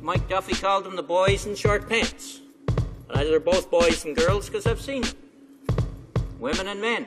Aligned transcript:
Mike 0.00 0.28
Duffy 0.28 0.54
called 0.54 0.84
them 0.84 0.96
the 0.96 1.02
boys 1.02 1.46
in 1.46 1.54
short 1.54 1.88
pants. 1.88 2.40
But 3.06 3.16
either 3.16 3.30
they're 3.30 3.40
both 3.40 3.70
boys 3.70 4.04
and 4.04 4.16
girls 4.16 4.48
because 4.48 4.66
I've 4.66 4.80
seen 4.80 5.02
them. 5.02 5.16
Women 6.38 6.68
and 6.68 6.80
men. 6.80 7.06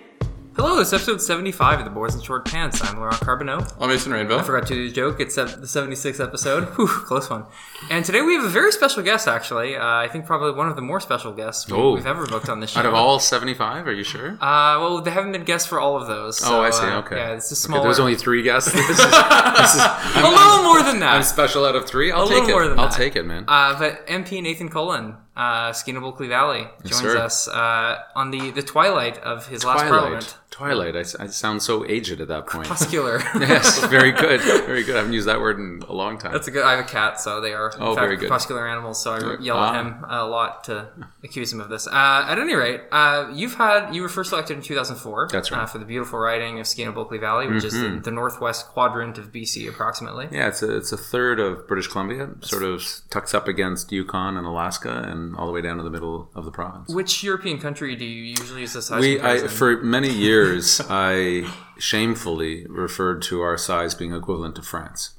Hello, 0.56 0.80
it's 0.80 0.94
episode 0.94 1.22
75 1.22 1.80
of 1.80 1.86
The 1.86 1.92
Boys 1.92 2.16
in 2.16 2.22
Short 2.22 2.46
Pants. 2.46 2.82
I'm 2.82 2.96
Laurent 2.98 3.20
Carbonneau. 3.20 3.76
I'm 3.78 3.90
Mason 3.90 4.14
Rainville. 4.14 4.40
I 4.40 4.44
forgot 4.44 4.66
to 4.68 4.74
do 4.74 4.88
the 4.88 4.94
joke. 4.94 5.20
It's 5.20 5.38
uh, 5.38 5.44
the 5.44 5.66
76th 5.68 6.24
episode. 6.26 6.64
Whew, 6.78 6.88
close 6.88 7.30
one. 7.30 7.44
And 7.90 8.06
today 8.06 8.22
we 8.22 8.36
have 8.36 8.46
a 8.46 8.50
very 8.50 8.72
special 8.72 9.04
guest, 9.04 9.28
actually. 9.28 9.76
Uh, 9.76 9.84
I 9.86 10.08
think 10.08 10.26
probably 10.26 10.54
one 10.54 10.70
of 10.70 10.78
the 10.78 10.82
more 10.82 11.02
special 11.02 11.34
guests 11.34 11.70
we, 11.70 11.76
Oh. 11.78 11.94
we've 11.96 12.06
ever 12.08 12.26
booked 12.26 12.48
on 12.48 12.62
this 12.62 12.70
show. 12.70 12.80
Out 12.80 12.86
of 12.86 12.94
all 12.94 13.20
75, 13.20 13.86
are 13.86 13.92
you 13.92 14.06
sure? 14.06 14.30
Uh, 14.36 14.80
well, 14.80 15.02
they 15.02 15.12
haven't 15.12 15.34
been 15.34 15.44
guests 15.44 15.68
for 15.68 15.78
all 15.82 15.98
of 16.02 16.08
those. 16.08 16.42
oh, 16.46 16.62
I 16.62 16.70
so, 16.70 16.80
see. 16.84 16.88
uh, 16.88 17.00
Okay. 17.00 17.18
Yeah, 17.18 17.32
it's 17.34 17.52
a 17.52 17.54
Okay, 17.54 17.60
small. 17.60 17.84
there's 17.84 18.00
only 18.00 18.16
three 18.16 18.42
guests. 18.42 18.72
This 18.74 18.90
is, 18.92 18.98
this 18.98 19.76
is, 19.76 19.82
a 19.82 20.22
little 20.22 20.64
more 20.64 20.84
than 20.84 21.00
that. 21.00 21.16
I'm 21.16 21.24
special 21.24 21.66
out 21.66 21.76
of 21.76 21.86
three. 21.86 22.12
I'll 22.14 22.24
A 22.24 22.28
take 22.30 22.44
little 22.46 22.50
it. 22.50 22.52
more 22.54 22.68
than 22.70 22.80
I'll 22.80 22.88
that. 22.88 22.96
take 22.98 23.16
it, 23.18 23.24
man. 23.24 23.44
Uh, 23.48 23.78
but 23.78 24.08
MP 24.08 24.42
Nathan 24.42 24.70
Cullen, 24.70 25.16
uh, 25.36 25.72
Skeena-Bulkley 25.74 26.28
Valley, 26.30 26.68
joins 26.84 27.02
sir. 27.02 27.18
us 27.18 27.48
uh, 27.50 27.98
on 28.16 28.32
the, 28.32 28.52
the 28.52 28.62
twilight 28.62 29.18
of 29.20 29.48
his 29.48 29.66
last 29.66 29.84
parliament. 29.84 30.38
Twilight. 30.56 30.96
I 30.96 31.04
sound 31.04 31.62
so 31.62 31.86
aged 31.86 32.22
at 32.22 32.30
that 32.30 32.48
point. 32.48 32.70
Muscular. 32.70 33.20
yes, 33.36 33.86
very 33.88 34.14
good. 34.14 34.40
Very 34.40 34.84
good. 34.84 34.96
I 34.96 35.00
haven't 35.00 35.12
used 35.12 35.28
that 35.28 35.42
word 35.42 35.60
in 35.60 35.84
a 35.90 35.92
long 35.92 36.18
time. 36.18 36.32
That's 36.32 36.48
a 36.48 36.52
good. 36.52 36.64
I 36.64 36.78
have 36.78 36.86
a 36.86 36.88
cat, 36.88 37.20
so 37.20 37.42
they 37.42 37.52
are 37.52 37.72
in 37.72 37.82
Oh, 37.82 37.94
fact 37.94 38.06
very 38.06 38.16
good. 38.16 38.30
crepuscular 38.30 38.66
animals. 38.66 39.04
So 39.04 39.16
I 39.16 39.42
yell 39.42 39.58
at 39.58 39.76
ah. 39.76 39.82
him 39.82 40.06
a 40.08 40.26
lot 40.26 40.64
to 40.66 40.88
accuse 41.26 41.52
him 41.52 41.60
of 41.60 41.68
this. 41.68 41.88
Uh, 41.88 42.26
at 42.30 42.40
any 42.40 42.56
rate, 42.56 42.84
uh, 42.90 43.30
you've 43.34 43.56
had 43.56 43.94
you 43.94 44.02
were 44.02 44.08
first 44.08 44.32
elected 44.32 44.56
in 44.56 44.64
2004. 44.64 45.28
That's 45.30 45.52
right. 45.52 45.58
Mm-hmm. 45.58 45.64
uh, 45.66 45.68
for 45.68 45.78
the 45.78 45.84
beautiful 45.84 46.20
riding 46.20 46.62
of 46.62 46.68
Skeena-Bulkley 46.68 47.18
Valley, 47.18 47.48
which 47.48 47.66
is 47.66 47.74
the, 47.74 48.00
the 48.02 48.12
northwest 48.12 48.68
quadrant 48.68 49.18
of 49.18 49.34
BC, 49.34 49.68
approximately. 49.68 50.30
yeah, 50.32 50.48
it's 50.48 50.64
a, 50.64 50.74
it's 50.74 50.94
a 50.94 50.98
third 50.98 51.42
of 51.42 51.68
British 51.68 51.88
Columbia, 51.88 52.30
sort 52.40 52.64
of 52.64 52.82
tucks 53.10 53.34
up 53.34 53.50
against 53.50 53.92
Yukon 53.92 54.38
and 54.38 54.48
Alaska, 54.48 55.04
and 55.06 55.36
all 55.36 55.48
the 55.48 55.54
way 55.54 55.62
down 55.62 55.76
to 55.76 55.84
the 55.84 55.90
middle 55.90 56.30
of 56.34 56.46
the 56.46 56.52
province. 56.52 56.90
Which 56.94 57.24
European 57.24 57.60
country 57.60 57.98
do 57.98 58.06
you 58.06 58.24
usually 58.24 58.62
use 58.62 58.74
as 58.78 58.86
size 58.86 59.02
We, 59.02 59.20
I, 59.20 59.48
for 59.50 59.82
many 59.84 60.10
years, 60.10 60.45
I 60.90 61.52
shamefully 61.78 62.66
referred 62.68 63.22
to 63.24 63.42
our 63.42 63.58
size 63.58 63.96
being 63.96 64.14
equivalent 64.14 64.56
to 64.56 64.62
France. 64.62 65.12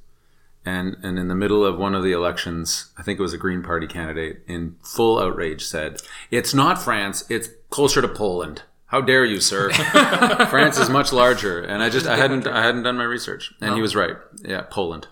And, 0.64 0.96
and 1.02 1.18
in 1.18 1.28
the 1.28 1.34
middle 1.34 1.64
of 1.64 1.78
one 1.78 1.94
of 1.94 2.02
the 2.02 2.12
elections, 2.12 2.90
I 2.98 3.02
think 3.02 3.18
it 3.18 3.22
was 3.22 3.32
a 3.32 3.38
Green 3.38 3.62
Party 3.62 3.86
candidate 3.86 4.42
in 4.48 4.76
full 4.82 5.20
outrage 5.20 5.64
said, 5.64 6.02
It's 6.30 6.52
not 6.52 6.82
France, 6.82 7.24
it's 7.28 7.48
closer 7.70 8.02
to 8.02 8.08
Poland. 8.08 8.62
How 8.86 9.00
dare 9.00 9.24
you, 9.24 9.40
sir? 9.40 9.70
France 10.50 10.78
is 10.78 10.88
much 10.88 11.12
larger. 11.12 11.60
And 11.60 11.82
I 11.82 11.90
just, 11.90 12.06
I 12.06 12.16
hadn't, 12.16 12.46
I 12.46 12.62
hadn't 12.62 12.84
done 12.84 12.96
my 12.96 13.04
research. 13.04 13.52
And 13.60 13.74
he 13.74 13.80
was 13.80 13.96
right. 13.96 14.16
Yeah, 14.42 14.62
Poland. 14.62 15.08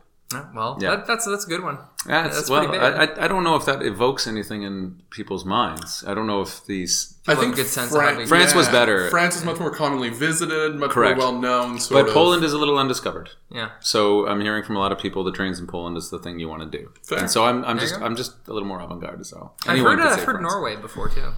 Well, 0.54 0.78
Yeah. 0.80 0.90
that, 0.96 1.06
that's 1.06 1.24
that's 1.26 1.44
a 1.44 1.48
good 1.48 1.62
one. 1.62 1.78
Yeah, 2.06 2.20
it's- 2.26 2.36
That's 2.36 2.50
well, 2.50 2.70
big. 2.70 2.80
I, 2.80 3.04
I, 3.04 3.24
I 3.24 3.28
don't 3.28 3.44
know 3.44 3.56
if 3.56 3.64
that 3.64 3.82
evokes 3.82 4.26
anything 4.26 4.62
in 4.62 5.00
people's 5.10 5.44
minds. 5.46 6.04
I 6.06 6.12
don't 6.12 6.26
know 6.26 6.42
if 6.42 6.64
these. 6.66 7.14
I 7.26 7.34
think 7.34 7.54
a 7.54 7.56
good 7.56 7.66
sense 7.66 7.92
Fran- 7.92 8.12
how 8.12 8.18
big- 8.18 8.28
France 8.28 8.54
was 8.54 8.68
better. 8.68 9.08
France 9.08 9.36
is 9.36 9.44
much 9.44 9.58
more 9.58 9.70
commonly 9.70 10.10
visited, 10.10 10.74
much 10.76 10.90
Correct. 10.90 11.18
more 11.18 11.32
well 11.32 11.40
known. 11.40 11.78
Sort 11.80 12.02
But 12.04 12.08
of. 12.08 12.14
Poland 12.14 12.44
is 12.44 12.52
a 12.52 12.58
little 12.58 12.78
undiscovered. 12.78 13.30
Yeah. 13.50 13.70
So 13.80 14.26
I'm 14.26 14.40
hearing 14.42 14.64
from 14.64 14.76
a 14.76 14.80
lot 14.80 14.92
of 14.92 14.98
people 14.98 15.24
the 15.24 15.32
trains 15.32 15.58
in 15.58 15.66
Poland 15.66 15.96
is 15.96 16.10
the 16.10 16.18
thing 16.18 16.38
you 16.38 16.48
want 16.48 16.70
to 16.70 16.78
do. 16.78 16.90
Fair. 17.02 17.18
And 17.20 17.30
so 17.30 17.44
I'm, 17.46 17.64
I'm 17.64 17.76
you 17.76 17.80
just. 17.82 17.94
I'm 18.02 18.16
just 18.16 18.32
a 18.48 18.52
little 18.52 18.68
more 18.68 18.80
avant-garde 18.82 19.20
as 19.20 19.32
well. 19.32 19.54
I've 19.66 19.78
heard, 19.78 19.98
uh, 20.00 20.04
I've 20.04 20.16
heard 20.24 20.24
France. 20.36 20.42
Norway 20.52 20.76
before 20.76 21.08
too. 21.08 21.30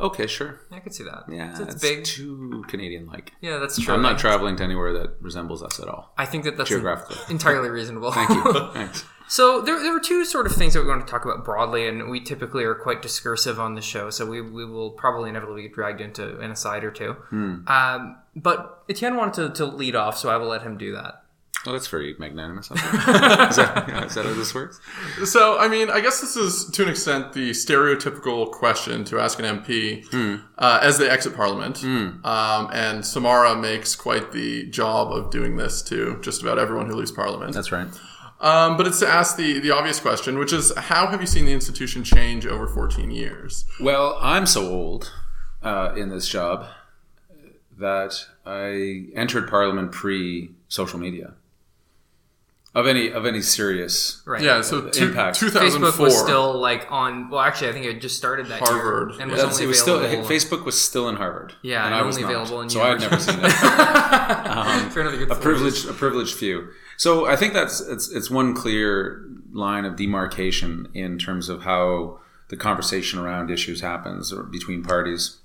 Okay, 0.00 0.26
sure. 0.26 0.60
I 0.70 0.80
could 0.80 0.94
see 0.94 1.04
that. 1.04 1.24
Yeah, 1.28 1.50
it's, 1.50 1.60
it's 1.60 1.82
big. 1.82 2.04
too 2.04 2.64
Canadian-like. 2.68 3.32
Yeah, 3.40 3.58
that's 3.58 3.78
true. 3.78 3.94
I'm 3.94 4.02
not 4.02 4.18
traveling 4.18 4.56
to 4.56 4.64
anywhere 4.64 4.92
that 4.94 5.16
resembles 5.20 5.62
us 5.62 5.78
at 5.78 5.88
all. 5.88 6.12
I 6.16 6.26
think 6.26 6.44
that 6.44 6.56
that's 6.56 6.70
Geographically. 6.70 7.18
entirely 7.28 7.68
reasonable. 7.68 8.10
Thank 8.12 8.30
you. 8.30 8.70
Thanks. 8.72 9.04
So 9.28 9.60
there, 9.60 9.80
there 9.80 9.92
were 9.92 10.00
two 10.00 10.24
sort 10.24 10.46
of 10.46 10.52
things 10.52 10.74
that 10.74 10.82
we 10.82 10.88
want 10.88 11.06
to 11.06 11.10
talk 11.10 11.24
about 11.24 11.44
broadly, 11.44 11.86
and 11.86 12.10
we 12.10 12.20
typically 12.20 12.64
are 12.64 12.74
quite 12.74 13.00
discursive 13.00 13.60
on 13.60 13.76
the 13.76 13.80
show, 13.80 14.10
so 14.10 14.26
we, 14.26 14.40
we 14.40 14.64
will 14.64 14.90
probably 14.90 15.30
inevitably 15.30 15.62
get 15.62 15.72
dragged 15.72 16.00
into 16.00 16.40
an 16.40 16.50
aside 16.50 16.82
or 16.82 16.90
two. 16.90 17.12
Hmm. 17.12 17.58
Um, 17.68 18.16
but 18.34 18.82
Etienne 18.88 19.16
wanted 19.16 19.54
to, 19.54 19.64
to 19.64 19.66
lead 19.66 19.94
off, 19.94 20.18
so 20.18 20.30
I 20.30 20.36
will 20.36 20.48
let 20.48 20.62
him 20.62 20.78
do 20.78 20.94
that. 20.94 21.22
Well, 21.66 21.74
that's 21.74 21.88
very 21.88 22.14
magnanimous. 22.18 22.70
is, 22.70 22.76
that, 22.80 23.84
yeah, 23.88 24.04
is 24.06 24.14
that 24.14 24.24
how 24.24 24.32
this 24.32 24.54
works? 24.54 24.80
So, 25.24 25.58
I 25.58 25.68
mean, 25.68 25.90
I 25.90 26.00
guess 26.00 26.20
this 26.20 26.34
is 26.36 26.70
to 26.70 26.82
an 26.84 26.88
extent 26.88 27.34
the 27.34 27.50
stereotypical 27.50 28.50
question 28.50 29.04
to 29.04 29.18
ask 29.20 29.38
an 29.38 29.44
MP 29.44 30.06
Hmm. 30.10 30.36
uh, 30.56 30.80
as 30.82 30.96
they 30.96 31.08
exit 31.10 31.36
Parliament. 31.36 31.84
Um, 31.84 32.70
and 32.72 33.04
Samara 33.04 33.56
makes 33.56 33.94
quite 33.94 34.32
the 34.32 34.66
job 34.70 35.12
of 35.12 35.30
doing 35.30 35.56
this 35.56 35.82
to 35.82 36.18
just 36.22 36.40
about 36.40 36.58
everyone 36.58 36.86
who 36.86 36.94
leaves 36.94 37.12
Parliament. 37.12 37.52
That's 37.52 37.72
right. 37.72 37.88
Um, 38.40 38.78
but 38.78 38.86
it's 38.86 39.00
to 39.00 39.08
ask 39.08 39.36
the, 39.36 39.58
the 39.58 39.70
obvious 39.70 40.00
question, 40.00 40.38
which 40.38 40.54
is 40.54 40.72
how 40.74 41.08
have 41.08 41.20
you 41.20 41.26
seen 41.26 41.44
the 41.44 41.52
institution 41.52 42.04
change 42.04 42.46
over 42.46 42.66
14 42.66 43.10
years? 43.10 43.66
Well, 43.78 44.16
I'm 44.22 44.46
so 44.46 44.66
old 44.66 45.12
uh, 45.62 45.92
in 45.94 46.08
this 46.08 46.26
job 46.26 46.66
that 47.78 48.24
I 48.46 49.08
entered 49.14 49.48
Parliament 49.48 49.92
pre-social 49.92 50.98
media 50.98 51.34
of 52.74 52.86
any 52.86 53.10
of 53.10 53.26
any 53.26 53.42
serious. 53.42 54.22
Right. 54.24 54.42
Yeah, 54.42 54.62
so 54.62 54.88
two, 54.88 55.08
impact. 55.08 55.38
2004. 55.38 55.90
Facebook 55.90 56.02
was 56.02 56.18
still 56.18 56.58
like 56.58 56.86
on. 56.90 57.28
Well, 57.28 57.40
actually, 57.40 57.70
I 57.70 57.72
think 57.72 57.86
it 57.86 58.00
just 58.00 58.16
started 58.16 58.46
that 58.46 58.60
Harvard. 58.60 59.12
year 59.12 59.20
and 59.22 59.30
was 59.30 59.40
That's, 59.40 59.54
only 59.54 59.64
it 59.64 59.68
was 59.68 59.80
still 59.80 59.98
available. 59.98 60.28
Facebook 60.28 60.64
was 60.64 60.80
still 60.80 61.08
in 61.08 61.16
Harvard. 61.16 61.54
Yeah, 61.62 61.84
and 61.84 61.86
and 61.86 61.94
I 61.96 62.02
was 62.02 62.16
only 62.16 62.32
not. 62.32 62.42
available 62.42 62.60
in 62.62 62.70
so 62.70 62.82
I 62.82 62.88
had 62.90 63.00
never 63.00 63.18
seen 63.18 63.34
university. 63.36 63.66
it. 63.66 63.70
Um, 64.50 64.90
For 64.90 65.00
another 65.00 65.16
good 65.16 65.30
a 65.30 65.34
four 65.34 65.42
privileged 65.42 65.88
a 65.88 65.92
privileged 65.92 66.34
few. 66.34 66.68
So 66.96 67.26
I 67.26 67.34
think 67.36 67.54
that's 67.54 67.80
it's 67.80 68.10
it's 68.10 68.30
one 68.30 68.54
clear 68.54 69.24
line 69.52 69.84
of 69.84 69.96
demarcation 69.96 70.88
in 70.94 71.18
terms 71.18 71.48
of 71.48 71.62
how 71.62 72.20
the 72.48 72.56
conversation 72.56 73.18
around 73.18 73.50
issues 73.50 73.80
happens 73.80 74.32
or 74.32 74.42
between 74.44 74.82
parties 74.84 75.38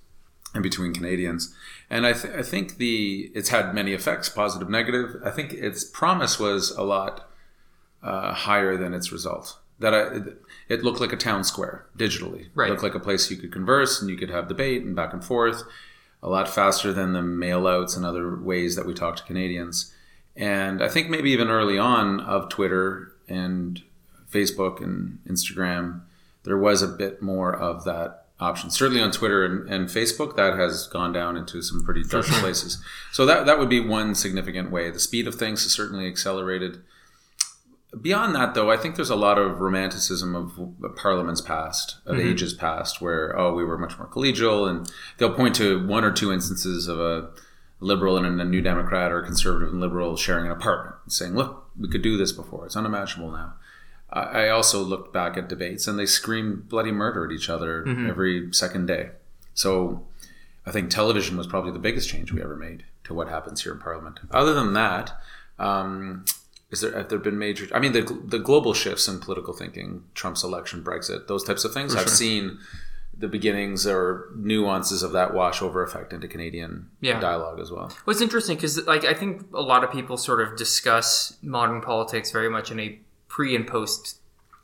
and 0.54 0.62
between 0.64 0.94
Canadians. 0.94 1.54
And 1.90 2.06
I, 2.06 2.14
th- 2.14 2.34
I 2.34 2.42
think 2.42 2.78
the 2.78 3.32
it's 3.36 3.50
had 3.50 3.76
many 3.76 3.94
effects, 3.94 4.30
positive, 4.30 4.70
negative. 4.70 5.22
I 5.24 5.32
think 5.32 5.54
its 5.54 5.84
promise 5.84 6.40
was 6.40 6.72
a 6.72 6.84
lot 6.84 7.30
uh, 8.02 8.34
higher 8.34 8.76
than 8.78 8.94
its 8.94 9.12
result. 9.12 9.58
That 9.80 9.94
I, 9.94 10.74
it, 10.74 10.84
looked 10.84 11.02
like 11.02 11.12
a 11.12 11.18
town 11.18 11.44
square 11.44 11.86
digitally. 11.98 12.48
Right. 12.56 12.70
It 12.70 12.72
looked 12.72 12.84
like 12.84 12.96
a 12.96 13.00
place 13.00 13.30
you 13.30 13.38
could 13.38 13.52
converse 13.52 14.02
and 14.02 14.10
you 14.10 14.16
could 14.16 14.30
have 14.30 14.48
debate 14.48 14.84
and 14.84 14.96
back 14.96 15.12
and 15.12 15.24
forth 15.24 15.64
a 16.24 16.30
lot 16.30 16.50
faster 16.50 16.92
than 16.92 17.14
the 17.14 17.22
mail 17.22 17.68
outs 17.68 17.96
and 17.96 18.06
other 18.06 18.36
ways 18.36 18.76
that 18.76 18.86
we 18.86 18.94
talk 18.94 19.16
to 19.18 19.24
Canadians. 19.24 19.94
And 20.36 20.82
I 20.82 20.88
think 20.88 21.10
maybe 21.10 21.30
even 21.32 21.50
early 21.50 21.78
on 21.78 22.20
of 22.20 22.50
Twitter 22.50 23.12
and 23.28 23.82
Facebook 24.32 24.82
and 24.82 25.20
Instagram, 25.28 26.02
there 26.44 26.58
was 26.58 26.82
a 26.82 26.88
bit 26.88 27.22
more 27.22 27.56
of 27.56 27.84
that 27.86 28.25
option. 28.40 28.70
Certainly 28.70 29.02
on 29.02 29.12
Twitter 29.12 29.46
and, 29.46 29.70
and 29.70 29.88
Facebook, 29.88 30.36
that 30.36 30.58
has 30.58 30.88
gone 30.88 31.14
down 31.14 31.38
into 31.38 31.62
some 31.62 31.84
pretty 31.84 32.04
dark 32.04 32.26
places. 32.26 32.84
So 33.12 33.26
that, 33.26 33.46
that 33.46 33.60
would 33.60 33.70
be 33.70 33.80
one 33.80 34.16
significant 34.16 34.72
way. 34.72 34.90
The 34.90 35.00
speed 35.00 35.28
of 35.28 35.36
things 35.36 35.64
has 35.64 35.72
certainly 35.72 36.08
accelerated. 36.08 36.82
Beyond 38.00 38.36
that, 38.36 38.54
though, 38.56 38.70
I 38.70 38.76
think 38.76 38.96
there's 38.98 39.10
a 39.10 39.16
lot 39.16 39.38
of 39.38 39.62
romanticism 39.62 40.36
of 40.36 40.96
Parliament's 40.98 41.40
past, 41.40 41.98
of 42.06 42.18
mm-hmm. 42.18 42.28
ages 42.28 42.54
past, 42.54 43.00
where 43.00 43.38
oh, 43.40 43.54
we 43.54 43.64
were 43.64 43.78
much 43.78 43.98
more 43.98 44.08
collegial, 44.08 44.70
and 44.70 44.92
they'll 45.18 45.34
point 45.34 45.56
to 45.56 45.86
one 45.88 46.04
or 46.04 46.12
two 46.12 46.34
instances 46.34 46.90
of 46.90 47.00
a 47.00 47.30
liberal 47.80 48.18
and 48.18 48.42
a 48.42 48.44
New 48.44 48.62
Democrat 48.62 49.14
or 49.14 49.20
a 49.20 49.26
conservative 49.26 49.70
and 49.70 49.80
liberal 49.80 50.18
sharing 50.18 50.46
an 50.46 50.52
apartment, 50.52 50.98
and 51.06 51.14
saying, 51.14 51.36
"Look, 51.36 51.70
we 51.80 51.88
could 51.88 52.02
do 52.02 52.18
this 52.18 52.34
before. 52.34 52.66
It's 52.66 52.76
unimaginable 52.76 53.32
now." 53.32 53.54
I 54.16 54.46
I 54.46 54.50
also 54.50 54.82
looked 54.82 55.14
back 55.14 55.38
at 55.38 55.50
debates, 55.50 55.88
and 55.88 56.00
they 56.00 56.06
scream 56.08 56.66
bloody 56.68 56.92
murder 56.92 57.26
at 57.26 57.32
each 57.32 57.50
other 57.50 57.86
every 58.10 58.52
second 58.54 58.88
day. 58.88 59.10
So, 59.54 60.06
I 60.66 60.72
think 60.72 60.90
television 60.90 61.38
was 61.38 61.48
probably 61.48 61.72
the 61.72 61.80
biggest 61.80 62.10
change 62.10 62.32
we 62.32 62.42
ever 62.42 62.56
made 62.56 62.84
to 63.06 63.14
what 63.14 63.28
happens 63.30 63.64
here 63.64 63.74
in 63.74 63.80
Parliament. 63.80 64.20
Other 64.32 64.54
than 64.54 64.74
that. 64.74 65.20
Um, 65.60 66.26
is 66.72 66.82
there 66.82 66.98
have 66.98 67.10
there 67.10 67.20
been 67.20 67.38
major? 67.38 67.68
I 67.74 67.80
mean, 67.80 67.94
the 67.94 68.02
the 68.26 68.40
global 68.40 68.74
shifts 68.74 69.08
in 69.08 69.20
political 69.20 69.54
thinking, 69.54 70.04
Trump's 70.16 70.44
election, 70.44 70.84
Brexit, 70.84 71.28
those 71.28 71.44
types 71.44 71.64
of 71.64 71.74
things. 71.74 71.96
I've 71.96 72.10
seen 72.10 72.58
the 73.18 73.28
beginnings 73.30 73.88
or 73.88 74.30
nuances 74.36 75.02
of 75.02 75.14
that 75.14 75.32
washover 75.34 75.84
effect 75.84 76.12
into 76.12 76.28
Canadian 76.28 76.90
Yeah. 77.00 77.18
dialogue 77.20 77.60
as 77.62 77.72
well. 77.72 77.90
Well, 78.06 78.12
it's 78.14 78.20
interesting 78.22 78.58
because, 78.58 78.86
like, 78.86 79.06
I 79.06 79.14
think 79.14 79.46
a 79.54 79.62
lot 79.62 79.86
of 79.86 79.92
people 79.92 80.18
sort 80.18 80.42
of 80.42 80.58
discuss 80.58 81.38
modern 81.42 81.80
politics 81.80 82.32
very 82.32 82.50
much 82.50 82.72
in 82.72 82.80
a 82.82 83.00
pre 83.36 83.54
and 83.54 83.68
post 83.68 84.20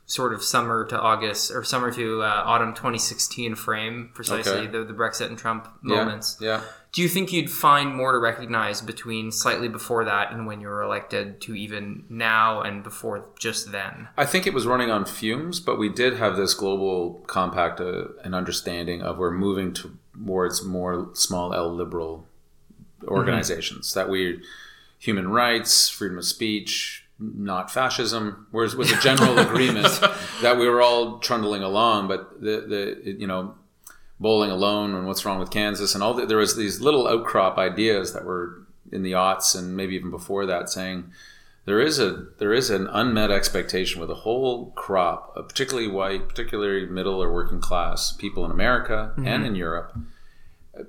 sort 0.06 0.32
of 0.32 0.42
summer 0.42 0.86
to 0.86 0.98
August 0.98 1.50
or 1.50 1.62
summer 1.62 1.92
to 1.92 2.22
uh, 2.22 2.42
autumn 2.46 2.72
2016 2.72 3.54
frame, 3.54 4.10
precisely 4.14 4.52
Okay. 4.52 4.66
the, 4.66 4.82
the 4.82 4.94
Brexit 4.94 5.26
and 5.26 5.36
Trump 5.36 5.68
moments. 5.82 6.38
Yeah. 6.40 6.62
Do 6.90 7.02
you 7.02 7.08
think 7.08 7.32
you'd 7.34 7.50
find 7.50 7.94
more 7.94 8.12
to 8.12 8.18
recognize 8.18 8.80
between 8.80 9.30
slightly 9.30 9.68
before 9.68 10.06
that 10.06 10.32
and 10.32 10.46
when 10.46 10.62
you 10.62 10.68
were 10.68 10.82
elected 10.82 11.42
to 11.42 11.54
even 11.54 12.04
now 12.08 12.62
and 12.62 12.82
before 12.82 13.26
just 13.38 13.72
then? 13.72 14.08
I 14.16 14.24
think 14.24 14.46
it 14.46 14.54
was 14.54 14.66
running 14.66 14.90
on 14.90 15.04
fumes, 15.04 15.60
but 15.60 15.78
we 15.78 15.90
did 15.90 16.16
have 16.16 16.36
this 16.36 16.54
global 16.54 17.22
compact, 17.26 17.78
uh, 17.78 18.08
an 18.24 18.32
understanding 18.32 19.02
of 19.02 19.18
we're 19.18 19.30
moving 19.30 19.74
towards 19.74 20.64
more 20.64 21.10
small 21.12 21.52
L 21.54 21.70
liberal 21.70 22.26
organizations 23.04 23.92
that 23.92 24.08
we 24.08 24.40
human 24.98 25.28
rights, 25.28 25.90
freedom 25.90 26.16
of 26.18 26.24
speech, 26.24 27.01
not 27.18 27.70
fascism. 27.70 28.46
Whereas 28.50 28.74
was 28.74 28.90
a 28.90 29.00
general 29.00 29.38
agreement 29.38 29.86
that 30.42 30.56
we 30.58 30.68
were 30.68 30.82
all 30.82 31.18
trundling 31.18 31.62
along, 31.62 32.08
but 32.08 32.40
the 32.40 32.96
the 33.04 33.16
you 33.18 33.26
know 33.26 33.54
bowling 34.20 34.50
alone 34.50 34.94
and 34.94 35.06
what's 35.06 35.24
wrong 35.24 35.40
with 35.40 35.50
Kansas 35.50 35.94
and 35.94 36.02
all 36.02 36.14
the, 36.14 36.24
there 36.24 36.36
was 36.36 36.56
these 36.56 36.80
little 36.80 37.08
outcrop 37.08 37.58
ideas 37.58 38.12
that 38.12 38.24
were 38.24 38.62
in 38.92 39.02
the 39.02 39.12
aughts 39.12 39.58
and 39.58 39.76
maybe 39.76 39.96
even 39.96 40.10
before 40.10 40.46
that 40.46 40.70
saying 40.70 41.10
there 41.64 41.80
is 41.80 41.98
a 41.98 42.26
there 42.38 42.52
is 42.52 42.70
an 42.70 42.88
unmet 42.88 43.30
expectation 43.30 44.00
with 44.00 44.10
a 44.10 44.16
whole 44.16 44.70
crop 44.72 45.32
of 45.36 45.48
particularly 45.48 45.88
white, 45.88 46.28
particularly 46.28 46.86
middle 46.86 47.22
or 47.22 47.32
working 47.32 47.60
class 47.60 48.12
people 48.12 48.44
in 48.44 48.50
America 48.50 49.12
and 49.16 49.26
mm-hmm. 49.26 49.44
in 49.44 49.54
Europe, 49.54 49.96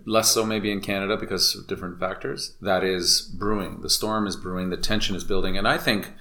less 0.05 0.31
so 0.31 0.45
maybe 0.45 0.71
in 0.71 0.81
Canada 0.81 1.17
because 1.17 1.55
of 1.55 1.67
different 1.67 1.99
factors. 1.99 2.55
That 2.61 2.83
is 2.83 3.21
brewing. 3.21 3.81
The 3.81 3.89
storm 3.89 4.27
is 4.27 4.35
brewing. 4.35 4.69
The 4.69 4.77
tension 4.77 5.15
is 5.15 5.23
building, 5.23 5.57
and 5.57 5.67
I 5.67 5.77
think 5.77 6.13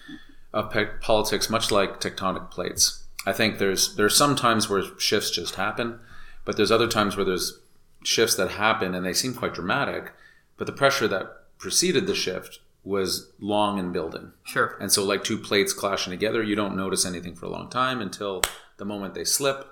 of 0.53 0.75
politics 1.00 1.49
much 1.49 1.70
like 1.70 2.00
tectonic 2.00 2.50
plates. 2.50 3.05
I 3.25 3.32
think 3.32 3.59
there's 3.59 3.97
there's 3.97 4.17
some 4.17 4.37
times 4.37 4.69
where 4.69 4.82
shifts 4.99 5.31
just 5.31 5.55
happen, 5.55 6.00
but 6.44 6.56
there's 6.56 6.73
other 6.73 6.88
times 6.88 7.17
where 7.17 7.25
there's 7.25 7.59
shifts 8.05 8.35
that 8.37 8.53
happen 8.53 8.94
and 8.94 9.06
they 9.06 9.12
seem 9.12 9.35
quite 9.35 9.55
dramatic, 9.55 10.12
but 10.56 10.67
the 10.67 10.73
pressure 10.73 11.08
that 11.08 11.58
preceded 11.58 12.06
the 12.06 12.15
shift 12.15 12.58
was 12.85 13.31
long 13.38 13.79
in 13.79 13.93
building. 13.93 14.32
Sure. 14.44 14.76
And 14.81 14.91
so, 14.91 15.05
like 15.05 15.23
two 15.23 15.38
plates 15.38 15.73
clashing 15.73 16.11
together, 16.11 16.43
you 16.43 16.56
don't 16.56 16.76
notice 16.76 17.06
anything 17.06 17.37
for 17.37 17.47
a 17.47 17.50
long 17.50 17.70
time 17.70 18.00
until 18.00 18.43
the 18.76 18.85
moment 18.85 19.15
they 19.15 19.25
slip, 19.25 19.71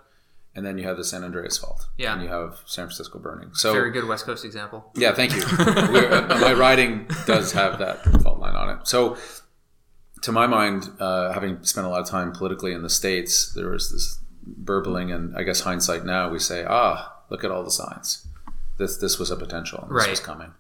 and 0.55 0.65
then 0.67 0.79
you 0.79 0.85
have 0.85 0.97
the 0.97 1.05
San 1.05 1.23
Andreas 1.25 1.59
fault. 1.59 1.87
Yeah. 1.97 2.13
And 2.15 2.23
you 2.23 2.29
have 2.29 2.61
San 2.67 2.87
Francisco 2.87 3.19
burning. 3.19 3.51
So, 3.55 3.73
Very 3.73 3.91
good 3.91 4.07
West 4.07 4.25
Coast 4.27 4.45
example. 4.45 4.91
yeah, 4.97 5.13
thank 5.15 5.35
you. 5.35 5.43
Uh, 6.11 6.39
my 6.41 6.53
riding 6.53 7.07
does 7.27 7.53
have 7.53 7.79
that 7.79 8.03
fault 8.23 8.39
line 8.39 8.57
on 8.57 8.69
it. 8.71 8.87
So, 8.87 9.17
to 10.23 10.33
my 10.33 10.47
mind, 10.47 10.89
uh, 10.99 11.33
having 11.33 11.63
spent 11.65 11.87
a 11.87 11.91
lot 11.91 12.01
of 12.01 12.09
time 12.09 12.33
politically 12.33 12.73
in 12.73 12.83
the 12.83 12.91
States, 12.91 13.53
there 13.55 13.69
was 13.71 13.91
this 13.93 14.19
burbling, 14.47 15.13
and 15.13 15.37
I 15.37 15.43
guess 15.45 15.61
hindsight 15.61 16.05
now, 16.05 16.29
we 16.31 16.39
say, 16.39 16.65
ah, 16.69 17.15
look 17.31 17.45
at 17.45 17.51
all 17.51 17.63
the 17.63 17.71
signs. 17.71 18.27
This, 18.77 18.97
this 18.97 19.19
was 19.19 19.31
a 19.31 19.37
potential, 19.37 19.81
and 19.83 19.91
this 19.97 20.05
Right. 20.05 20.11
was 20.11 20.21
coming. 20.21 20.53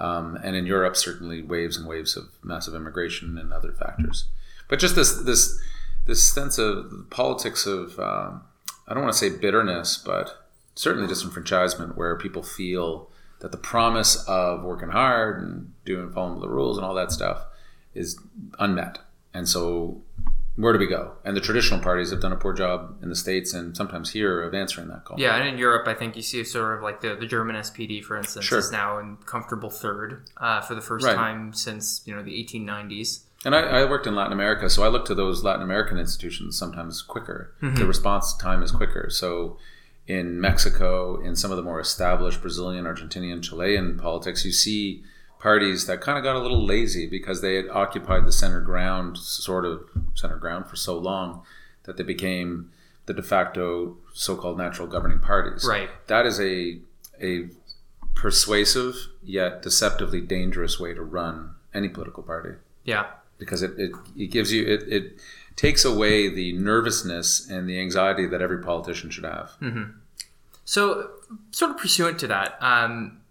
Um, 0.00 0.36
and 0.42 0.54
in 0.56 0.66
Europe, 0.66 0.96
certainly 0.96 1.42
waves 1.42 1.76
and 1.76 1.86
waves 1.86 2.16
of 2.16 2.24
massive 2.42 2.74
immigration 2.74 3.36
and 3.38 3.52
other 3.52 3.72
factors. 3.72 4.26
But 4.68 4.78
just 4.78 4.94
this 4.94 5.12
this 5.22 5.58
this 6.06 6.22
sense 6.22 6.56
of 6.58 7.06
politics 7.10 7.66
of 7.66 7.98
um, 7.98 8.42
I 8.88 8.94
don't 8.94 9.02
want 9.02 9.12
to 9.12 9.18
say 9.18 9.28
bitterness, 9.36 9.98
but 9.98 10.46
certainly 10.74 11.06
disenfranchisement, 11.12 11.96
where 11.96 12.16
people 12.16 12.42
feel 12.42 13.10
that 13.40 13.52
the 13.52 13.58
promise 13.58 14.24
of 14.26 14.64
working 14.64 14.88
hard 14.88 15.40
and 15.42 15.72
doing 15.84 16.10
following 16.10 16.40
the 16.40 16.48
rules 16.48 16.76
and 16.78 16.84
all 16.86 16.94
that 16.94 17.12
stuff 17.12 17.44
is 17.94 18.18
unmet. 18.58 18.98
And 19.34 19.48
so, 19.48 20.00
where 20.56 20.72
do 20.72 20.78
we 20.78 20.86
go? 20.88 21.12
And 21.24 21.36
the 21.36 21.40
traditional 21.40 21.78
parties 21.80 22.10
have 22.10 22.20
done 22.20 22.32
a 22.32 22.36
poor 22.36 22.52
job 22.52 22.96
in 23.02 23.10
the 23.10 23.14
states 23.14 23.52
and 23.54 23.76
sometimes 23.76 24.10
here 24.10 24.42
of 24.42 24.54
answering 24.54 24.88
that 24.88 25.04
call. 25.04 25.20
Yeah, 25.20 25.36
and 25.36 25.46
in 25.48 25.58
Europe, 25.58 25.86
I 25.86 25.94
think 25.94 26.16
you 26.16 26.22
see 26.22 26.42
sort 26.42 26.76
of 26.78 26.82
like 26.82 27.00
the, 27.00 27.14
the 27.14 27.26
German 27.26 27.54
SPD, 27.56 28.02
for 28.02 28.16
instance, 28.16 28.44
Sure. 28.46 28.58
is 28.58 28.72
now 28.72 28.98
in 28.98 29.18
comfortable 29.18 29.70
third 29.70 30.22
uh, 30.38 30.60
for 30.62 30.74
the 30.74 30.80
first 30.80 31.06
Right. 31.06 31.14
time 31.14 31.52
since 31.52 32.02
you 32.06 32.16
know 32.16 32.22
the 32.22 32.32
1890s. 32.42 33.20
And 33.44 33.54
I, 33.54 33.60
I 33.60 33.84
worked 33.84 34.06
in 34.06 34.16
Latin 34.16 34.32
America, 34.32 34.68
so 34.68 34.82
I 34.82 34.88
look 34.88 35.04
to 35.06 35.14
those 35.14 35.44
Latin 35.44 35.62
American 35.62 35.98
institutions 35.98 36.58
sometimes 36.58 37.02
quicker. 37.02 37.54
Mm-hmm. 37.62 37.76
The 37.76 37.86
response 37.86 38.34
time 38.36 38.62
is 38.62 38.72
quicker. 38.72 39.08
So 39.10 39.58
in 40.06 40.40
Mexico, 40.40 41.20
in 41.20 41.36
some 41.36 41.50
of 41.50 41.56
the 41.56 41.62
more 41.62 41.80
established 41.80 42.40
Brazilian, 42.40 42.84
Argentinian, 42.84 43.42
Chilean 43.42 43.98
politics, 43.98 44.44
you 44.44 44.52
see 44.52 45.04
parties 45.38 45.86
that 45.86 46.00
kind 46.00 46.18
of 46.18 46.24
got 46.24 46.34
a 46.34 46.40
little 46.40 46.64
lazy 46.64 47.06
because 47.06 47.40
they 47.40 47.54
had 47.54 47.68
occupied 47.68 48.26
the 48.26 48.32
center 48.32 48.60
ground, 48.60 49.16
sort 49.18 49.64
of 49.64 49.88
center 50.14 50.36
ground 50.36 50.66
for 50.66 50.76
so 50.76 50.98
long 50.98 51.42
that 51.84 51.96
they 51.96 52.02
became 52.02 52.70
the 53.06 53.14
de 53.14 53.22
facto 53.22 53.96
so-called 54.12 54.58
natural 54.58 54.88
governing 54.88 55.20
parties. 55.20 55.64
Right. 55.64 55.88
That 56.08 56.26
is 56.26 56.40
a 56.40 56.78
a 57.20 57.48
persuasive 58.14 59.08
yet 59.22 59.62
deceptively 59.62 60.20
dangerous 60.20 60.80
way 60.80 60.92
to 60.92 61.02
run 61.02 61.54
any 61.72 61.88
political 61.88 62.22
party 62.22 62.50
Yeah, 62.84 63.06
because 63.38 63.62
it, 63.62 63.78
it, 63.78 63.92
it 64.16 64.26
gives 64.30 64.52
you 64.52 64.64
it, 64.66 64.82
it 64.88 65.18
takes 65.56 65.84
away 65.84 66.28
the 66.28 66.52
nervousness 66.52 67.48
and 67.50 67.68
the 67.68 67.80
anxiety 67.80 68.26
that 68.26 68.40
every 68.40 68.62
politician 68.62 69.10
should 69.10 69.24
have 69.24 69.50
So, 70.64 71.12
sort 71.50 71.70
of 71.70 71.78
pursuant 71.78 72.18
to 72.18 72.26
that, 72.26 72.58
um, 72.60 73.22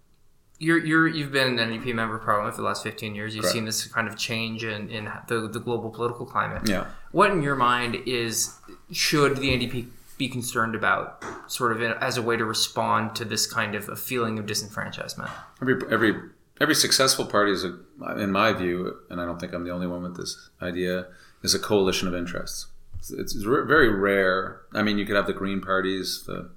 you're, 0.57 0.83
you're, 0.83 1.07
you've 1.07 1.31
been 1.31 1.59
an 1.59 1.69
NDP 1.69 1.93
member 1.93 2.15
of 2.15 2.23
parliament 2.23 2.55
for 2.55 2.63
the 2.63 2.67
last 2.67 2.81
15 2.81 3.13
years. 3.13 3.35
You've 3.35 3.43
Correct. 3.43 3.53
seen 3.53 3.65
this 3.65 3.85
kind 3.85 4.07
of 4.07 4.17
change 4.17 4.63
in, 4.63 4.89
in 4.89 5.07
the, 5.27 5.47
the 5.47 5.59
global 5.59 5.91
political 5.91 6.25
climate. 6.25 6.67
yeah 6.67 6.87
What, 7.11 7.29
in 7.29 7.43
your 7.43 7.55
mind, 7.55 7.95
is 8.07 8.55
should 8.91 9.37
the 9.37 9.49
NDP 9.49 9.87
be 10.17 10.27
concerned 10.27 10.73
about, 10.73 11.23
sort 11.45 11.71
of 11.73 11.81
as 11.83 12.17
a 12.17 12.23
way 12.23 12.37
to 12.37 12.43
respond 12.43 13.15
to 13.17 13.23
this 13.23 13.45
kind 13.45 13.75
of 13.75 13.87
a 13.87 13.95
feeling 13.95 14.39
of 14.39 14.47
disenfranchisement? 14.47 15.29
every 15.61 15.79
every 15.91 16.15
every 16.59 16.75
successful 16.75 17.25
party 17.25 17.51
is 17.51 17.63
a, 17.63 17.77
in 18.17 18.31
my 18.31 18.53
view 18.53 18.97
and 19.09 19.21
i 19.21 19.25
don't 19.25 19.39
think 19.39 19.53
i'm 19.53 19.63
the 19.63 19.71
only 19.71 19.87
one 19.87 20.01
with 20.03 20.17
this 20.17 20.49
idea 20.61 21.07
is 21.43 21.53
a 21.53 21.59
coalition 21.59 22.07
of 22.07 22.15
interests 22.15 22.67
it's, 22.99 23.11
it's 23.11 23.33
very 23.33 23.89
rare 23.89 24.61
i 24.73 24.81
mean 24.81 24.97
you 24.97 25.05
could 25.05 25.15
have 25.15 25.27
the 25.27 25.33
green 25.33 25.61
parties 25.61 26.23
the 26.25 26.49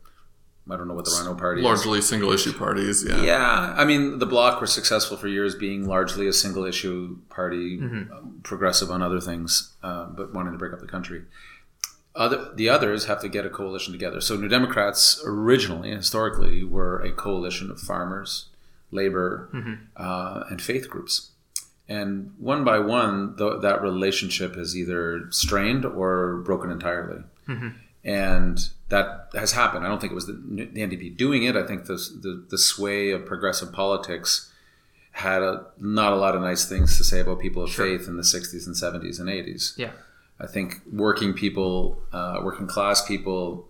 i 0.71 0.77
don't 0.77 0.87
know 0.87 0.95
what 0.95 1.05
the 1.05 1.11
rhino 1.19 1.35
party 1.35 1.61
is 1.61 1.65
Largely 1.65 2.01
single 2.01 2.31
issue 2.33 2.53
parties. 2.53 3.05
Yeah. 3.05 3.23
Yeah, 3.23 3.75
I 3.77 3.85
mean, 3.85 4.19
the 4.21 4.27
Bloc 4.27 4.61
were 4.61 4.69
successful 4.69 5.17
for 5.17 5.27
years 5.27 5.57
being 5.57 5.87
largely 5.89 6.29
a 6.29 6.33
single 6.33 6.65
issue 6.65 7.19
party, 7.29 7.79
um, 7.81 8.39
progressive 8.45 8.89
on 8.89 9.03
other 9.03 9.21
things, 9.21 9.73
uh, 9.83 10.07
but 10.07 10.33
wanting 10.33 10.53
to 10.53 10.59
break 10.59 10.73
up 10.73 10.79
the 10.81 10.87
country. 10.87 11.25
Other, 12.15 12.53
the 12.55 12.69
others 12.69 13.07
have 13.07 13.21
to 13.23 13.29
get 13.29 13.45
a 13.47 13.51
coalition 13.51 13.93
together. 13.93 14.21
So, 14.21 14.37
New 14.37 14.47
Democrats 14.49 15.21
originally, 15.27 15.91
historically, 15.91 16.63
were 16.63 17.01
a 17.01 17.11
coalition 17.11 17.71
of 17.71 17.81
farmers, 17.81 18.50
labor, 18.91 19.49
uh, 19.97 20.45
and 20.51 20.61
faith 20.61 20.89
groups. 20.89 21.31
And 21.89 22.33
one 22.39 22.63
by 22.63 22.79
one, 22.79 23.37
th- 23.37 23.63
that 23.63 23.83
relationship 23.83 24.55
has 24.55 24.77
either 24.77 25.27
strained 25.31 25.85
or 25.85 26.39
broken 26.39 26.71
entirely 26.71 27.23
and 28.05 28.69
that 28.89 29.29
has 29.35 29.53
happened. 29.53 29.85
I 29.85 29.89
don't 29.89 30.01
think 30.01 30.13
it 30.13 30.15
was 30.15 30.27
the, 30.27 30.33
the 30.33 30.81
NDP 30.81 31.17
doing 31.17 31.45
it. 31.45 31.57
I 31.57 31.67
think 31.67 31.87
the, 31.87 31.95
the 31.95 32.45
the 32.49 32.59
sway 32.59 33.11
of 33.11 33.27
progressive 33.27 33.73
politics 33.73 34.51
had 35.13 35.43
a, 35.43 35.67
not 35.79 36.13
a 36.13 36.17
lot 36.17 36.35
of 36.35 36.41
nice 36.41 36.69
things 36.69 36.97
to 36.97 37.05
say 37.05 37.21
about 37.21 37.41
people 37.41 37.63
of 37.63 37.73
faith 37.73 38.09
in 38.09 38.17
the 38.17 38.23
'60s 38.23 38.67
and 38.67 38.75
'70s 38.75 39.21
and 39.21 39.29
'80s. 39.29 39.77
Yeah. 39.77 39.93
I 40.39 40.47
think 40.47 40.81
working 40.91 41.35
people, 41.35 42.01
uh, 42.13 42.41
working 42.43 42.67
class 42.67 43.07
people, 43.07 43.69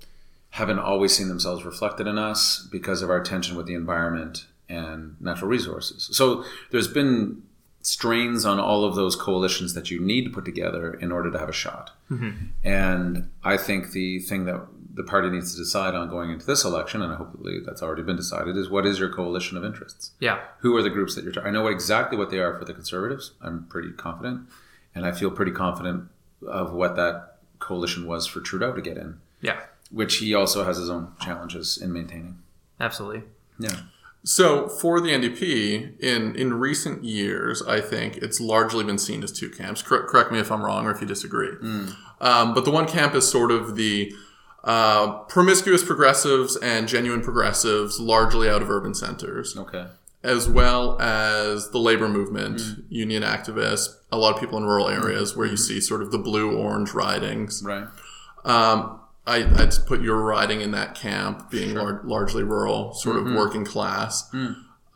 haven't 0.50 0.78
always 0.78 1.16
seen 1.16 1.28
themselves 1.28 1.64
reflected 1.64 2.06
in 2.06 2.16
us 2.16 2.68
because 2.70 3.02
of 3.02 3.10
our 3.10 3.20
tension 3.20 3.56
with 3.56 3.66
the 3.66 3.74
environment 3.74 4.46
and 4.70 5.16
natural 5.20 5.50
resources. 5.50 6.08
So 6.12 6.44
there's 6.70 6.88
been 6.88 7.42
strains 7.82 8.44
on 8.44 8.60
all 8.60 8.84
of 8.84 8.94
those 8.94 9.16
coalitions 9.16 9.72
that 9.74 9.90
you 9.90 9.98
need 10.00 10.24
to 10.24 10.30
put 10.30 10.44
together 10.44 10.92
in 10.94 11.10
order 11.10 11.30
to 11.30 11.38
have 11.38 11.48
a 11.48 11.52
shot. 11.52 11.90
Mm-hmm. 12.10 12.46
And 12.62 13.30
I 13.42 13.56
think 13.56 13.92
the 13.92 14.18
thing 14.20 14.44
that 14.44 14.60
the 14.92 15.02
party 15.02 15.30
needs 15.30 15.52
to 15.54 15.58
decide 15.58 15.94
on 15.94 16.10
going 16.10 16.30
into 16.30 16.44
this 16.44 16.64
election, 16.64 17.00
and 17.00 17.14
hopefully 17.14 17.60
that's 17.64 17.82
already 17.82 18.02
been 18.02 18.16
decided, 18.16 18.56
is 18.56 18.68
what 18.68 18.84
is 18.86 18.98
your 18.98 19.08
coalition 19.08 19.56
of 19.56 19.64
interests? 19.64 20.10
Yeah. 20.20 20.40
Who 20.58 20.76
are 20.76 20.82
the 20.82 20.90
groups 20.90 21.14
that 21.14 21.24
you're? 21.24 21.46
I 21.46 21.50
know 21.50 21.68
exactly 21.68 22.18
what 22.18 22.30
they 22.30 22.38
are 22.38 22.58
for 22.58 22.64
the 22.64 22.74
conservatives. 22.74 23.32
I'm 23.40 23.64
pretty 23.66 23.92
confident, 23.92 24.48
and 24.94 25.06
I 25.06 25.12
feel 25.12 25.30
pretty 25.30 25.52
confident 25.52 26.08
of 26.46 26.72
what 26.72 26.96
that 26.96 27.38
coalition 27.60 28.06
was 28.06 28.26
for 28.26 28.40
Trudeau 28.40 28.72
to 28.74 28.82
get 28.82 28.96
in, 28.98 29.20
Yeah. 29.40 29.60
which 29.90 30.16
he 30.16 30.34
also 30.34 30.64
has 30.64 30.76
his 30.76 30.90
own 30.90 31.12
challenges 31.20 31.78
in 31.78 31.92
maintaining. 31.92 32.38
Absolutely. 32.78 33.22
Yeah. 33.58 33.80
So 34.22 34.68
for 34.68 35.00
the 35.00 35.08
NDP, 35.10 35.98
in 36.00 36.34
in 36.36 36.54
recent 36.54 37.04
years, 37.04 37.62
I 37.62 37.80
think 37.80 38.18
it's 38.18 38.40
largely 38.40 38.84
been 38.84 38.98
seen 38.98 39.22
as 39.22 39.32
two 39.32 39.48
camps. 39.48 39.80
Correct, 39.82 40.08
correct 40.08 40.30
me 40.30 40.38
if 40.38 40.52
I'm 40.52 40.62
wrong 40.64 40.86
or 40.86 40.90
if 40.90 41.00
you 41.00 41.06
disagree. 41.06 41.52
Um, 42.20 42.52
but 42.54 42.64
the 42.66 42.70
one 42.70 42.86
camp 42.86 43.14
is 43.14 43.26
sort 43.30 43.50
of 43.50 43.76
the 43.76 44.12
uh, 44.62 45.20
promiscuous 45.20 45.82
progressives 45.82 46.56
and 46.56 46.86
genuine 46.86 47.22
progressives, 47.22 47.98
largely 47.98 48.48
out 48.48 48.60
of 48.60 48.68
urban 48.70 48.94
centers, 48.94 49.56
Okay. 49.56 49.86
as 50.22 50.46
well 50.46 51.00
as 51.00 51.70
the 51.70 51.78
labor 51.78 52.08
movement, 52.10 52.60
union 52.90 53.22
activists, 53.22 53.88
a 54.12 54.18
lot 54.18 54.34
of 54.34 54.40
people 54.40 54.58
in 54.58 54.64
rural 54.64 54.88
areas 54.88 55.34
where 55.34 55.46
you 55.46 55.56
see 55.56 55.80
sort 55.80 56.02
of 56.02 56.10
the 56.12 56.18
blue-orange 56.18 56.92
ridings. 56.92 57.62
Right. 57.64 57.86
Um, 58.44 59.00
I, 59.30 59.62
I'd 59.62 59.72
put 59.86 60.02
your 60.02 60.18
riding 60.22 60.60
in 60.60 60.70
that 60.72 60.94
camp, 60.94 61.50
being 61.50 61.74
lar- 61.74 62.00
largely 62.04 62.42
rural, 62.42 62.92
sort 62.94 63.16
of 63.16 63.24
working 63.26 63.64
class. 63.64 64.30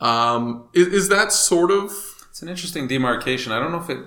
Um, 0.00 0.68
is, 0.74 0.88
is 0.88 1.08
that 1.08 1.32
sort 1.32 1.70
of 1.70 1.92
It's 2.30 2.42
an 2.42 2.48
interesting 2.48 2.88
demarcation. 2.88 3.52
I 3.52 3.58
don't 3.60 3.72
know 3.72 3.80
if 3.80 3.90
it. 3.90 4.04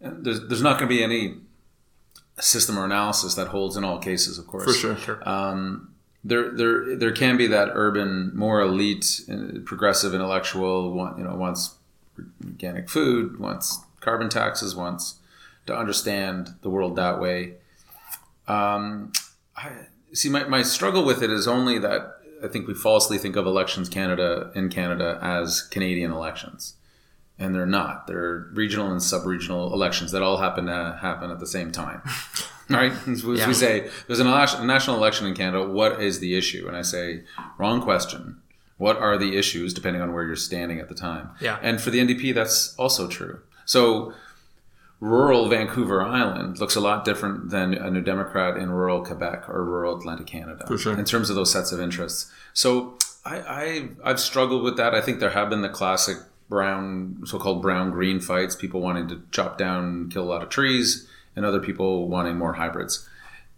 There's, 0.00 0.40
there's 0.48 0.62
not 0.62 0.78
going 0.78 0.88
to 0.88 0.94
be 0.96 1.04
any 1.04 1.36
system 2.38 2.78
or 2.78 2.86
analysis 2.86 3.34
that 3.34 3.48
holds 3.48 3.76
in 3.76 3.84
all 3.84 3.98
cases, 3.98 4.38
of 4.38 4.46
course. 4.46 4.64
for 4.64 4.72
sure? 4.72 4.96
Sure. 4.96 5.28
Um, 5.28 5.92
there, 6.24 6.50
there, 6.50 6.96
there 6.96 7.12
can 7.12 7.36
be 7.36 7.46
that 7.48 7.68
urban, 7.74 8.32
more 8.34 8.60
elite, 8.62 9.20
uh, 9.30 9.60
progressive 9.66 10.14
intellectual. 10.14 10.92
Want, 10.94 11.18
you 11.18 11.24
know, 11.24 11.34
wants 11.34 11.74
organic 12.44 12.88
food, 12.88 13.38
wants 13.38 13.80
carbon 14.00 14.28
taxes, 14.30 14.74
wants 14.74 15.16
to 15.66 15.76
understand 15.76 16.54
the 16.62 16.70
world 16.70 16.96
that 16.96 17.20
way. 17.20 17.54
Um, 18.48 19.12
I 19.62 20.14
see. 20.14 20.28
My, 20.28 20.44
my 20.44 20.62
struggle 20.62 21.04
with 21.04 21.22
it 21.22 21.30
is 21.30 21.46
only 21.48 21.78
that 21.78 22.16
I 22.42 22.48
think 22.48 22.66
we 22.66 22.74
falsely 22.74 23.18
think 23.18 23.36
of 23.36 23.46
elections 23.46 23.88
Canada 23.88 24.50
in 24.54 24.68
Canada 24.70 25.18
as 25.22 25.62
Canadian 25.62 26.10
elections, 26.12 26.74
and 27.38 27.54
they're 27.54 27.66
not. 27.66 28.06
They're 28.06 28.48
regional 28.52 28.90
and 28.90 29.02
sub-regional 29.02 29.72
elections 29.72 30.12
that 30.12 30.22
all 30.22 30.38
happen 30.38 30.66
to 30.66 30.98
happen 31.00 31.30
at 31.30 31.38
the 31.40 31.46
same 31.46 31.70
time. 31.72 32.02
right? 32.70 32.92
As 33.08 33.24
Yeah. 33.24 33.46
we 33.48 33.54
say, 33.54 33.90
there's 34.06 34.20
a 34.20 34.24
national 34.24 34.96
election 34.96 35.26
in 35.26 35.34
Canada. 35.34 35.66
What 35.68 36.00
is 36.02 36.20
the 36.20 36.36
issue? 36.36 36.66
And 36.68 36.76
I 36.76 36.82
say, 36.82 37.24
wrong 37.58 37.82
question. 37.82 38.40
What 38.78 38.96
are 38.96 39.18
the 39.18 39.36
issues, 39.36 39.74
depending 39.74 40.00
on 40.00 40.14
where 40.14 40.24
you're 40.24 40.36
standing 40.36 40.78
at 40.80 40.88
the 40.88 40.94
time? 40.94 41.30
Yeah. 41.40 41.58
And 41.60 41.80
for 41.80 41.90
the 41.90 41.98
NDP, 41.98 42.32
that's 42.34 42.74
also 42.76 43.08
true. 43.08 43.40
So 43.66 44.14
rural 45.00 45.48
Vancouver 45.48 46.02
Island 46.02 46.60
looks 46.60 46.76
a 46.76 46.80
lot 46.80 47.04
different 47.04 47.50
than 47.50 47.74
a 47.74 47.90
New 47.90 48.02
Democrat 48.02 48.56
in 48.56 48.70
rural 48.70 49.02
Quebec 49.02 49.48
or 49.48 49.64
rural 49.64 49.96
Atlantic 49.96 50.26
Canada 50.26 50.66
sure. 50.76 50.98
in 50.98 51.04
terms 51.04 51.30
of 51.30 51.36
those 51.36 51.50
sets 51.50 51.72
of 51.72 51.80
interests. 51.80 52.30
So 52.52 52.98
I, 53.24 53.40
I 53.40 53.88
I've 54.04 54.20
struggled 54.20 54.62
with 54.62 54.76
that. 54.76 54.94
I 54.94 55.00
think 55.00 55.18
there 55.20 55.30
have 55.30 55.48
been 55.48 55.62
the 55.62 55.68
classic 55.70 56.18
brown, 56.48 57.22
so-called 57.24 57.62
brown-green 57.62 58.20
fights, 58.20 58.56
people 58.56 58.80
wanting 58.80 59.08
to 59.08 59.22
chop 59.30 59.56
down, 59.56 60.10
kill 60.10 60.24
a 60.24 60.30
lot 60.30 60.42
of 60.42 60.48
trees, 60.48 61.08
and 61.36 61.46
other 61.46 61.60
people 61.60 62.08
wanting 62.08 62.36
more 62.36 62.54
hybrids. 62.54 63.08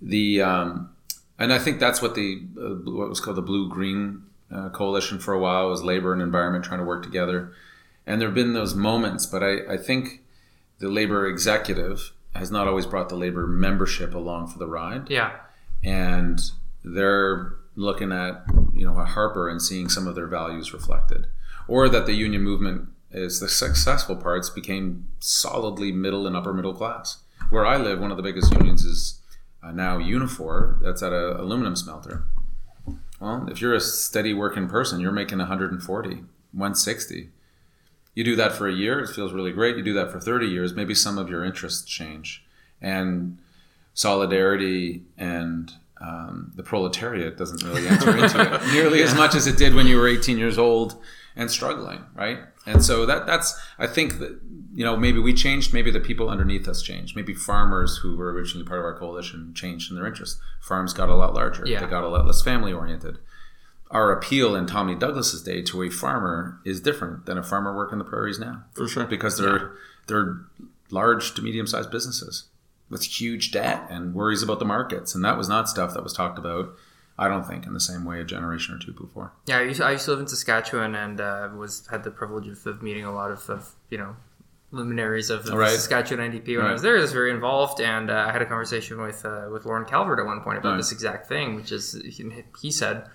The 0.01 0.43
um, 0.43 0.91
and 1.39 1.53
I 1.53 1.59
think 1.59 1.81
that's 1.81 2.01
what 2.01 2.15
the 2.15 2.43
uh, 2.57 2.91
what 2.91 3.09
was 3.09 3.21
called 3.21 3.37
the 3.37 3.43
blue-green 3.43 4.23
uh, 4.55 4.69
coalition 4.69 5.19
for 5.19 5.35
a 5.35 5.41
while 5.41 5.69
was 5.69 5.83
labor 5.83 6.13
and 6.13 6.23
environment 6.23 6.65
trying 6.65 6.81
to 6.81 6.87
work 6.87 7.03
together. 7.03 7.53
And 8.07 8.21
there 8.21 8.29
have 8.29 8.35
been 8.35 8.53
those 8.53 8.75
moments, 8.75 9.27
but 9.27 9.43
I, 9.43 9.75
I 9.75 9.77
think 9.77 10.22
the 10.83 10.89
labor 10.89 11.27
executive 11.27 12.13
has 12.35 12.51
not 12.51 12.67
always 12.69 12.87
brought 12.87 13.09
the 13.09 13.17
labor 13.25 13.47
membership 13.47 14.15
along 14.15 14.49
for 14.49 14.59
the 14.59 14.67
ride 14.67 15.09
Yeah. 15.19 15.31
and 15.85 16.39
they're 16.85 17.55
looking 17.77 18.11
at 18.13 18.43
you 18.75 18.85
know 18.87 18.99
a 18.99 19.05
Harper 19.05 19.49
and 19.49 19.61
seeing 19.63 19.89
some 19.89 20.07
of 20.09 20.15
their 20.15 20.27
values 20.27 20.73
reflected, 20.79 21.27
or 21.69 21.89
that 21.89 22.05
the 22.07 22.13
union 22.27 22.43
movement 22.43 22.89
is 23.13 23.41
the 23.41 23.49
successful 23.49 24.17
parts 24.17 24.51
became 24.51 25.07
solidly 25.21 25.91
middle 25.93 26.27
and 26.27 26.37
upper 26.37 26.53
middle 26.53 26.75
class. 26.75 27.19
Where 27.51 27.67
I 27.67 27.77
live, 27.77 28.01
one 28.01 28.11
of 28.11 28.17
the 28.17 28.23
biggest 28.23 28.53
unions 28.53 28.85
is 28.85 29.21
uh, 29.63 29.71
now 29.73 29.99
Unifor. 29.99 30.81
That's 30.83 31.03
at 31.03 31.13
a 31.13 31.41
aluminum 31.41 31.77
smelter. 31.77 32.25
Well, 33.21 33.47
if 33.51 33.61
you're 33.61 33.75
a 33.75 33.81
steady 33.81 34.35
working 34.35 34.69
person, 34.69 34.99
you're 35.01 35.13
making 35.23 35.39
140, 35.39 36.09
160. 36.53 37.31
You 38.15 38.25
do 38.25 38.37
that 38.37 38.53
for 38.53 38.69
a 38.69 38.73
year, 38.73 39.01
it 39.01 39.09
feels 39.09 39.33
really 39.33 39.53
great. 39.53 39.77
You 39.77 39.83
do 39.83 39.95
that 39.95 40.11
for 40.13 40.21
30 40.21 40.47
years, 40.47 40.75
maybe 40.75 40.95
some 40.95 41.17
of 41.19 41.29
your 41.31 41.45
interests 41.45 41.89
change. 41.89 42.45
And 42.81 43.39
solidarity 43.95 45.03
and 45.17 45.73
um, 46.01 46.53
the 46.57 46.63
proletariat 46.63 47.37
doesn't 47.39 47.63
really 47.63 47.87
enter 47.87 48.11
into 48.17 48.41
it 48.55 48.63
nearly 48.73 49.03
as 49.03 49.15
much 49.15 49.35
as 49.35 49.47
it 49.47 49.57
did 49.57 49.75
when 49.75 49.87
you 49.87 49.97
were 49.97 50.09
18 50.09 50.37
years 50.37 50.59
old 50.59 51.01
and 51.37 51.51
struggling, 51.51 52.05
right? 52.15 52.41
And 52.67 52.85
so 52.85 53.07
that 53.07 53.27
that's 53.27 53.59
I 53.79 53.87
think 53.87 54.19
that 54.19 54.39
you 54.75 54.85
know 54.85 54.97
maybe 54.97 55.19
we 55.21 55.33
changed, 55.33 55.73
maybe 55.73 55.91
the 55.91 56.01
people 56.01 56.29
underneath 56.29 56.67
us 56.69 56.83
changed, 56.83 57.15
maybe 57.15 57.35
farmers 57.35 57.99
who 57.99 58.17
were 58.17 58.33
originally 58.33 58.67
part 58.67 58.81
of 58.81 58.85
our 58.85 58.99
coalition 58.99 59.53
changed 59.55 59.91
in 59.91 59.97
their 59.97 60.07
interests. 60.07 60.41
Farms 60.61 60.93
got 60.93 61.09
a 61.09 61.15
lot 61.15 61.35
larger, 61.35 61.65
Yeah. 61.67 61.81
they 61.81 61.87
got 61.87 62.03
a 62.05 62.09
lot 62.09 62.27
less 62.27 62.43
family 62.43 62.73
oriented. 62.73 63.19
Our 63.93 64.11
appeal 64.11 64.57
in 64.57 64.67
Tommy 64.67 64.95
Douglas's 64.95 65.43
day 65.43 65.63
to 65.63 65.83
a 65.83 65.91
farmer 65.91 66.59
is 66.65 66.81
different 66.81 67.27
than 67.27 67.39
a 67.39 67.43
farmer 67.43 67.77
working 67.77 67.99
the 67.99 68.05
prairies 68.05 68.39
now 68.39 68.65
For 68.75 68.89
sure. 68.89 69.05
because 69.05 69.39
they're 69.39 69.73
they're 70.09 70.41
large 70.91 71.35
to 71.35 71.43
medium 71.43 71.67
sized 71.67 71.91
businesses 71.91 72.45
with 72.91 73.03
huge 73.05 73.53
debt 73.53 73.87
and 73.91 74.15
worries 74.15 74.43
about 74.43 74.59
the 74.59 74.65
markets, 74.65 75.15
and 75.15 75.25
that 75.25 75.37
was 75.39 75.49
not 75.49 75.69
stuff 75.69 75.95
that 75.95 76.03
was 76.03 76.13
talked 76.13 76.39
about. 76.39 76.75
I 77.19 77.29
don't 77.29 77.47
think 77.47 77.67
in 77.67 77.75
the 77.75 77.81
same 77.81 78.05
way 78.07 78.21
a 78.21 78.25
generation 78.25 78.75
or 78.75 78.79
two 78.79 78.93
before. 78.93 79.33
Yeah, 79.47 79.59
I 79.59 79.63
used, 79.63 79.81
I 79.83 79.93
used 79.93 80.07
to 80.07 80.11
live 80.13 80.21
in 80.21 80.27
Saskatchewan 80.27 80.95
and 80.95 81.21
uh, 81.21 81.51
was 81.55 81.87
had 81.91 82.03
the 82.05 82.11
privilege 82.11 82.49
of, 82.49 82.67
of 82.67 82.83
meeting 82.83 83.05
a 83.05 83.13
lot 83.15 83.31
of, 83.31 83.49
of 83.51 83.75
you 83.91 83.99
know 83.99 84.17
luminaries 84.71 85.29
of 85.29 85.45
the 85.45 85.55
Right. 85.57 85.71
Saskatchewan 85.71 86.33
NDP 86.33 86.57
when 86.57 86.67
I 86.67 86.73
was 86.73 86.81
there. 86.83 86.97
I 86.97 87.01
was 87.03 87.13
very 87.13 87.31
involved, 87.31 87.81
and 87.81 88.11
uh, 88.11 88.25
I 88.29 88.33
had 88.33 88.41
a 88.43 88.47
conversation 88.47 89.01
with 89.01 89.25
uh, 89.27 89.49
with 89.53 89.67
Lorne 89.67 89.85
Calvert 89.85 90.19
at 90.19 90.25
one 90.27 90.41
point 90.41 90.59
about 90.59 90.71
Right. 90.71 90.77
this 90.79 90.93
exact 90.93 91.29
thing, 91.29 91.55
which 91.55 91.71
is 91.73 91.93
he, 92.05 92.25
he 92.61 92.71
said 92.71 93.07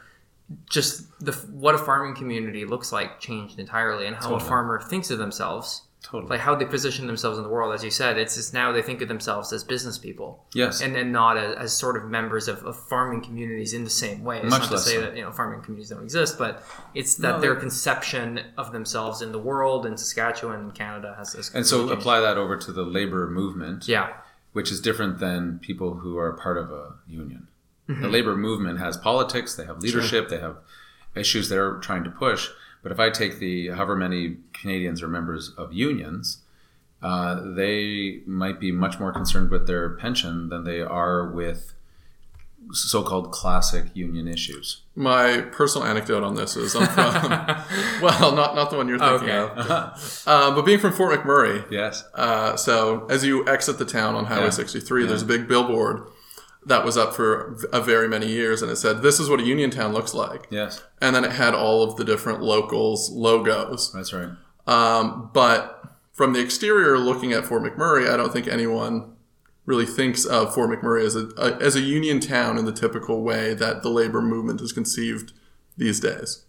just 0.69 1.07
the 1.19 1.33
what 1.51 1.75
a 1.75 1.77
farming 1.77 2.15
community 2.15 2.65
looks 2.65 2.91
like 2.91 3.19
changed 3.19 3.59
entirely, 3.59 4.07
and 4.07 4.15
how 4.15 4.35
a 4.35 4.39
farmer 4.39 4.79
thinks 4.81 5.09
of 5.11 5.17
themselves. 5.19 5.83
Totally. 6.03 6.29
Like 6.29 6.39
how 6.39 6.55
they 6.55 6.63
position 6.63 7.05
themselves 7.07 7.37
in 7.37 7.43
the 7.43 7.49
world, 7.49 7.73
as 7.73 7.83
you 7.83 7.91
said, 7.91 8.17
it's 8.17 8.35
just 8.35 8.53
now 8.53 8.71
they 8.71 8.81
think 8.81 9.01
of 9.01 9.09
themselves 9.09 9.51
as 9.51 9.65
business 9.65 9.97
people, 9.97 10.45
yes. 10.53 10.79
and 10.79 10.95
and 10.95 11.11
not 11.11 11.35
as, 11.37 11.55
as 11.57 11.73
sort 11.77 11.97
of 11.97 12.05
members 12.05 12.47
of, 12.47 12.63
of 12.63 12.79
farming 12.87 13.21
communities 13.21 13.73
in 13.73 13.83
the 13.83 13.89
same 13.89 14.23
way. 14.23 14.37
It's 14.37 14.49
Much 14.49 14.61
not 14.61 14.71
to 14.71 14.77
say 14.77 14.93
so. 14.93 15.01
that 15.01 15.17
you 15.17 15.23
know 15.23 15.31
farming 15.33 15.63
communities 15.63 15.89
don't 15.89 16.03
exist, 16.03 16.37
but 16.37 16.63
it's 16.93 17.15
that 17.15 17.31
No, 17.37 17.41
their 17.41 17.55
they- 17.55 17.59
conception 17.59 18.39
of 18.57 18.71
themselves 18.71 19.21
in 19.21 19.33
the 19.33 19.39
world 19.39 19.85
in 19.85 19.97
Saskatchewan 19.97 20.59
and 20.61 20.73
Canada 20.75 21.13
has 21.17 21.33
this. 21.33 21.53
and 21.53 21.65
so 21.65 21.79
changed. 21.79 21.93
apply 21.99 22.21
that 22.21 22.37
over 22.37 22.55
to 22.55 22.71
the 22.71 22.83
labor 22.83 23.27
movement, 23.29 23.85
Yeah, 23.89 24.13
which 24.53 24.71
is 24.71 24.79
different 24.79 25.19
than 25.19 25.59
people 25.59 25.95
who 25.95 26.17
are 26.17 26.31
part 26.33 26.57
of 26.57 26.71
a 26.71 26.93
union. 27.05 27.47
Mm-hmm. 27.89 28.01
The 28.01 28.09
labor 28.09 28.35
movement 28.35 28.79
has 28.79 28.97
politics, 28.97 29.55
they 29.55 29.65
have 29.65 29.79
leadership, 29.79 30.29
they 30.29 30.39
have 30.39 30.57
issues 31.15 31.49
they're 31.49 31.75
trying 31.75 32.03
to 32.03 32.09
push. 32.09 32.49
But 32.83 32.91
if 32.91 32.99
I 32.99 33.09
take 33.09 33.39
the 33.39 33.69
however 33.69 33.95
many 33.95 34.37
Canadians 34.53 35.01
are 35.01 35.07
members 35.07 35.51
of 35.57 35.73
unions, 35.73 36.39
uh, 37.01 37.41
they 37.55 38.21
might 38.25 38.59
be 38.59 38.71
much 38.71 38.99
more 38.99 39.11
concerned 39.11 39.49
with 39.51 39.67
their 39.67 39.89
pension 39.89 40.49
than 40.49 40.63
they 40.63 40.81
are 40.81 41.27
with 41.29 41.73
so-called 42.73 43.31
classic 43.31 43.85
union 43.93 44.27
issues. 44.27 44.81
My 44.95 45.41
personal 45.51 45.87
anecdote 45.87 46.23
on 46.23 46.35
this 46.35 46.57
is 46.57 46.75
I'm 46.75 46.87
from, 46.87 47.29
well, 48.01 48.35
not, 48.35 48.55
not 48.55 48.69
the 48.71 48.77
one 48.77 48.89
you're 48.89 48.99
thinking 48.99 49.29
Okay. 49.29 49.61
of, 49.61 50.23
uh, 50.27 50.53
but 50.53 50.63
being 50.65 50.79
from 50.79 50.91
Fort 50.91 51.17
McMurray, 51.17 51.63
Yes. 51.71 52.03
Uh, 52.13 52.57
so 52.57 53.05
as 53.09 53.23
you 53.23 53.47
exit 53.47 53.77
the 53.77 53.85
town 53.85 54.15
on 54.15 54.25
Highway 54.25 54.45
Yeah. 54.45 54.49
63, 54.49 55.05
there's 55.05 55.21
a 55.21 55.25
big 55.25 55.47
billboard 55.47 56.09
that 56.67 56.85
was 56.85 56.97
up 56.97 57.13
for 57.13 57.57
a 57.71 57.81
very 57.81 58.07
many 58.07 58.27
years, 58.27 58.61
and 58.61 58.71
it 58.71 58.75
said, 58.75 59.01
"This 59.01 59.19
is 59.19 59.29
what 59.29 59.39
a 59.39 59.43
union 59.43 59.71
town 59.71 59.93
looks 59.93 60.13
like." 60.13 60.47
Yes. 60.49 60.83
And 61.01 61.15
then 61.15 61.23
it 61.23 61.31
had 61.31 61.53
all 61.53 61.83
of 61.83 61.95
the 61.95 62.03
different 62.03 62.41
locals' 62.41 63.09
logos. 63.09 63.91
That's 63.91 64.13
right. 64.13 64.29
Um, 64.67 65.29
but 65.33 65.83
from 66.11 66.33
the 66.33 66.39
exterior, 66.39 66.97
looking 66.97 67.31
at 67.33 67.45
Fort 67.45 67.63
McMurray, 67.63 68.09
I 68.09 68.17
don't 68.17 68.33
think 68.33 68.47
anyone 68.47 69.13
really 69.65 69.85
thinks 69.85 70.25
of 70.25 70.53
Fort 70.53 70.69
McMurray 70.69 71.05
as 71.05 71.15
a, 71.15 71.29
a 71.37 71.57
as 71.61 71.75
a 71.75 71.81
union 71.81 72.19
town 72.19 72.57
in 72.57 72.65
the 72.65 72.71
typical 72.71 73.23
way 73.23 73.53
that 73.53 73.83
the 73.83 73.89
labor 73.89 74.21
movement 74.21 74.61
is 74.61 74.71
conceived 74.71 75.33
these 75.77 75.99
days. 75.99 76.43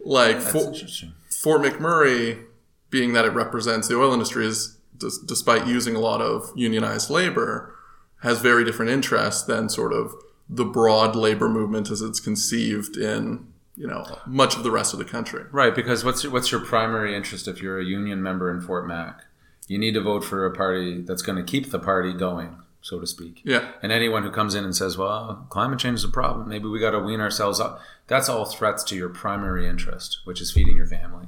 Like 0.00 0.38
That's 0.38 0.52
Fort, 0.52 1.62
McMurray, 1.62 2.44
being 2.90 3.12
that 3.12 3.24
it 3.24 3.30
represents 3.30 3.88
the 3.88 3.96
oil 3.96 4.12
industry, 4.12 4.46
is 4.46 4.76
des- 4.96 5.24
despite 5.26 5.66
using 5.66 5.94
a 5.94 6.00
lot 6.00 6.20
of 6.20 6.52
unionized 6.56 7.10
labor, 7.10 7.75
has 8.20 8.40
very 8.40 8.64
different 8.64 8.90
interests 8.90 9.42
than 9.42 9.68
sort 9.68 9.92
of 9.92 10.14
the 10.48 10.64
broad 10.64 11.16
labor 11.16 11.48
movement 11.48 11.90
as 11.90 12.00
it's 12.00 12.20
conceived 12.20 12.96
in 12.96 13.52
you 13.76 13.86
know 13.86 14.04
much 14.26 14.56
of 14.56 14.62
the 14.62 14.70
rest 14.70 14.92
of 14.92 14.98
the 14.98 15.04
country. 15.04 15.44
Right, 15.52 15.74
because 15.74 16.04
what's 16.04 16.24
your, 16.24 16.32
what's 16.32 16.50
your 16.50 16.60
primary 16.60 17.14
interest 17.14 17.46
if 17.46 17.60
you're 17.60 17.78
a 17.78 17.84
union 17.84 18.22
member 18.22 18.50
in 18.50 18.60
Fort 18.60 18.86
Mac? 18.86 19.24
You 19.68 19.78
need 19.78 19.94
to 19.94 20.00
vote 20.00 20.24
for 20.24 20.46
a 20.46 20.54
party 20.54 21.02
that's 21.02 21.22
going 21.22 21.36
to 21.36 21.44
keep 21.44 21.70
the 21.70 21.78
party 21.78 22.12
going, 22.12 22.56
so 22.80 23.00
to 23.00 23.06
speak. 23.06 23.42
Yeah, 23.44 23.72
And 23.82 23.90
anyone 23.90 24.22
who 24.22 24.30
comes 24.30 24.54
in 24.54 24.64
and 24.64 24.74
says, 24.74 24.96
"Well, 24.96 25.46
climate 25.50 25.78
change 25.78 25.96
is 25.96 26.04
a 26.04 26.08
problem. 26.08 26.48
Maybe 26.48 26.68
we 26.68 26.80
got 26.80 26.92
to 26.92 27.00
wean 27.00 27.20
ourselves 27.20 27.60
up," 27.60 27.80
that's 28.06 28.28
all 28.28 28.46
threats 28.46 28.82
to 28.84 28.96
your 28.96 29.08
primary 29.08 29.68
interest, 29.68 30.20
which 30.24 30.40
is 30.40 30.52
feeding 30.52 30.76
your 30.76 30.86
family. 30.86 31.26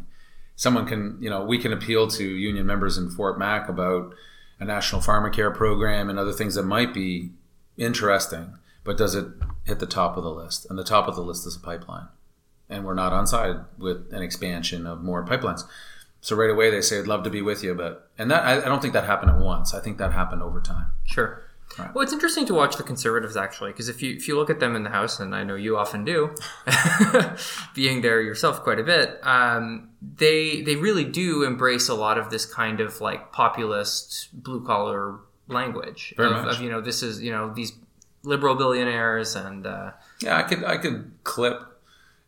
Someone 0.56 0.86
can, 0.86 1.18
you 1.20 1.30
know, 1.30 1.44
we 1.44 1.58
can 1.58 1.72
appeal 1.72 2.08
to 2.08 2.24
union 2.24 2.66
members 2.66 2.96
in 2.98 3.10
Fort 3.10 3.38
Mac 3.38 3.68
about 3.68 4.14
a 4.60 4.64
national 4.64 5.00
pharmacare 5.00 5.54
program 5.54 6.10
and 6.10 6.18
other 6.18 6.32
things 6.32 6.54
that 6.54 6.64
might 6.64 6.92
be 6.92 7.30
interesting, 7.76 8.58
but 8.84 8.96
does 8.96 9.14
it 9.14 9.26
hit 9.64 9.78
the 9.78 9.86
top 9.86 10.16
of 10.16 10.24
the 10.24 10.30
list? 10.30 10.66
And 10.68 10.78
the 10.78 10.84
top 10.84 11.08
of 11.08 11.14
the 11.14 11.22
list 11.22 11.46
is 11.46 11.56
a 11.56 11.60
pipeline, 11.60 12.08
and 12.68 12.84
we're 12.84 12.94
not 12.94 13.12
on 13.12 13.26
side 13.26 13.56
with 13.78 14.12
an 14.12 14.22
expansion 14.22 14.86
of 14.86 15.02
more 15.02 15.24
pipelines. 15.24 15.62
So 16.20 16.34
right 16.34 16.50
away 16.50 16.70
they 16.70 16.80
say, 16.80 16.98
"I'd 16.98 17.06
love 17.06 17.22
to 17.24 17.30
be 17.30 17.42
with 17.42 17.62
you," 17.62 17.74
but 17.74 18.10
and 18.18 18.30
that 18.30 18.44
I, 18.44 18.58
I 18.58 18.64
don't 18.64 18.82
think 18.82 18.94
that 18.94 19.04
happened 19.04 19.30
at 19.30 19.38
once. 19.38 19.72
I 19.72 19.80
think 19.80 19.98
that 19.98 20.12
happened 20.12 20.42
over 20.42 20.60
time. 20.60 20.86
sure. 21.04 21.44
Right. 21.78 21.94
Well, 21.94 22.02
it's 22.02 22.12
interesting 22.12 22.46
to 22.46 22.54
watch 22.54 22.76
the 22.76 22.82
conservatives 22.82 23.36
actually, 23.36 23.72
because 23.72 23.88
if 23.88 24.02
you 24.02 24.14
if 24.14 24.26
you 24.26 24.36
look 24.36 24.50
at 24.50 24.60
them 24.60 24.74
in 24.74 24.84
the 24.84 24.90
House, 24.90 25.20
and 25.20 25.34
I 25.34 25.44
know 25.44 25.54
you 25.54 25.76
often 25.76 26.04
do, 26.04 26.34
being 27.74 28.02
there 28.02 28.20
yourself 28.20 28.62
quite 28.62 28.78
a 28.78 28.84
bit, 28.84 29.18
um, 29.22 29.90
they 30.16 30.62
they 30.62 30.76
really 30.76 31.04
do 31.04 31.44
embrace 31.44 31.88
a 31.88 31.94
lot 31.94 32.18
of 32.18 32.30
this 32.30 32.46
kind 32.46 32.80
of 32.80 33.00
like 33.00 33.32
populist 33.32 34.28
blue 34.32 34.64
collar 34.64 35.20
language 35.48 36.14
Very 36.16 36.34
of, 36.34 36.44
much. 36.44 36.56
of 36.56 36.62
you 36.62 36.70
know 36.70 36.80
this 36.80 37.02
is 37.02 37.22
you 37.22 37.30
know 37.30 37.52
these 37.54 37.72
liberal 38.22 38.54
billionaires 38.54 39.34
and 39.34 39.66
uh, 39.66 39.92
Yeah, 40.20 40.36
I 40.36 40.42
could 40.42 40.64
I 40.64 40.76
could 40.76 41.12
clip 41.24 41.62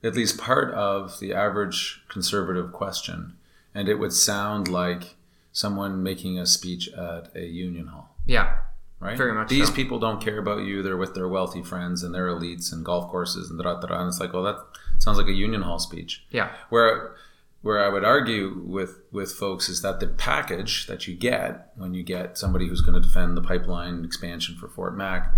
at 0.03 0.15
least 0.15 0.39
part 0.39 0.73
of 0.75 1.21
the 1.21 1.35
average 1.35 2.03
conservative 2.09 2.73
question, 2.73 3.35
and 3.75 3.89
it 3.89 3.97
would 3.97 4.13
sound 4.13 4.69
like 4.69 5.17
someone 5.53 6.03
making 6.03 6.39
a 6.39 6.47
speech 6.47 6.89
at 6.91 7.35
a 7.35 7.45
union 7.47 7.89
hall. 7.89 8.15
Yeah. 8.27 8.59
Right? 9.01 9.17
Very 9.17 9.33
much 9.33 9.49
These 9.49 9.69
so. 9.69 9.75
people 9.75 9.99
don't 9.99 10.21
care 10.21 10.39
about 10.39 10.65
you. 10.65 10.83
They're 10.83 10.97
with 10.97 11.15
their 11.15 11.27
wealthy 11.29 11.63
friends 11.63 12.03
and 12.03 12.15
their 12.15 12.27
elites 12.29 12.71
and 12.71 12.85
golf 12.85 13.11
courses 13.11 13.49
and 13.49 13.59
da 13.59 13.81
da 13.81 13.87
da. 13.87 13.99
And 13.99 14.09
it's 14.09 14.21
like, 14.21 14.35
well, 14.35 14.43
that 14.43 14.59
sounds 14.99 15.17
like 15.17 15.27
a 15.27 15.33
union 15.33 15.63
hall 15.63 15.79
speech. 15.79 16.25
Yeah. 16.31 16.51
Where 16.69 17.17
where 17.63 17.85
I 17.85 17.89
would 17.89 18.05
argue 18.05 18.63
with 18.65 19.01
with 19.11 19.33
folks 19.33 19.69
is 19.69 19.83
that 19.83 20.01
the 20.01 20.07
package 20.07 20.87
that 20.87 21.07
you 21.07 21.15
get 21.15 21.73
when 21.77 21.95
you 21.95 22.03
get 22.03 22.39
somebody 22.39 22.69
who's 22.69 22.81
going 22.81 23.01
to 23.01 23.07
defend 23.07 23.37
the 23.37 23.43
pipeline 23.43 24.05
expansion 24.05 24.57
for 24.57 24.69
Fort 24.69 24.97
Mac 24.97 25.35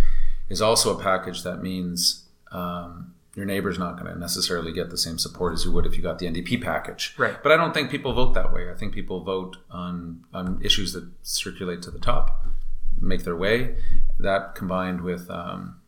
is 0.49 0.61
also 0.61 0.97
a 0.97 1.03
package 1.03 1.43
that 1.45 1.63
means 1.63 2.27
um, 2.51 3.15
your 3.35 3.47
neighbor's 3.47 3.79
not 3.79 3.99
going 3.99 4.13
to 4.13 4.19
necessarily 4.19 4.73
get 4.73 4.91
the 4.91 4.99
same 4.99 5.19
support 5.19 5.55
as 5.55 5.65
you 5.65 5.73
would 5.73 5.87
if 5.87 5.97
you 5.97 6.03
got 6.03 6.19
the 6.19 6.27
NDP 6.27 6.63
package. 6.63 7.15
Right. 7.17 7.43
But 7.43 7.51
I 7.51 7.57
don't 7.57 7.73
think 7.73 7.91
people 7.91 8.13
vote 8.13 8.35
that 8.35 8.53
way. 8.53 8.71
I 8.71 8.75
think 8.75 8.93
people 8.93 9.25
vote 9.25 9.57
on 9.71 10.25
on 10.35 10.61
issues 10.63 10.93
that 10.93 11.09
circulate 11.23 11.83
to 11.83 11.91
the 11.91 11.99
top, 11.99 12.42
make 13.01 13.25
their 13.25 13.37
way. 13.37 13.77
That 14.19 14.55
combined 14.55 15.01
with 15.01 15.31
um, 15.31 15.81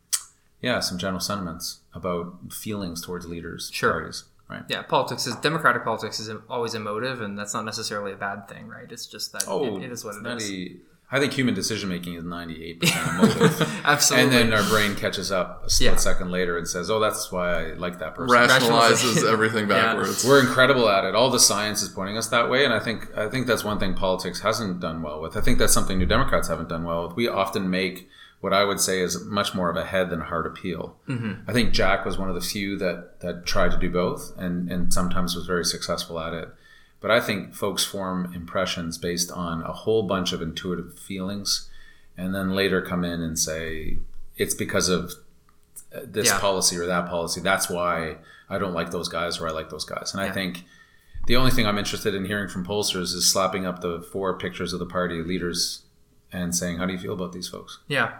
yeah, 0.61 0.79
some 0.79 0.97
general 0.97 1.19
sentiments 1.19 1.79
about 1.93 2.51
feelings 2.51 3.01
towards 3.05 3.25
leaders, 3.27 3.69
Sure. 3.73 3.91
parties, 3.91 4.23
right? 4.49 4.63
Yeah, 4.67 4.81
politics 4.81 5.27
is 5.27 5.35
democratic 5.37 5.83
politics 5.83 6.19
is 6.19 6.29
always 6.49 6.73
emotive, 6.73 7.21
and 7.21 7.37
that's 7.37 7.53
not 7.53 7.65
necessarily 7.65 8.11
a 8.11 8.17
bad 8.17 8.47
thing, 8.47 8.67
right? 8.67 8.91
It's 8.91 9.05
just 9.05 9.31
that 9.33 9.45
Oh, 9.47 9.77
it, 9.77 9.83
it 9.85 9.91
is 9.91 10.03
what 10.03 10.15
it 10.15 10.25
is. 10.41 10.71
90 11.11 11.17
I 11.17 11.19
think 11.19 11.33
human 11.33 11.53
decision 11.53 11.87
making 11.89 12.15
is 12.15 12.23
ninety 12.23 12.63
eight 12.63 12.79
percent 12.81 13.07
emotive, 13.09 13.81
Absolutely. 13.85 14.23
and 14.23 14.51
then 14.51 14.53
our 14.53 14.67
brain 14.69 14.95
catches 14.95 15.31
up 15.31 15.63
a 15.65 15.69
split 15.69 15.91
Yeah. 15.91 15.95
second 15.97 16.31
later 16.31 16.57
and 16.57 16.67
says, 16.67 16.89
"Oh, 16.89 16.99
that's 16.99 17.31
why 17.31 17.51
I 17.53 17.73
like 17.73 17.99
that 17.99 18.15
person." 18.15 18.35
Rationalizes 18.35 18.49
Rationalization. 18.91 19.27
everything 19.29 19.69
Yeah. 19.69 19.93
backwards. 19.93 20.25
We're 20.25 20.39
incredible 20.41 20.89
at 20.89 21.05
it. 21.05 21.13
All 21.15 21.29
the 21.29 21.39
science 21.39 21.81
is 21.83 21.89
pointing 21.89 22.17
us 22.17 22.27
that 22.29 22.49
way, 22.49 22.65
and 22.65 22.73
I 22.73 22.79
think 22.79 23.15
I 23.17 23.29
think 23.29 23.45
that's 23.47 23.63
one 23.63 23.77
thing 23.79 23.93
politics 23.93 24.41
hasn't 24.41 24.79
done 24.79 25.01
well 25.03 25.21
with. 25.21 25.37
I 25.37 25.41
think 25.41 25.59
that's 25.59 25.73
something 25.73 25.97
New 25.99 26.05
Democrats 26.07 26.47
haven't 26.47 26.69
done 26.69 26.83
well 26.83 27.07
with. 27.07 27.15
We 27.15 27.27
often 27.27 27.69
make 27.69 28.09
what 28.41 28.53
I 28.53 28.63
would 28.65 28.79
say 28.79 28.99
is 29.01 29.23
much 29.25 29.55
more 29.55 29.69
of 29.69 29.75
a 29.77 29.85
head 29.85 30.09
than 30.09 30.21
a 30.21 30.25
heart 30.25 30.45
appeal. 30.45 30.97
Mm-hmm. 31.07 31.49
I 31.49 31.53
think 31.53 31.71
Jack 31.71 32.05
was 32.05 32.17
one 32.17 32.29
of 32.29 32.35
the 32.35 32.41
few 32.41 32.77
that 32.79 33.19
that 33.21 33.45
tried 33.45 33.71
to 33.71 33.77
do 33.77 33.89
both, 33.89 34.33
and 34.37 34.71
and 34.71 34.91
sometimes 34.93 35.35
was 35.35 35.45
very 35.45 35.65
successful 35.65 36.19
at 36.19 36.33
it. 36.33 36.49
But 37.05 37.11
I 37.11 37.21
think 37.21 37.53
folks 37.53 37.83
form 37.83 38.33
impressions 38.33 38.97
based 38.97 39.29
on 39.29 39.61
a 39.61 39.71
whole 39.71 40.01
bunch 40.07 40.33
of 40.33 40.41
intuitive 40.41 40.97
feelings, 40.97 41.69
and 42.17 42.33
then 42.33 42.55
later 42.55 42.81
come 42.81 43.03
in 43.03 43.21
and 43.21 43.37
say 43.37 43.99
it's 44.37 44.55
because 44.55 44.89
of 44.89 45.13
this 46.03 46.25
Yeah. 46.29 46.39
policy 46.39 46.75
or 46.77 46.87
that 46.87 47.07
policy. 47.07 47.41
That's 47.41 47.69
why 47.69 48.17
I 48.49 48.57
don't 48.57 48.73
like 48.73 48.89
those 48.89 49.07
guys 49.07 49.39
or 49.39 49.47
I 49.47 49.51
like 49.51 49.69
those 49.69 49.85
guys. 49.85 50.13
And 50.15 50.21
I 50.21 50.31
think 50.31 50.63
the 51.27 51.35
only 51.35 51.51
thing 51.51 51.67
I'm 51.67 51.77
interested 51.77 52.15
in 52.15 52.25
hearing 52.25 52.49
from 52.49 52.65
pollsters 52.65 53.13
is 53.13 53.31
slapping 53.31 53.67
up 53.67 53.81
the 53.81 54.01
four 54.01 54.35
pictures 54.39 54.73
of 54.73 54.79
the 54.79 54.87
party 54.87 55.21
leaders 55.21 55.83
and 56.33 56.55
saying, 56.55 56.79
"How 56.79 56.87
do 56.87 56.93
you 56.93 56.97
feel 56.99 57.13
about 57.13 57.33
these 57.33 57.47
folks? 57.47 57.77
yeah. 57.87 58.13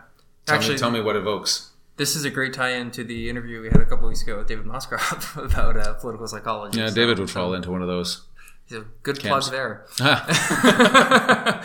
Tell 0.45 0.57
Actually, 0.57 0.75
me, 0.75 0.79
tell 0.79 0.91
me 0.91 1.01
what 1.01 1.15
evokes." 1.15 1.71
this 1.97 2.15
is 2.15 2.23
a 2.23 2.29
great 2.29 2.53
tie-in 2.53 2.91
to 2.91 3.03
the 3.03 3.29
interview 3.31 3.61
we 3.61 3.67
had 3.69 3.81
a 3.81 3.85
couple 3.85 4.07
weeks 4.07 4.21
ago 4.21 4.37
with 4.37 4.47
David 4.47 4.65
Moscrop 4.67 5.35
about 5.37 5.75
uh, 5.75 5.93
political 5.93 6.27
psychology. 6.27 6.77
Yeah, 6.77 6.89
So- 6.89 6.93
David 6.95 7.17
would 7.17 7.31
fall 7.31 7.55
into 7.55 7.71
one 7.71 7.81
of 7.81 7.87
those. 7.87 8.21
So 8.67 8.85
good 9.03 9.19
Camps. 9.19 9.49
plug 9.49 9.51
there. 9.53 9.85
Ah, 10.01 11.61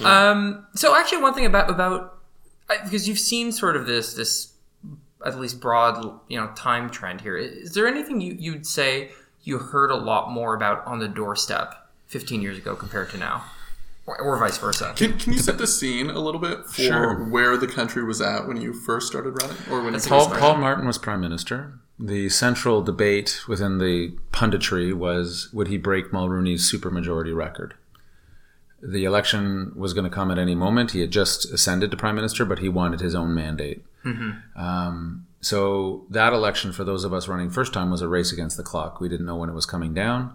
um, 0.30 0.66
so 0.74 0.96
actually, 0.96 1.22
one 1.22 1.34
thing 1.34 1.46
about 1.46 1.70
about 1.70 2.18
because 2.84 3.06
you've 3.08 3.18
seen 3.18 3.52
sort 3.52 3.76
of 3.76 3.86
this 3.86 4.14
this 4.14 4.52
at 5.24 5.38
least 5.38 5.60
broad 5.60 6.20
you 6.28 6.38
know 6.40 6.48
time 6.54 6.90
trend 6.90 7.20
here. 7.20 7.36
Is 7.36 7.72
there 7.74 7.86
anything 7.86 8.20
you 8.20 8.36
you'd 8.38 8.66
say 8.66 9.10
you 9.42 9.58
heard 9.58 9.90
a 9.90 9.96
lot 9.96 10.30
more 10.30 10.54
about 10.54 10.86
on 10.86 10.98
the 11.00 11.08
doorstep 11.08 11.74
15 12.06 12.40
years 12.42 12.56
ago 12.58 12.74
compared 12.74 13.10
to 13.10 13.18
now, 13.18 13.44
or, 14.06 14.18
or 14.20 14.38
vice 14.38 14.58
versa? 14.58 14.92
Can, 14.96 15.18
can 15.18 15.32
you 15.32 15.38
set 15.38 15.58
the 15.58 15.66
scene 15.66 16.08
a 16.10 16.18
little 16.18 16.40
bit 16.40 16.64
for 16.66 16.82
Sure. 16.82 17.24
where 17.28 17.56
the 17.56 17.66
country 17.66 18.04
was 18.04 18.20
at 18.20 18.46
when 18.48 18.60
you 18.60 18.72
first 18.72 19.06
started 19.06 19.30
running, 19.42 19.56
or 19.70 19.82
when 19.82 19.92
That's 19.92 20.06
you 20.06 20.10
Paul. 20.10 20.30
Paul 20.30 20.56
Martin 20.56 20.86
was 20.86 20.98
prime 20.98 21.20
minister. 21.20 21.78
The 21.98 22.28
central 22.28 22.82
debate 22.82 23.42
within 23.46 23.78
the 23.78 24.16
punditry 24.32 24.92
was 24.92 25.50
would 25.52 25.68
he 25.68 25.78
break 25.78 26.12
Mulrooney's 26.12 26.70
supermajority 26.70 27.34
record? 27.34 27.74
The 28.82 29.04
election 29.04 29.72
was 29.76 29.94
going 29.94 30.04
to 30.04 30.14
come 30.14 30.30
at 30.30 30.38
any 30.38 30.54
moment. 30.54 30.90
He 30.90 31.00
had 31.00 31.10
just 31.10 31.50
ascended 31.52 31.90
to 31.90 31.96
prime 31.96 32.16
minister, 32.16 32.44
but 32.44 32.58
he 32.58 32.68
wanted 32.68 33.00
his 33.00 33.14
own 33.14 33.34
mandate. 33.34 33.84
Um, 34.56 35.26
so 35.40 36.04
that 36.10 36.32
election, 36.32 36.72
for 36.72 36.84
those 36.84 37.04
of 37.04 37.14
us 37.14 37.28
running 37.28 37.48
first 37.48 37.72
time, 37.72 37.90
was 37.90 38.02
a 38.02 38.08
race 38.08 38.32
against 38.32 38.56
the 38.56 38.62
clock. 38.62 39.00
We 39.00 39.08
didn't 39.08 39.26
know 39.26 39.36
when 39.36 39.48
it 39.48 39.54
was 39.54 39.66
coming 39.66 39.94
down. 39.94 40.34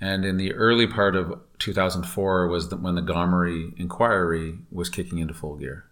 And 0.00 0.24
in 0.24 0.38
the 0.38 0.52
early 0.54 0.88
part 0.88 1.14
of 1.14 1.40
2004 1.60 2.48
was 2.48 2.68
the, 2.68 2.76
when 2.76 2.96
the 2.96 3.02
Gomery 3.02 3.78
inquiry 3.78 4.58
was 4.72 4.88
kicking 4.88 5.18
into 5.18 5.34
full 5.34 5.56
gear 5.56 5.84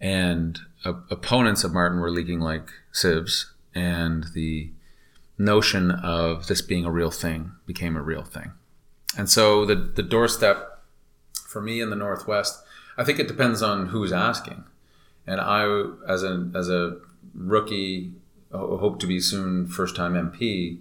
and 0.00 0.58
uh, 0.84 0.94
opponents 1.10 1.62
of 1.62 1.72
Martin 1.72 2.00
were 2.00 2.10
leaking 2.10 2.40
like 2.40 2.70
sieves, 2.92 3.52
and 3.74 4.24
the 4.34 4.70
notion 5.38 5.90
of 5.90 6.46
this 6.48 6.60
being 6.60 6.84
a 6.84 6.90
real 6.90 7.10
thing 7.10 7.52
became 7.66 7.96
a 7.96 8.02
real 8.02 8.22
thing. 8.24 8.52
And 9.16 9.28
so 9.28 9.64
the 9.64 9.74
the 9.74 10.02
doorstep 10.02 10.82
for 11.46 11.60
me 11.60 11.80
in 11.80 11.90
the 11.90 11.96
Northwest, 11.96 12.62
I 12.96 13.04
think 13.04 13.18
it 13.18 13.26
depends 13.28 13.62
on 13.62 13.86
who's 13.88 14.12
asking. 14.12 14.64
And 15.26 15.40
I, 15.40 15.84
as 16.08 16.22
a 16.22 16.50
as 16.54 16.68
a 16.68 16.98
rookie, 17.34 18.12
ho- 18.52 18.76
hope 18.78 18.98
to 19.00 19.06
be 19.06 19.20
soon 19.20 19.66
first 19.66 19.96
time 19.96 20.14
MP, 20.14 20.78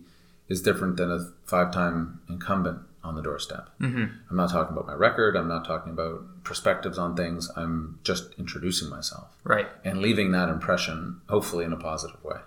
is 0.47 0.61
different 0.61 0.97
than 0.97 1.11
a 1.11 1.19
five 1.45 1.71
time 1.71 2.19
incumbent 2.29 2.79
on 3.03 3.15
the 3.15 3.21
doorstep. 3.21 3.69
Mm-hmm. 3.79 4.03
I'm 4.29 4.35
not 4.35 4.49
talking 4.51 4.73
about 4.73 4.85
my 4.87 4.93
record. 4.93 5.35
I'm 5.37 5.47
not 5.47 5.65
talking 5.65 5.93
about 5.93 6.43
perspectives 6.43 6.97
on 6.97 7.15
things. 7.15 7.49
I'm 7.55 7.99
just 8.03 8.33
introducing 8.37 8.89
myself 8.89 9.37
Right. 9.43 9.67
and 9.85 9.99
leaving 10.01 10.31
that 10.33 10.49
impression, 10.49 11.21
hopefully 11.29 11.63
in 11.63 11.71
a 11.71 11.77
positive 11.77 12.21
way. 12.23 12.37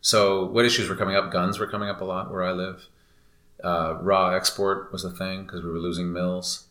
So, 0.00 0.46
what 0.46 0.64
issues 0.64 0.88
were 0.88 0.96
coming 0.96 1.16
up? 1.16 1.32
Guns 1.32 1.58
were 1.58 1.66
coming 1.66 1.88
up 1.88 2.00
a 2.00 2.04
lot 2.04 2.30
where 2.30 2.44
I 2.44 2.52
live. 2.52 2.86
Uh, 3.62 3.98
raw 4.00 4.30
export 4.30 4.92
was 4.92 5.04
a 5.04 5.10
thing 5.10 5.42
because 5.42 5.62
we 5.62 5.70
were 5.70 5.78
losing 5.78 6.12
mills. 6.12 6.66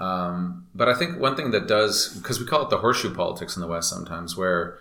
Um, 0.00 0.66
but 0.74 0.88
I 0.88 0.94
think 0.94 1.18
one 1.18 1.36
thing 1.36 1.50
that 1.50 1.68
does, 1.68 2.08
because 2.16 2.40
we 2.40 2.46
call 2.46 2.62
it 2.62 2.70
the 2.70 2.78
horseshoe 2.78 3.14
politics 3.14 3.56
in 3.56 3.60
the 3.60 3.68
West 3.68 3.90
sometimes, 3.90 4.36
where 4.36 4.78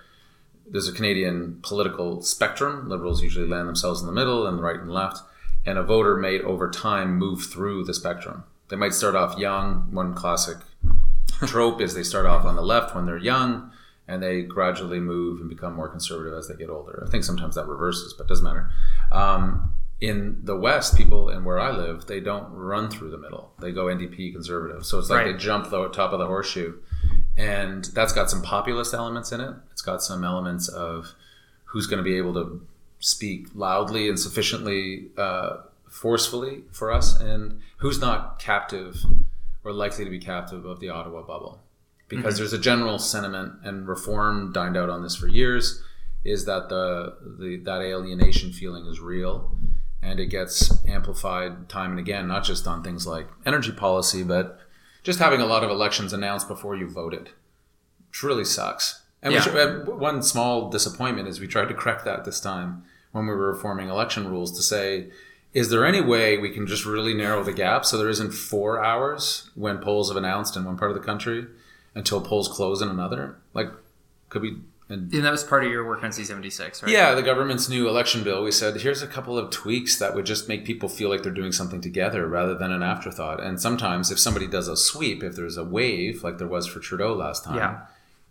there's 0.66 0.88
a 0.88 0.94
Canadian 0.94 1.60
political 1.62 2.22
spectrum. 2.22 2.88
Liberals 2.88 3.22
usually 3.22 3.48
land 3.48 3.68
themselves 3.68 4.02
in 4.02 4.08
the 4.08 4.14
middle, 4.14 4.48
and 4.48 4.58
the 4.58 4.64
right 4.64 4.80
and 4.80 4.92
left. 4.92 5.20
And 5.66 5.78
a 5.78 5.84
voter 5.84 6.16
may, 6.16 6.40
over 6.40 6.70
time, 6.70 7.18
move 7.18 7.44
through 7.44 7.86
the 7.86 7.94
spectrum. 7.94 8.44
They 8.70 8.76
might 8.76 8.94
start 8.94 9.16
off 9.16 9.38
young. 9.38 9.88
One 9.92 10.14
classic 10.14 10.58
trope 11.46 11.82
is 11.82 11.94
they 11.94 12.04
start 12.04 12.26
off 12.26 12.46
on 12.46 12.56
the 12.56 12.62
left 12.62 12.96
when 12.96 13.06
they're 13.06 13.18
young, 13.18 13.72
and 14.14 14.22
they 14.22 14.42
gradually 14.44 15.00
move 15.00 15.40
and 15.42 15.50
become 15.50 15.74
more 15.74 15.90
conservative 15.90 16.38
as 16.38 16.48
they 16.48 16.56
get 16.56 16.70
older. 16.70 17.04
I 17.06 17.10
think 17.10 17.24
sometimes 17.24 17.56
that 17.56 17.68
reverses, 17.68 18.14
but 18.14 18.26
it 18.26 18.30
doesn't 18.30 18.44
matter. 18.46 18.70
Um, 19.12 19.74
in 20.00 20.40
the 20.44 20.56
West, 20.56 20.98
people 20.98 21.30
and 21.30 21.46
where 21.46 21.60
I 21.60 21.72
live, 21.72 22.08
they 22.08 22.20
don't 22.20 22.52
run 22.52 22.90
through 22.90 23.12
the 23.12 23.18
middle. 23.18 23.54
They 23.60 23.72
go 23.72 23.86
NDP 23.86 24.34
conservative. 24.34 24.86
So 24.86 25.00
it's 25.00 25.10
like 25.10 25.26
Right. 25.26 25.32
they 25.32 25.38
jump 25.38 25.70
the 25.70 25.88
top 25.90 26.12
of 26.14 26.20
the 26.20 26.28
horseshoe. 26.28 26.74
And 27.38 27.86
that's 27.86 28.14
got 28.14 28.30
some 28.30 28.42
populist 28.42 28.94
elements 28.94 29.32
in 29.32 29.40
it. 29.42 29.56
It's 29.72 29.82
got 29.82 30.04
some 30.04 30.24
elements 30.24 30.68
of 30.68 31.14
who's 31.66 31.88
going 31.88 31.98
to 31.98 32.04
be 32.04 32.18
able 32.18 32.34
to 32.36 32.68
speak 33.00 33.48
loudly 33.56 34.08
and 34.10 34.20
sufficiently 34.20 35.10
uh, 35.18 35.58
forcefully 35.90 36.64
for 36.72 36.92
us, 36.92 37.20
and 37.20 37.60
who's 37.78 38.00
not 38.02 38.40
captive 38.40 38.98
or 39.64 39.72
likely 39.72 40.04
to 40.04 40.12
be 40.12 40.20
captive 40.20 40.66
of 40.66 40.80
the 40.80 40.90
Ottawa 40.90 41.22
bubble. 41.22 41.62
Because 42.16 42.36
mm-hmm. 42.36 42.42
there's 42.42 42.54
a 42.54 42.60
general 42.60 43.00
sentiment, 43.00 43.54
and 43.64 43.88
reform 43.88 44.52
dined 44.52 44.78
out 44.78 44.90
on 44.90 45.04
this 45.04 45.16
for 45.16 45.28
years, 45.28 45.82
is 46.24 46.46
that 46.46 46.70
the, 46.70 47.16
the 47.40 47.58
that 47.64 47.82
alienation 47.82 48.52
feeling 48.52 48.86
is 48.86 49.00
real, 49.00 49.58
and 50.02 50.20
it 50.20 50.28
gets 50.28 50.86
amplified 50.86 51.70
time 51.70 51.92
and 51.92 52.00
again, 52.00 52.28
not 52.28 52.44
just 52.44 52.68
on 52.68 52.84
things 52.84 53.08
like 53.08 53.28
energy 53.46 53.72
policy, 53.72 54.24
but 54.24 54.60
just 55.04 55.20
having 55.20 55.42
a 55.42 55.46
lot 55.46 55.64
of 55.64 55.70
elections 55.70 56.14
announced 56.14 56.48
before 56.48 56.76
you 56.76 56.88
voted, 56.88 57.30
which 58.10 58.24
really 58.24 58.46
sucks. 58.46 59.02
And 59.22 59.34
Yeah. 59.34 59.42
should, 59.42 59.88
one 59.88 60.22
small 60.22 60.70
disappointment 60.70 61.28
is 61.28 61.40
we 61.40 61.48
tried 61.48 61.70
to 61.70 61.74
correct 61.74 62.06
that 62.06 62.26
this 62.26 62.40
time 62.40 62.84
when 63.12 63.26
we 63.26 63.34
were 63.34 63.52
reforming 63.52 63.90
election 63.90 64.30
rules 64.30 64.52
to 64.58 64.62
say, 64.62 65.10
is 65.54 65.70
there 65.70 65.86
any 65.86 66.02
way 66.02 66.38
we 66.38 66.50
can 66.50 66.66
just 66.66 66.86
really 66.86 67.14
narrow 67.14 67.44
the 67.44 67.54
gap 67.54 67.86
so 67.86 67.98
there 67.98 68.10
isn't 68.10 68.32
four 68.32 68.84
hours 68.84 69.50
when 69.56 69.78
polls 69.78 70.10
have 70.10 70.18
announced 70.18 70.58
in 70.58 70.66
one 70.66 70.78
part 70.78 70.92
of 70.92 70.98
the 70.98 71.04
country 71.04 71.46
until 71.96 72.22
polls 72.22 72.48
close 72.48 72.82
in 72.82 72.90
another? 72.90 73.38
Like, 73.54 73.70
could 74.30 74.42
we? 74.42 74.58
And 74.90 75.14
And 75.14 75.24
that 75.24 75.32
was 75.32 75.44
part 75.46 75.64
of 75.64 75.72
your 75.72 75.88
work 75.88 76.04
on 76.04 76.10
C76, 76.12 76.84
right? 76.84 76.92
yeah, 76.92 77.16
the 77.16 77.22
government's 77.24 77.70
new 77.70 77.88
election 77.88 78.22
bill, 78.24 78.44
we 78.44 78.52
said, 78.52 78.76
here's 78.82 79.02
a 79.02 79.08
couple 79.08 79.38
of 79.38 79.50
tweaks 79.50 79.98
that 79.98 80.14
would 80.14 80.26
just 80.26 80.50
make 80.50 80.66
people 80.66 80.90
feel 80.90 81.10
like 81.10 81.24
they're 81.24 81.32
doing 81.32 81.54
something 81.54 81.80
together 81.80 82.28
rather 82.28 82.54
than 82.54 82.72
an 82.72 82.84
afterthought. 82.84 83.42
And 83.42 83.60
sometimes 83.62 84.12
if 84.12 84.20
somebody 84.20 84.46
does 84.46 84.68
a 84.68 84.76
sweep, 84.76 85.24
if 85.24 85.36
there's 85.38 85.56
a 85.56 85.64
wave 85.64 86.22
like 86.24 86.38
there 86.38 86.48
was 86.50 86.68
for 86.68 86.80
Trudeau 86.82 87.14
last 87.14 87.46
time, 87.46 87.56
Yeah. 87.58 87.80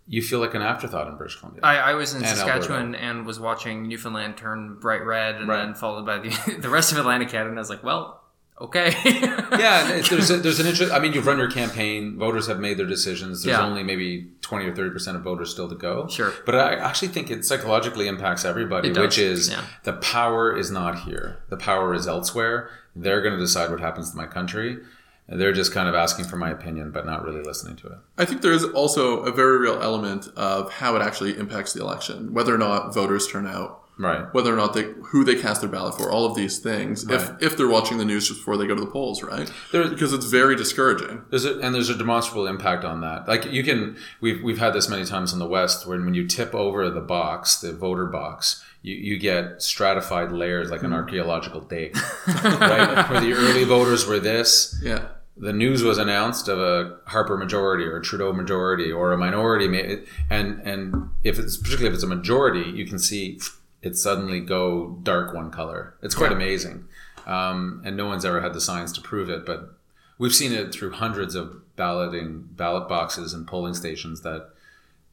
you 0.06 0.20
feel 0.20 0.40
like 0.40 0.52
an 0.54 0.60
afterthought 0.62 1.08
in 1.08 1.16
British 1.16 1.36
Columbia. 1.36 1.62
I, 1.64 1.76
I 1.76 1.94
was 1.94 2.12
in 2.14 2.20
Saskatchewan 2.20 2.94
and 2.96 3.24
was 3.24 3.40
watching 3.40 3.88
Newfoundland 3.88 4.36
turn 4.36 4.74
bright 4.78 5.04
red 5.06 5.36
and 5.36 5.48
Right. 5.48 5.64
then 5.64 5.74
followed 5.74 6.04
by 6.04 6.18
the, 6.18 6.56
the 6.60 6.68
rest 6.68 6.92
of 6.92 6.98
Atlantic 6.98 7.30
Canada. 7.30 7.48
And 7.50 7.58
I 7.58 7.62
was 7.62 7.70
like, 7.70 7.82
well, 7.82 8.21
okay. 8.62 8.94
yeah, 9.04 10.00
there's 10.08 10.30
a, 10.30 10.36
there's 10.38 10.60
an 10.60 10.66
interest. 10.66 10.92
I 10.92 10.98
mean, 10.98 11.12
you've 11.12 11.26
run 11.26 11.38
your 11.38 11.50
campaign. 11.50 12.16
Voters 12.18 12.46
have 12.46 12.58
made 12.60 12.78
their 12.78 12.86
decisions. 12.86 13.42
There's 13.42 13.56
Yeah. 13.58 13.64
only 13.66 13.82
maybe 13.82 14.28
twenty 14.40 14.66
or 14.66 14.74
thirty 14.74 14.90
percent 14.90 15.16
of 15.16 15.22
voters 15.22 15.50
still 15.50 15.68
to 15.68 15.74
go. 15.74 16.08
Sure. 16.08 16.32
but 16.46 16.54
I 16.54 16.74
actually 16.76 17.08
think 17.08 17.30
it 17.30 17.44
psychologically 17.44 18.08
impacts 18.08 18.44
everybody, 18.44 18.92
which 18.92 19.18
is 19.18 19.50
yeah. 19.50 19.64
the 19.84 19.94
power 19.94 20.56
is 20.56 20.70
not 20.70 21.00
here. 21.00 21.42
The 21.48 21.56
power 21.56 21.94
is 21.94 22.06
elsewhere. 22.06 22.70
They're 22.96 23.20
going 23.22 23.34
to 23.34 23.40
decide 23.40 23.70
what 23.70 23.80
happens 23.80 24.10
to 24.10 24.16
my 24.16 24.26
country. 24.26 24.78
And 25.28 25.40
they're 25.40 25.52
just 25.52 25.72
kind 25.72 25.88
of 25.88 25.94
asking 25.94 26.24
for 26.26 26.36
my 26.36 26.50
opinion, 26.50 26.90
but 26.90 27.06
not 27.06 27.24
really 27.24 27.42
listening 27.42 27.76
to 27.76 27.86
it. 27.86 27.98
I 28.18 28.24
think 28.24 28.42
there 28.42 28.52
is 28.52 28.64
also 28.64 29.20
a 29.20 29.30
very 29.32 29.56
real 29.56 29.80
element 29.80 30.28
of 30.36 30.70
how 30.72 30.96
it 30.96 31.00
actually 31.00 31.38
impacts 31.38 31.72
the 31.72 31.80
election, 31.80 32.34
whether 32.34 32.52
or 32.54 32.58
not 32.58 32.92
voters 32.92 33.26
turn 33.28 33.46
out, 33.46 33.81
Right. 33.98 34.32
whether 34.34 34.52
or 34.52 34.56
not 34.56 34.72
they 34.72 34.84
who 35.04 35.22
they 35.22 35.36
cast 35.36 35.60
their 35.60 35.70
ballot 35.70 35.96
for, 35.96 36.10
all 36.10 36.24
of 36.24 36.34
these 36.34 36.58
things. 36.58 37.04
Right. 37.04 37.20
If 37.20 37.42
if 37.42 37.56
they're 37.56 37.68
watching 37.68 37.98
the 37.98 38.04
news 38.04 38.26
just 38.26 38.40
before 38.40 38.56
they 38.56 38.66
go 38.66 38.74
to 38.74 38.80
the 38.80 38.90
polls, 38.90 39.22
right? 39.22 39.50
There- 39.70 39.88
because 39.88 40.12
it's 40.12 40.26
very 40.26 40.56
discouraging. 40.56 41.22
There's 41.30 41.44
a, 41.44 41.58
and 41.60 41.74
there's 41.74 41.90
a 41.90 41.94
demonstrable 41.94 42.46
impact 42.46 42.84
on 42.84 43.02
that. 43.02 43.28
Like 43.28 43.44
you 43.52 43.62
can, 43.62 43.96
we've 44.20 44.42
we've 44.42 44.58
had 44.58 44.72
this 44.72 44.88
many 44.88 45.04
times 45.04 45.32
in 45.32 45.38
the 45.38 45.46
West, 45.46 45.86
when 45.86 46.04
when 46.04 46.14
you 46.14 46.26
tip 46.26 46.54
over 46.54 46.88
the 46.90 47.00
box, 47.00 47.60
the 47.60 47.72
voter 47.72 48.06
box, 48.06 48.64
you, 48.82 48.94
you 48.94 49.18
get 49.18 49.62
stratified 49.62 50.32
layers 50.32 50.70
like 50.70 50.82
an 50.82 50.88
hmm. 50.88 50.94
archaeological 50.94 51.60
dig, 51.60 51.96
right? 52.26 53.08
Where 53.10 53.20
the 53.20 53.32
early 53.34 53.64
voters 53.64 54.06
were 54.06 54.18
this, 54.18 54.78
Yeah. 54.82 55.08
the 55.36 55.52
news 55.52 55.82
was 55.82 55.98
announced 55.98 56.48
of 56.48 56.58
a 56.58 56.98
Harper 57.06 57.36
majority 57.36 57.84
or 57.84 57.98
a 57.98 58.02
Trudeau 58.02 58.32
majority 58.32 58.90
or 58.90 59.12
a 59.12 59.18
minority, 59.18 59.66
and 60.28 60.60
and 60.62 61.10
if 61.22 61.38
it's 61.38 61.56
particularly 61.56 61.88
if 61.88 61.94
it's 61.94 62.04
a 62.04 62.08
majority, 62.08 62.68
you 62.70 62.84
can 62.84 62.98
see 62.98 63.38
it 63.82 63.96
suddenly 63.96 64.40
go 64.40 64.98
dark 65.02 65.34
one 65.34 65.50
color. 65.50 65.94
It's 66.02 66.14
quite 66.14 66.32
amazing, 66.32 66.84
um, 67.26 67.82
and 67.84 67.96
no 67.96 68.06
one's 68.06 68.24
ever 68.24 68.40
had 68.40 68.54
the 68.54 68.60
science 68.60 68.92
to 68.92 69.00
prove 69.00 69.28
it, 69.28 69.44
but 69.44 69.74
we've 70.18 70.34
seen 70.34 70.52
it 70.52 70.72
through 70.72 70.92
hundreds 70.92 71.34
of 71.34 71.56
balloting 71.76 72.48
ballot 72.52 72.88
boxes 72.88 73.32
and 73.34 73.46
polling 73.46 73.74
stations 73.74 74.20
that 74.22 74.50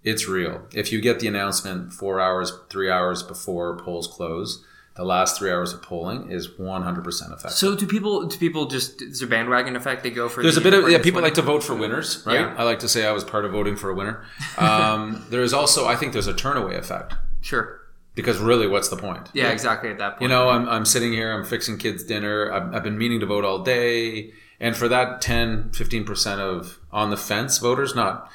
it's 0.03 0.27
real. 0.27 0.61
If 0.73 0.91
you 0.91 1.01
get 1.01 1.19
the 1.19 1.27
announcement 1.27 1.93
four 1.93 2.19
hours, 2.19 2.53
three 2.69 2.89
hours 2.89 3.23
before 3.23 3.77
polls 3.77 4.07
close, 4.07 4.63
the 4.95 5.03
last 5.05 5.37
three 5.37 5.51
hours 5.51 5.73
of 5.73 5.81
polling 5.81 6.29
is 6.29 6.47
100% 6.47 7.05
effective. 7.05 7.51
so 7.51 7.75
do 7.75 7.87
people? 7.87 8.25
Do 8.25 8.37
people 8.37 8.65
just? 8.65 9.01
Is 9.01 9.19
there 9.19 9.29
bandwagon 9.29 9.75
effect? 9.75 10.03
They 10.03 10.09
go 10.09 10.27
for. 10.27 10.41
There's 10.41 10.55
the 10.55 10.61
a 10.61 10.63
bit 10.63 10.73
of 10.73 10.89
yeah. 10.89 11.01
People 11.01 11.21
like 11.21 11.35
to 11.35 11.41
vote 11.41 11.63
for 11.63 11.73
winners, 11.73 12.23
right? 12.25 12.41
Yeah. 12.41 12.55
I 12.57 12.63
like 12.63 12.79
to 12.79 12.89
say 12.89 13.05
I 13.05 13.11
was 13.11 13.23
part 13.23 13.45
of 13.45 13.51
voting 13.51 13.75
for 13.77 13.89
a 13.89 13.95
winner. 13.95 14.25
Um, 14.57 15.25
there 15.29 15.41
is 15.41 15.53
also, 15.53 15.87
I 15.87 15.95
think, 15.95 16.11
there's 16.11 16.27
a 16.27 16.33
turnaway 16.33 16.77
effect. 16.77 17.13
Sure. 17.39 17.78
Because 18.19 18.37
really, 18.39 18.67
what's 18.67 18.89
the 18.89 18.97
point? 18.97 19.29
Yeah, 19.33 19.49
exactly. 19.49 19.89
At 19.89 19.97
that 19.99 20.17
point, 20.17 20.23
You 20.23 20.27
know, 20.27 20.49
I'm, 20.49 20.67
I'm 20.67 20.83
sitting 20.85 21.13
here, 21.13 21.31
I'm 21.31 21.45
fixing 21.45 21.77
kids 21.77 22.03
dinner. 22.03 22.51
I've, 22.51 22.75
I've 22.75 22.83
been 22.83 22.97
meaning 22.97 23.21
to 23.21 23.25
vote 23.25 23.45
all 23.45 23.63
day, 23.63 24.33
and 24.59 24.75
for 24.75 24.89
that 24.89 25.21
10, 25.21 25.71
15 25.71 26.03
percent 26.03 26.41
of 26.41 26.79
on 26.91 27.11
the 27.11 27.17
fence 27.17 27.57
voters, 27.59 27.95
not 27.95 28.29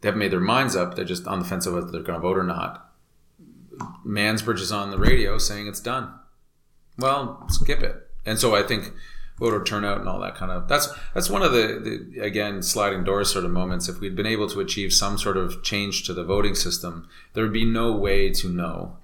they 0.00 0.08
haven't 0.08 0.18
made 0.18 0.32
their 0.32 0.40
minds 0.40 0.74
up. 0.74 0.96
They're 0.96 1.04
just 1.04 1.26
on 1.28 1.38
the 1.38 1.44
fence 1.44 1.66
of 1.66 1.74
whether 1.74 1.90
they're 1.90 2.02
going 2.02 2.18
to 2.18 2.22
vote 2.22 2.36
or 2.36 2.42
not. 2.42 2.90
Mansbridge 4.04 4.60
is 4.60 4.72
on 4.72 4.90
the 4.90 4.98
radio 4.98 5.38
saying 5.38 5.68
it's 5.68 5.80
done. 5.80 6.12
Well, 6.98 7.44
skip 7.48 7.80
it. 7.80 7.96
And 8.26 8.38
so 8.38 8.56
I 8.56 8.64
think 8.64 8.92
voter 9.38 9.62
turnout 9.62 10.00
and 10.00 10.08
all 10.08 10.18
that 10.18 10.34
kind 10.34 10.50
of 10.50 10.66
that's 10.66 10.88
that's 11.14 11.30
one 11.30 11.42
of 11.42 11.52
the, 11.52 12.08
the 12.12 12.20
again 12.20 12.60
sliding 12.60 13.04
doors 13.04 13.32
sort 13.32 13.44
of 13.44 13.52
moments. 13.52 13.88
If 13.88 14.00
we'd 14.00 14.16
been 14.16 14.26
able 14.26 14.48
to 14.48 14.60
achieve 14.60 14.92
some 14.92 15.16
sort 15.16 15.36
of 15.36 15.62
change 15.62 16.04
to 16.04 16.14
the 16.14 16.24
voting 16.24 16.56
system, 16.56 17.08
there 17.34 17.44
would 17.44 17.52
be 17.52 17.64
no 17.64 17.92
way 17.92 18.30
to 18.30 18.48
know 18.48 18.96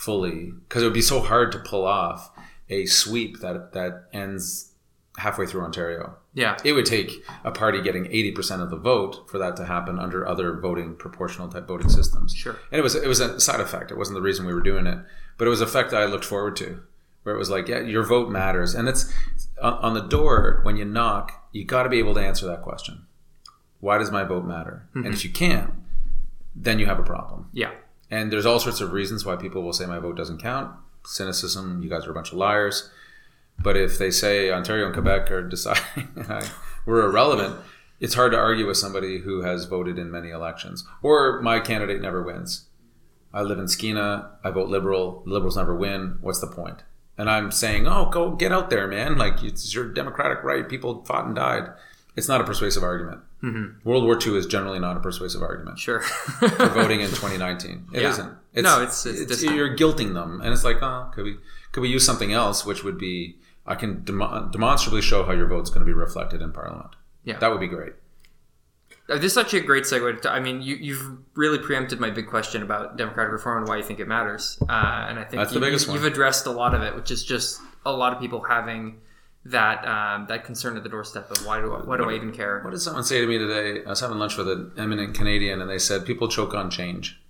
fully 0.00 0.52
because 0.66 0.82
it 0.82 0.86
would 0.86 0.94
be 0.94 1.02
so 1.02 1.20
hard 1.20 1.52
to 1.52 1.58
pull 1.58 1.84
off 1.84 2.30
a 2.70 2.86
sweep 2.86 3.40
that 3.40 3.72
that 3.72 4.08
ends 4.14 4.72
halfway 5.18 5.44
through 5.44 5.60
Ontario. 5.60 6.16
Yeah. 6.32 6.56
It 6.64 6.72
would 6.72 6.86
take 6.86 7.12
a 7.44 7.50
party 7.50 7.82
getting 7.82 8.04
80% 8.04 8.62
of 8.62 8.70
the 8.70 8.78
vote 8.78 9.28
for 9.28 9.36
that 9.38 9.56
to 9.56 9.66
happen 9.66 9.98
under 9.98 10.26
other 10.26 10.58
voting 10.58 10.96
proportional 10.96 11.48
type 11.48 11.68
voting 11.68 11.90
systems. 11.90 12.34
Sure. 12.34 12.56
And 12.72 12.78
it 12.78 12.82
was 12.82 12.94
it 12.94 13.08
was 13.08 13.20
a 13.20 13.38
side 13.38 13.60
effect. 13.60 13.90
It 13.90 13.98
wasn't 13.98 14.14
the 14.14 14.22
reason 14.22 14.46
we 14.46 14.54
were 14.54 14.62
doing 14.62 14.86
it, 14.86 14.98
but 15.36 15.46
it 15.46 15.50
was 15.50 15.60
an 15.60 15.68
effect 15.68 15.92
I 15.92 16.06
looked 16.06 16.24
forward 16.24 16.56
to, 16.56 16.80
where 17.24 17.34
it 17.34 17.38
was 17.38 17.50
like, 17.50 17.68
yeah, 17.68 17.80
your 17.80 18.04
vote 18.04 18.30
matters, 18.30 18.74
and 18.74 18.88
it's 18.88 19.12
on 19.60 19.74
on 19.74 19.94
the 19.94 20.00
door 20.00 20.60
when 20.62 20.76
you 20.76 20.86
knock, 20.86 21.46
you 21.52 21.66
got 21.66 21.82
to 21.82 21.90
be 21.90 21.98
able 21.98 22.14
to 22.14 22.20
answer 22.20 22.46
that 22.46 22.62
question. 22.62 23.04
Why 23.80 23.98
does 23.98 24.10
my 24.10 24.24
vote 24.24 24.44
matter? 24.46 24.88
Mm-hmm. 24.94 25.06
And 25.06 25.14
if 25.14 25.24
you 25.24 25.30
can't, 25.30 25.74
then 26.54 26.78
you 26.78 26.86
have 26.86 26.98
a 26.98 27.02
problem. 27.02 27.50
Yeah. 27.52 27.72
And 28.10 28.32
there's 28.32 28.46
all 28.46 28.58
sorts 28.58 28.80
of 28.80 28.92
reasons 28.92 29.24
why 29.24 29.36
people 29.36 29.62
will 29.62 29.72
say 29.72 29.86
my 29.86 29.98
vote 29.98 30.16
doesn't 30.16 30.42
count. 30.42 30.74
Cynicism, 31.04 31.82
you 31.82 31.88
guys 31.88 32.06
are 32.06 32.10
a 32.10 32.14
bunch 32.14 32.32
of 32.32 32.38
liars. 32.38 32.90
But 33.58 33.76
if 33.76 33.98
they 33.98 34.10
say 34.10 34.50
Ontario 34.50 34.86
and 34.86 34.94
Quebec 34.94 35.30
are 35.30 35.46
deciding 35.46 36.08
we're 36.86 37.04
irrelevant, 37.04 37.56
it's 38.00 38.14
hard 38.14 38.32
to 38.32 38.38
argue 38.38 38.66
with 38.66 38.78
somebody 38.78 39.18
who 39.18 39.42
has 39.42 39.66
voted 39.66 39.98
in 39.98 40.10
many 40.10 40.30
elections. 40.30 40.84
Or 41.02 41.40
my 41.42 41.60
candidate 41.60 42.00
never 42.00 42.22
wins. 42.22 42.66
I 43.32 43.42
live 43.42 43.58
in 43.58 43.66
Skeena. 43.66 44.30
I 44.42 44.50
vote 44.50 44.68
Liberal. 44.68 45.22
Liberals 45.26 45.56
never 45.56 45.76
win. 45.76 46.18
What's 46.20 46.40
the 46.40 46.46
point? 46.46 46.82
And 47.16 47.28
I'm 47.30 47.52
saying, 47.52 47.86
oh, 47.86 48.08
go 48.10 48.30
get 48.30 48.50
out 48.50 48.70
there, 48.70 48.88
man. 48.88 49.18
Like 49.18 49.42
it's 49.42 49.74
your 49.74 49.92
democratic 49.92 50.42
right. 50.42 50.68
People 50.68 51.04
fought 51.04 51.26
and 51.26 51.36
died. 51.36 51.68
It's 52.16 52.28
not 52.28 52.40
a 52.40 52.44
persuasive 52.44 52.82
argument. 52.82 53.20
World 53.84 54.04
War 54.04 54.18
II 54.24 54.36
is 54.36 54.46
generally 54.46 54.78
not 54.78 54.96
a 54.96 55.00
persuasive 55.00 55.42
argument 55.42 55.78
Sure. 55.78 56.00
for 56.00 56.48
voting 56.74 57.00
in 57.00 57.08
2019. 57.08 57.86
It 57.92 58.02
Yeah. 58.02 58.10
not 58.16 58.36
No, 58.54 58.76
it's- 58.82 59.06
it's 59.06 59.24
distant. 59.26 59.54
you're 59.56 59.74
guilting 59.76 60.12
them, 60.14 60.40
and 60.42 60.52
it's 60.52 60.64
like, 60.64 60.82
oh, 60.82 61.10
could 61.14 61.24
we 61.24 61.36
could 61.72 61.80
we 61.82 61.88
use 61.88 62.04
something 62.04 62.32
else, 62.32 62.66
which 62.66 62.82
would 62.84 62.98
be 62.98 63.36
I 63.66 63.76
can 63.76 64.02
demo- 64.04 64.48
demonstrably 64.50 65.00
show 65.02 65.24
how 65.24 65.32
your 65.32 65.46
vote's 65.46 65.70
going 65.70 65.80
to 65.80 65.86
be 65.86 65.92
reflected 65.92 66.42
in 66.42 66.52
Parliament. 66.52 66.90
Yeah. 67.24 67.38
that 67.38 67.50
would 67.50 67.60
be 67.60 67.68
great. 67.68 67.92
Uh, 69.08 69.18
This 69.18 69.32
is 69.32 69.38
actually 69.38 69.60
a 69.60 69.64
great 69.64 69.84
segue. 69.84 70.22
To, 70.22 70.30
I 70.32 70.40
mean, 70.40 70.62
you, 70.62 70.74
you've 70.76 71.18
really 71.34 71.58
preempted 71.58 72.00
my 72.00 72.10
big 72.10 72.26
question 72.26 72.62
about 72.62 72.96
democratic 72.96 73.32
reform 73.32 73.58
and 73.58 73.68
why 73.68 73.76
you 73.76 73.82
think 73.82 74.00
it 74.00 74.08
matters. 74.08 74.58
Uh, 74.62 74.72
and 75.08 75.18
I 75.18 75.24
think 75.24 75.40
That's 75.40 75.52
you, 75.52 75.60
the 75.60 75.66
biggest 75.66 75.86
you, 75.86 75.92
one. 75.92 76.02
You've 76.02 76.12
addressed 76.12 76.46
a 76.46 76.50
lot 76.50 76.74
of 76.74 76.82
it, 76.82 76.94
which 76.96 77.10
is 77.10 77.22
just 77.24 77.60
a 77.86 77.92
lot 77.92 78.12
of 78.12 78.20
people 78.20 78.40
having 78.42 78.98
that 79.46 79.86
um, 79.86 80.26
that 80.28 80.44
concern 80.44 80.76
at 80.76 80.82
the 80.82 80.88
doorstep 80.88 81.30
of 81.30 81.46
why 81.46 81.60
do 81.60 81.72
I, 81.74 81.78
why 81.80 81.96
do 81.96 82.08
I 82.10 82.14
even 82.14 82.32
care? 82.32 82.60
What 82.62 82.70
did 82.70 82.80
someone 82.80 83.04
say 83.04 83.20
to 83.20 83.26
me 83.26 83.38
today? 83.38 83.82
I 83.84 83.88
was 83.88 84.00
having 84.00 84.18
lunch 84.18 84.36
with 84.36 84.48
an 84.48 84.72
eminent 84.76 85.14
Canadian, 85.14 85.60
and 85.62 85.70
they 85.70 85.78
said 85.78 86.04
people 86.04 86.28
choke 86.28 86.54
on 86.54 86.70
change. 86.70 87.20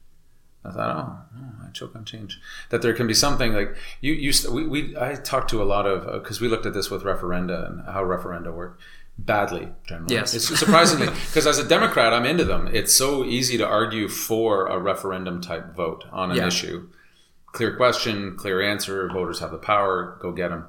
I 0.65 0.73
thought, 0.73 0.97
oh, 0.97 1.39
oh, 1.41 1.67
I 1.67 1.71
choke 1.71 1.95
on 1.97 2.05
change. 2.05 2.41
That 2.71 2.83
there 2.83 2.93
can 2.93 3.07
be 3.07 3.15
something 3.15 3.53
like 3.55 3.77
you. 4.01 4.13
You 4.13 4.33
we, 4.51 4.67
we 4.67 4.97
I 4.97 5.15
talked 5.15 5.51
to 5.51 5.63
a 5.63 5.65
lot 5.65 5.87
of 5.87 6.21
because 6.23 6.41
we 6.41 6.49
looked 6.49 6.67
at 6.67 6.75
this 6.75 6.91
with 6.91 7.05
referenda 7.05 7.67
and 7.67 7.83
how 7.87 8.03
referenda 8.03 8.53
work 8.53 8.79
badly 9.17 9.69
generally. 9.87 10.15
Yes. 10.15 10.35
it's 10.35 10.59
surprisingly 10.59 11.07
because 11.29 11.47
as 11.47 11.59
a 11.59 11.67
Democrat, 11.69 12.13
I'm 12.13 12.27
into 12.27 12.45
them. 12.45 12.69
It's 12.73 12.93
so 12.93 13.25
easy 13.25 13.57
to 13.59 13.67
argue 13.67 14.09
for 14.09 14.67
a 14.67 14.79
referendum 14.79 15.41
type 15.41 15.75
vote 15.77 16.05
on 16.11 16.31
an 16.33 16.39
Yeah. 16.39 16.49
issue. 16.49 16.89
Clear 17.53 17.77
question, 17.77 18.37
clear 18.37 18.61
answer. 18.63 19.09
Voters 19.09 19.41
have 19.41 19.51
the 19.51 19.59
power. 19.59 20.19
Go 20.21 20.33
get 20.33 20.49
them 20.49 20.67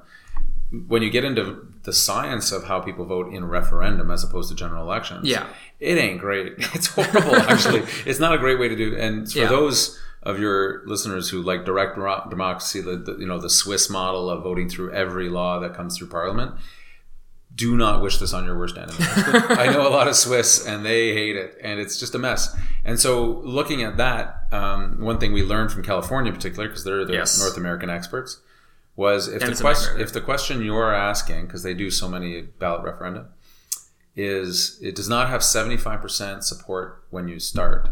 when 0.88 1.02
you 1.02 1.10
get 1.10 1.24
into 1.24 1.66
the 1.82 1.92
science 1.92 2.52
of 2.52 2.64
how 2.64 2.80
people 2.80 3.04
vote 3.04 3.32
in 3.32 3.44
referendum 3.44 4.10
as 4.10 4.24
opposed 4.24 4.48
to 4.50 4.54
general 4.54 4.82
elections, 4.82 5.26
Yeah. 5.28 5.46
it 5.80 5.98
ain't 5.98 6.20
great. 6.20 6.54
It's 6.74 6.86
horrible, 6.88 7.36
actually. 7.36 7.82
it's 8.06 8.20
not 8.20 8.34
a 8.34 8.38
great 8.38 8.58
way 8.58 8.68
to 8.68 8.76
do. 8.76 8.96
And 8.96 9.30
for 9.30 9.38
Yeah. 9.38 9.48
those 9.48 9.98
of 10.22 10.38
your 10.38 10.86
listeners 10.86 11.28
who 11.28 11.42
like 11.42 11.64
direct 11.64 11.96
democracy, 12.30 12.80
the, 12.80 12.96
the 12.96 13.16
you 13.18 13.26
know 13.26 13.38
the 13.40 13.50
Swiss 13.50 13.90
model 13.90 14.30
of 14.30 14.42
voting 14.44 14.68
through 14.68 14.92
every 14.92 15.28
law 15.28 15.58
that 15.60 15.74
comes 15.74 15.98
through 15.98 16.06
Parliament, 16.08 16.52
do 17.54 17.76
not 17.76 18.00
wish 18.00 18.16
this 18.18 18.32
on 18.32 18.44
your 18.44 18.56
worst 18.56 18.78
enemy. 18.78 18.94
I 18.98 19.70
know 19.70 19.86
a 19.86 19.90
lot 19.90 20.08
of 20.08 20.16
Swiss, 20.16 20.66
and 20.66 20.86
they 20.86 21.12
hate 21.12 21.36
it, 21.36 21.58
and 21.62 21.78
it's 21.80 21.98
just 22.00 22.14
a 22.14 22.18
mess. 22.18 22.56
And 22.84 22.98
so, 22.98 23.42
looking 23.44 23.82
at 23.82 23.98
that, 23.98 24.44
um, 24.52 25.00
one 25.00 25.18
thing 25.18 25.32
we 25.34 25.42
learned 25.42 25.70
from 25.70 25.82
California, 25.82 26.30
in 26.30 26.36
particular, 26.36 26.66
because 26.68 26.84
they're 26.84 27.04
the 27.04 27.12
Yes. 27.12 27.38
North 27.38 27.58
American 27.58 27.90
experts, 27.90 28.40
was 28.96 29.28
if 29.28 29.34
And 29.42 29.48
the 29.48 29.52
it's 29.52 29.60
question 29.60 30.00
if 30.00 30.12
the 30.12 30.20
question 30.20 30.62
you're 30.62 30.94
asking, 30.94 31.46
because 31.46 31.62
they 31.62 31.74
do 31.74 31.90
so 31.90 32.08
many 32.08 32.42
ballot 32.42 32.84
referenda, 32.84 33.26
is 34.14 34.78
it 34.82 34.94
does 34.94 35.08
not 35.08 35.28
have 35.28 35.42
seventy 35.42 35.76
five 35.76 36.00
percent 36.00 36.44
support 36.44 37.04
when 37.10 37.28
you 37.28 37.38
start, 37.38 37.88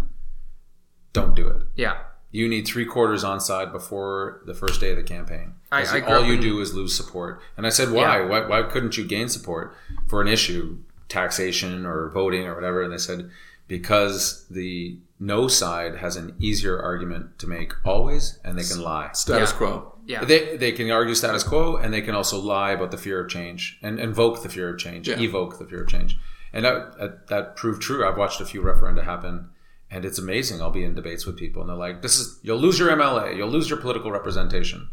don't 1.12 1.34
do 1.34 1.48
it. 1.48 1.62
Yeah. 1.74 1.98
You 2.32 2.48
need 2.48 2.66
three 2.66 2.84
quarters 2.84 3.24
on 3.24 3.40
side 3.40 3.72
before 3.72 4.42
the 4.46 4.54
first 4.54 4.80
day 4.80 4.90
of 4.90 4.96
the 4.96 5.02
campaign. 5.02 5.54
I- 5.72 5.82
I 5.98 6.00
all 6.02 6.24
you 6.24 6.34
in- 6.34 6.40
do 6.40 6.60
is 6.60 6.72
lose 6.74 6.94
support. 6.96 7.40
And 7.56 7.66
I 7.66 7.70
said, 7.70 7.90
why? 7.90 8.20
Yeah. 8.20 8.26
why? 8.26 8.46
Why 8.46 8.62
couldn't 8.62 8.96
you 8.96 9.04
gain 9.04 9.28
support 9.28 9.74
for 10.08 10.20
an 10.20 10.28
issue, 10.28 10.78
taxation 11.08 11.84
or 11.86 12.08
voting 12.10 12.46
or 12.46 12.54
whatever? 12.54 12.82
And 12.82 12.92
they 12.92 12.98
said, 12.98 13.30
because 13.66 14.46
the 14.48 14.98
no 15.18 15.48
side 15.48 15.96
has 15.96 16.14
an 16.16 16.34
easier 16.38 16.80
argument 16.80 17.38
to 17.40 17.46
make 17.48 17.72
always, 17.84 18.38
and 18.44 18.56
they 18.58 18.62
can 18.64 18.80
lie. 18.80 19.10
Status 19.12 19.50
Yeah. 19.50 19.56
quo. 19.56 19.94
Yeah. 20.10 20.24
They, 20.24 20.56
they 20.56 20.72
can 20.72 20.90
argue 20.90 21.14
status 21.14 21.44
quo 21.44 21.76
and 21.76 21.94
they 21.94 22.00
can 22.02 22.16
also 22.16 22.40
lie 22.40 22.72
about 22.72 22.90
the 22.90 22.98
fear 22.98 23.20
of 23.20 23.30
change 23.30 23.78
and 23.80 24.00
invoke 24.00 24.42
the 24.42 24.48
fear 24.48 24.68
of 24.68 24.78
change, 24.78 25.08
Yeah. 25.08 25.20
evoke 25.20 25.60
the 25.60 25.64
fear 25.64 25.82
of 25.82 25.88
change. 25.88 26.18
And 26.52 26.64
that, 26.64 27.28
that, 27.28 27.54
proved 27.54 27.80
true. 27.80 28.04
I've 28.04 28.16
watched 28.16 28.40
a 28.40 28.44
few 28.44 28.60
referenda 28.60 29.04
happen 29.04 29.50
and 29.88 30.04
it's 30.04 30.18
amazing. 30.18 30.60
I'll 30.60 30.72
be 30.72 30.82
in 30.82 30.96
debates 30.96 31.26
with 31.26 31.36
people 31.36 31.62
and 31.62 31.70
they're 31.70 31.76
like, 31.76 32.02
this 32.02 32.18
is, 32.18 32.40
you'll 32.42 32.58
lose 32.58 32.76
your 32.76 32.90
MLA, 32.90 33.36
you'll 33.36 33.50
lose 33.50 33.70
your 33.70 33.78
political 33.78 34.10
representation. 34.10 34.88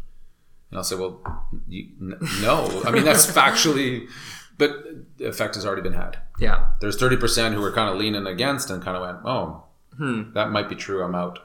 And 0.70 0.78
I'll 0.78 0.84
say, 0.84 0.94
well, 0.94 1.20
you, 1.66 1.88
no. 2.40 2.82
I 2.86 2.92
mean, 2.92 3.04
that's 3.04 3.26
factually, 3.26 4.06
but 4.56 4.70
the 5.16 5.26
effect 5.26 5.56
has 5.56 5.66
already 5.66 5.82
been 5.82 5.94
had. 5.94 6.18
Yeah. 6.38 6.74
There's 6.80 6.96
30% 6.96 7.54
who 7.54 7.60
were 7.60 7.72
kind 7.72 7.90
of 7.90 7.98
leaning 7.98 8.28
against 8.28 8.70
and 8.70 8.80
kind 8.80 8.96
of 8.96 9.02
went, 9.02 9.18
oh, 9.24 9.64
hmm. 9.96 10.32
that 10.34 10.52
might 10.52 10.68
be 10.68 10.76
true. 10.76 11.02
I'm 11.02 11.16
out. 11.16 11.40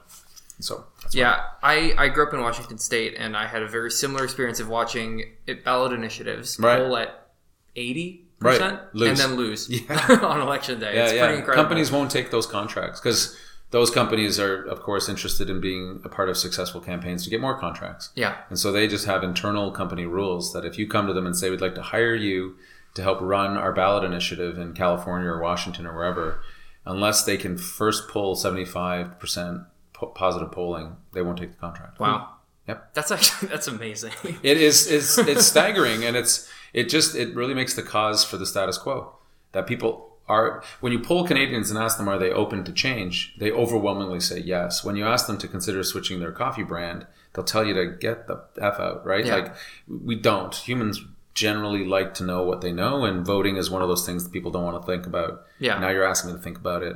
So 0.59 0.85
that's 1.13 1.37
Yeah, 1.37 1.43
I, 1.61 1.93
I 1.97 2.07
grew 2.09 2.27
up 2.27 2.33
in 2.33 2.41
Washington 2.41 2.77
State, 2.77 3.15
and 3.17 3.35
I 3.37 3.47
had 3.47 3.61
a 3.61 3.67
very 3.67 3.91
similar 3.91 4.23
experience 4.23 4.59
of 4.59 4.67
watching 4.69 5.23
it, 5.47 5.63
ballot 5.63 5.93
initiatives 5.93 6.59
Right. 6.59 6.79
poll 6.79 6.97
at 6.97 7.27
eighty 7.75 8.25
percent 8.39 8.79
and 8.93 9.17
then 9.17 9.35
lose 9.35 9.69
Yeah. 9.69 10.19
on 10.21 10.41
election 10.41 10.79
day. 10.79 10.95
yeah, 10.95 11.03
it's 11.05 11.13
yeah. 11.13 11.23
pretty 11.25 11.39
incredible. 11.39 11.63
Companies 11.63 11.91
won't 11.91 12.11
take 12.11 12.29
those 12.29 12.45
contracts 12.45 12.99
because 12.99 13.37
those 13.71 13.89
companies 13.89 14.39
are, 14.39 14.63
of 14.65 14.81
course, 14.81 15.07
interested 15.09 15.49
in 15.49 15.59
being 15.61 16.01
a 16.03 16.09
part 16.09 16.29
of 16.29 16.37
successful 16.37 16.79
campaigns 16.81 17.23
to 17.23 17.29
get 17.31 17.39
more 17.41 17.57
contracts. 17.57 18.11
yeah, 18.15 18.35
And 18.49 18.59
so 18.59 18.71
they 18.71 18.87
just 18.87 19.05
have 19.07 19.23
internal 19.23 19.71
company 19.71 20.05
rules 20.05 20.53
that 20.53 20.63
if 20.65 20.77
you 20.77 20.87
come 20.87 21.07
to 21.07 21.13
them 21.13 21.25
and 21.25 21.35
say, 21.35 21.49
we'd 21.49 21.61
like 21.61 21.73
to 21.75 21.81
hire 21.81 22.13
you 22.13 22.55
to 22.93 23.01
help 23.01 23.19
run 23.21 23.57
our 23.57 23.71
ballot 23.73 24.03
initiative 24.03 24.59
in 24.59 24.73
California 24.73 25.27
or 25.29 25.39
Washington 25.41 25.87
or 25.87 25.95
wherever, 25.95 26.43
unless 26.85 27.23
they 27.23 27.35
can 27.37 27.57
first 27.57 28.07
pull 28.09 28.35
75% 28.35 29.15
po- 29.21 29.65
positive 30.07 30.51
polling, 30.51 30.95
they 31.13 31.21
won't 31.21 31.37
take 31.37 31.51
the 31.51 31.57
contract. 31.57 31.99
wow. 31.99 32.19
Hmm. 32.19 32.29
Yep. 32.69 32.93
That's 32.93 33.11
actually 33.11 33.47
that's 33.53 33.67
amazing. 33.67 34.11
It 34.43 34.57
is 34.57 34.89
it's, 34.89 35.17
it's 35.17 35.45
staggering 35.45 36.05
and 36.05 36.15
it's 36.15 36.49
it 36.73 36.87
just 36.89 37.13
it 37.15 37.35
really 37.35 37.53
makes 37.53 37.73
the 37.73 37.83
cause 37.83 38.23
for 38.23 38.37
the 38.37 38.45
status 38.45 38.77
quo 38.77 39.15
that 39.51 39.67
people 39.67 40.15
are 40.29 40.63
when 40.79 40.93
you 40.93 40.99
poll 40.99 41.27
Canadians 41.27 41.69
and 41.69 41.77
ask 41.77 41.97
them 41.97 42.07
are 42.07 42.17
they 42.17 42.31
open 42.31 42.63
to 42.63 42.71
change 42.71 43.35
they 43.37 43.51
overwhelmingly 43.51 44.21
say 44.21 44.39
yes 44.39 44.81
when 44.81 44.95
you 44.95 45.05
ask 45.05 45.27
them 45.27 45.37
to 45.39 45.47
consider 45.49 45.83
switching 45.83 46.21
their 46.21 46.31
coffee 46.31 46.63
brand 46.63 47.05
they'll 47.33 47.43
tell 47.43 47.65
you 47.65 47.73
to 47.73 47.85
get 47.99 48.27
the 48.27 48.41
f 48.61 48.79
out 48.79 49.05
right 49.05 49.25
Yeah. 49.25 49.35
like 49.35 49.55
we 49.89 50.15
don't 50.15 50.55
humans 50.55 51.01
generally 51.33 51.83
like 51.83 52.13
to 52.13 52.23
know 52.23 52.43
what 52.43 52.61
they 52.61 52.71
know 52.71 53.03
and 53.03 53.25
voting 53.25 53.57
is 53.57 53.69
one 53.69 53.81
of 53.81 53.89
those 53.89 54.05
things 54.05 54.23
that 54.23 54.31
people 54.31 54.51
don't 54.51 54.63
want 54.63 54.81
to 54.81 54.87
think 54.89 55.05
about 55.05 55.45
Yeah. 55.59 55.79
now 55.79 55.89
you're 55.89 56.05
asking 56.05 56.31
me 56.31 56.37
to 56.37 56.41
think 56.41 56.57
about 56.57 56.81
it 56.83 56.95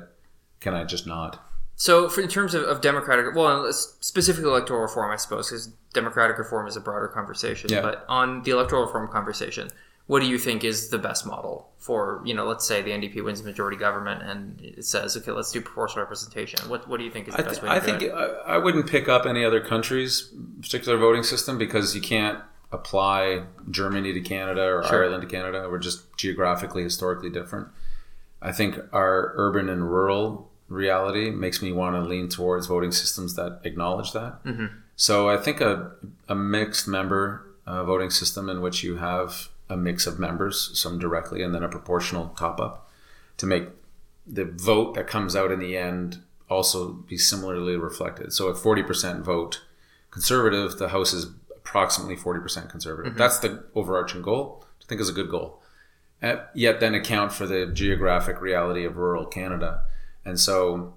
can 0.61 0.73
I 0.73 0.85
just 0.85 1.05
not 1.05 1.43
So, 1.79 2.09
for, 2.09 2.21
in 2.21 2.27
terms 2.27 2.55
of, 2.55 2.63
of 2.63 2.81
democratic, 2.81 3.35
well, 3.35 3.71
specifically 3.71 4.49
electoral 4.49 4.81
reform, 4.81 5.11
I 5.11 5.15
suppose, 5.15 5.49
because 5.49 5.67
democratic 5.93 6.39
reform 6.39 6.65
is 6.65 6.75
a 6.75 6.81
broader 6.81 7.07
conversation. 7.07 7.69
Yeah. 7.71 7.81
But 7.81 8.03
on 8.09 8.41
the 8.41 8.51
electoral 8.51 8.85
reform 8.87 9.07
conversation, 9.09 9.69
what 10.07 10.21
do 10.21 10.25
you 10.25 10.39
think 10.39 10.63
is 10.63 10.89
the 10.89 10.97
best 10.97 11.25
model 11.25 11.69
for, 11.77 12.23
you 12.25 12.33
know, 12.33 12.47
let's 12.47 12.65
say 12.65 12.81
the 12.81 12.89
NDP 12.89 13.23
wins 13.23 13.43
majority 13.43 13.77
government 13.77 14.23
and 14.23 14.59
it 14.59 14.85
says, 14.85 15.15
okay, 15.17 15.31
let's 15.31 15.51
do 15.51 15.61
proportional 15.61 16.01
representation. 16.03 16.67
What, 16.67 16.87
what 16.87 16.97
do 16.97 17.03
you 17.03 17.11
think 17.11 17.27
is 17.27 17.35
the 17.35 17.41
I, 17.41 17.45
best 17.45 17.61
th- 17.61 17.63
way 17.63 17.69
to 17.69 17.75
I 17.75 17.79
do 17.79 17.85
think 17.85 18.01
it? 18.01 18.11
I, 18.11 18.55
I 18.55 18.57
wouldn't 18.57 18.89
pick 18.89 19.07
up 19.07 19.27
any 19.27 19.45
other 19.45 19.61
country's 19.61 20.33
particular 20.61 20.97
voting 20.97 21.23
system 21.23 21.57
because 21.57 21.93
you 21.93 22.01
can't 22.01 22.39
apply 22.71 23.43
Germany 23.69 24.13
to 24.13 24.21
Canada 24.21 24.63
or 24.63 24.83
Sure. 24.83 25.03
Ireland 25.03 25.21
to 25.21 25.27
Canada. 25.27 25.67
We're 25.69 25.77
just 25.77 26.17
geographically, 26.17 26.83
historically 26.83 27.29
different. 27.29 27.67
I 28.41 28.51
think 28.51 28.79
our 28.93 29.33
urban 29.35 29.69
and 29.69 29.89
rural 29.91 30.49
reality 30.69 31.29
makes 31.31 31.61
me 31.61 31.71
want 31.71 31.95
to 31.95 32.01
lean 32.01 32.29
towards 32.29 32.67
voting 32.67 32.91
systems 32.91 33.35
that 33.35 33.61
acknowledge 33.63 34.11
that. 34.13 34.39
So 34.95 35.29
I 35.29 35.37
think 35.37 35.61
a, 35.61 35.91
a 36.27 36.35
mixed 36.35 36.87
member 36.87 37.45
uh, 37.65 37.83
voting 37.83 38.09
system 38.09 38.49
in 38.49 38.61
which 38.61 38.83
you 38.83 38.97
have 38.97 39.49
a 39.69 39.77
mix 39.77 40.07
of 40.07 40.17
members, 40.19 40.71
some 40.79 40.97
directly, 40.99 41.41
and 41.43 41.53
then 41.53 41.63
a 41.63 41.69
proportional 41.69 42.29
top 42.37 42.59
up 42.59 42.89
to 43.37 43.45
make 43.45 43.65
the 44.25 44.45
vote 44.45 44.95
that 44.95 45.07
comes 45.07 45.35
out 45.35 45.51
in 45.51 45.59
the 45.59 45.77
end 45.77 46.21
also 46.49 46.93
be 46.93 47.17
similarly 47.17 47.75
reflected. 47.75 48.33
So 48.33 48.49
if 48.49 48.57
40% 48.57 49.21
vote 49.21 49.61
conservative, 50.11 50.77
the 50.77 50.89
House 50.89 51.13
is 51.13 51.27
approximately 51.55 52.15
40% 52.15 52.69
conservative. 52.69 53.15
That's 53.15 53.39
the 53.39 53.63
overarching 53.75 54.21
goal, 54.21 54.65
I 54.81 54.85
think 54.87 55.01
is 55.01 55.09
a 55.09 55.13
good 55.13 55.29
goal. 55.29 55.61
Uh, 56.23 56.37
yet 56.55 56.79
then 56.79 56.95
account 56.95 57.31
for 57.31 57.45
the 57.45 57.67
geographic 57.67 58.41
reality 58.41 58.85
of 58.85 58.97
rural 58.97 59.25
Canada. 59.25 59.81
And 60.27 60.39
so 60.39 60.93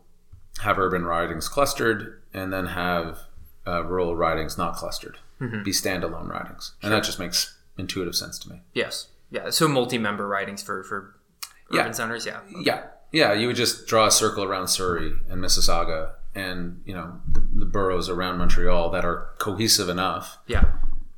have 0.60 0.78
urban 0.78 1.04
ridings 1.04 1.48
clustered 1.48 2.20
and 2.34 2.52
then 2.52 2.66
have 2.66 3.20
uh, 3.66 3.84
rural 3.84 4.16
ridings 4.16 4.58
not 4.58 4.74
clustered, 4.74 5.18
be 5.38 5.70
standalone 5.70 6.28
ridings. 6.28 6.72
And 6.82 6.92
that 6.92 7.04
just 7.04 7.18
makes 7.18 7.56
intuitive 7.78 8.14
sense 8.16 8.38
to 8.40 8.50
me. 8.50 8.62
Yes. 8.74 9.06
Yeah. 9.30 9.50
So 9.50 9.68
multi-member 9.68 10.26
ridings 10.26 10.62
for, 10.62 10.82
for 10.82 11.14
urban 11.72 11.86
Yeah. 11.86 11.90
centers. 11.92 12.26
Yeah. 12.26 12.40
Yeah, 12.60 12.82
yeah. 13.12 13.32
You 13.32 13.46
would 13.46 13.56
just 13.56 13.86
draw 13.86 14.06
a 14.06 14.10
circle 14.10 14.42
around 14.44 14.66
Surrey 14.68 15.12
and 15.30 15.40
Mississauga, 15.40 16.12
and 16.34 16.82
you 16.84 16.94
know 16.94 17.20
the, 17.32 17.40
the 17.60 17.64
boroughs 17.64 18.08
around 18.08 18.38
Montreal 18.38 18.90
that 18.90 19.04
are 19.04 19.28
cohesive 19.38 19.88
enough. 19.88 20.38
Yeah. 20.48 20.64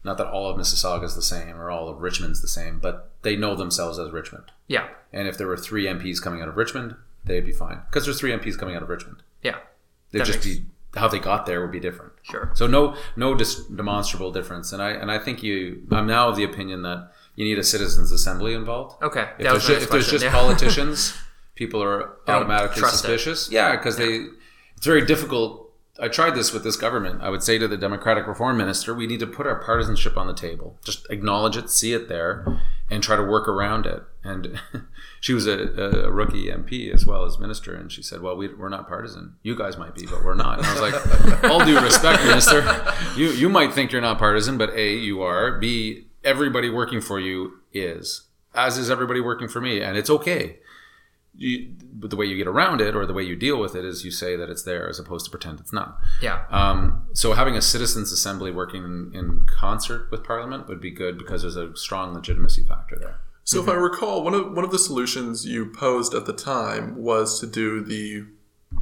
Not 0.05 0.19
that 0.19 0.27
all 0.27 0.51
of 0.51 0.59
Mississauga 0.59 1.05
is 1.05 1.15
the 1.15 1.23
same 1.23 1.57
or 1.57 1.71
all 1.71 1.89
of 1.89 2.01
Richmond's 2.03 2.43
the 2.43 2.49
same, 2.49 2.79
but 2.81 3.11
they 3.23 3.37
know 3.37 3.55
themselves 3.55 3.99
as 3.99 4.11
Richmond. 4.11 4.53
Yeah. 4.69 4.89
And 5.13 5.27
if 5.29 5.39
there 5.39 5.47
were 5.47 5.57
three 5.57 5.85
MPs 5.87 6.21
coming 6.21 6.43
out 6.43 6.49
of 6.49 6.57
Richmond, 6.57 6.97
they'd 7.25 7.45
be 7.47 7.53
fine 7.53 7.81
because 7.91 8.05
there's 8.05 8.19
three 8.21 8.33
MPs 8.33 8.59
coming 8.59 8.75
out 8.77 8.83
of 8.83 8.89
Richmond. 8.89 9.23
Yeah. 9.43 9.57
They'd 10.11 10.25
just 10.25 10.45
makes- 10.45 10.59
be 10.59 10.67
how 10.95 11.09
they 11.09 11.19
got 11.19 11.47
there 11.47 11.63
would 11.63 11.73
be 11.73 11.81
different. 11.81 12.13
Sure. 12.23 12.51
So 12.55 12.67
no 12.67 12.95
no 13.17 13.35
dis- 13.35 13.65
demonstrable 13.67 14.31
difference. 14.31 14.73
And 14.73 14.83
I 14.83 14.91
and 14.91 15.11
I 15.11 15.19
think 15.19 15.43
you 15.43 15.87
I'm 15.91 16.07
now 16.07 16.29
of 16.29 16.37
the 16.37 16.45
opinion 16.45 16.83
that 16.83 17.11
you 17.35 17.45
need 17.47 17.59
a 17.59 17.65
citizens 17.65 18.13
assembly 18.13 18.53
involved. 18.55 19.03
Okay. 19.03 19.29
If 19.39 19.45
there's, 19.49 19.67
ju- 19.67 19.73
if 19.75 19.89
there's 19.91 20.11
just 20.11 20.25
Yeah. 20.25 20.33
politicians, 20.33 21.15
people 21.55 21.83
are 21.83 22.17
automatically 22.29 22.79
trust 22.81 22.95
it. 22.97 22.99
suspicious. 22.99 23.51
Yeah, 23.51 23.75
because 23.77 23.97
they 23.97 24.27
it's 24.77 24.85
very 24.87 25.05
difficult. 25.07 25.61
I 26.01 26.09
tried 26.09 26.35
this 26.35 26.53
with 26.53 26.65
this 26.65 26.77
government. 26.77 27.23
I 27.23 27.29
would 27.31 27.43
say 27.43 27.59
to 27.59 27.69
the 27.69 27.77
Democratic 27.77 28.27
Reform 28.27 28.57
Minister, 28.57 28.93
we 28.95 29.07
need 29.07 29.21
to 29.21 29.27
put 29.27 29.47
our 29.47 29.57
partisanship 29.63 30.17
on 30.17 30.27
the 30.27 30.35
table. 30.35 30.79
Just 30.85 31.07
acknowledge 31.11 31.57
it, 31.57 31.71
see 31.71 31.93
it 31.93 32.09
there, 32.09 32.61
and 32.93 33.03
try 33.03 33.17
to 33.17 33.23
work 33.23 33.49
around 33.49 33.87
it. 33.87 34.03
And 34.23 34.61
she 35.21 35.33
was 35.33 35.47
a, 35.47 35.59
a 36.05 36.11
rookie 36.11 36.47
MP 36.47 36.93
as 36.93 37.07
well 37.07 37.25
as 37.25 37.39
minister, 37.39 37.75
and 37.75 37.91
she 37.91 38.03
said, 38.03 38.21
"Well, 38.21 38.37
we, 38.37 38.49
we're 38.55 38.69
not 38.69 38.87
partisan. 38.87 39.37
You 39.43 39.57
guys 39.57 39.79
might 39.79 39.95
be, 39.95 40.07
but 40.07 40.23
we're 40.23 40.35
not." 40.35 40.59
And 40.59 40.67
I 40.67 40.73
was 40.73 40.93
like, 40.93 41.45
"All 41.51 41.65
due 41.65 41.81
respect, 41.81 42.23
Minister, 42.25 42.63
you 43.17 43.31
you 43.31 43.49
might 43.49 43.73
think 43.73 43.91
you're 43.93 44.03
not 44.03 44.19
partisan, 44.19 44.59
but 44.59 44.71
a 44.75 44.95
you 44.95 45.23
are. 45.23 45.59
B 45.59 46.07
everybody 46.23 46.71
working 46.71 47.01
for 47.01 47.19
you 47.19 47.55
is, 47.73 48.29
as 48.55 48.79
is 48.79 48.91
everybody 48.91 49.21
working 49.21 49.49
for 49.49 49.61
me, 49.61 49.81
and 49.81 49.97
it's 49.97 50.11
okay." 50.11 50.59
You, 51.35 51.75
but 51.95 52.11
the 52.11 52.17
way 52.17 52.27
you 52.27 52.37
get 52.37 52.47
around 52.47 52.83
it 52.83 52.95
or 52.95 53.07
the 53.07 53.15
way 53.15 53.23
you 53.23 53.37
deal 53.37 53.59
with 53.59 53.75
it 53.75 53.85
is 53.87 54.05
you 54.05 54.11
say 54.11 54.37
that 54.37 54.51
it's 54.51 54.63
there 54.65 54.87
as 54.89 54.99
opposed 54.99 55.25
to 55.25 55.31
pretend 55.31 55.61
it's 55.61 55.73
not. 55.73 55.99
Yeah. 56.21 56.45
Um, 56.51 57.07
so 57.15 57.33
having 57.33 57.57
a 57.57 57.63
citizens 57.63 58.13
assembly 58.13 58.51
working 58.51 58.85
in, 58.85 59.13
in 59.15 59.47
concert 59.49 60.11
with 60.11 60.25
parliament 60.25 60.69
would 60.69 60.81
be 60.81 60.91
good 60.91 61.17
because 61.17 61.41
there's 61.41 61.57
a 61.57 61.75
strong 61.75 62.13
legitimacy 62.13 62.65
factor 62.65 62.97
there. 62.97 63.19
So 63.45 63.63
if 63.63 63.69
I 63.69 63.75
recall, 63.75 64.23
one 64.23 64.35
of 64.35 64.53
one 64.53 64.65
of 64.65 64.71
the 64.71 64.79
solutions 64.79 65.45
you 65.45 65.67
posed 65.67 66.15
at 66.15 66.27
the 66.27 66.33
time 66.33 66.97
was 67.03 67.41
to 67.41 67.47
do 67.47 67.83
the 67.83 68.25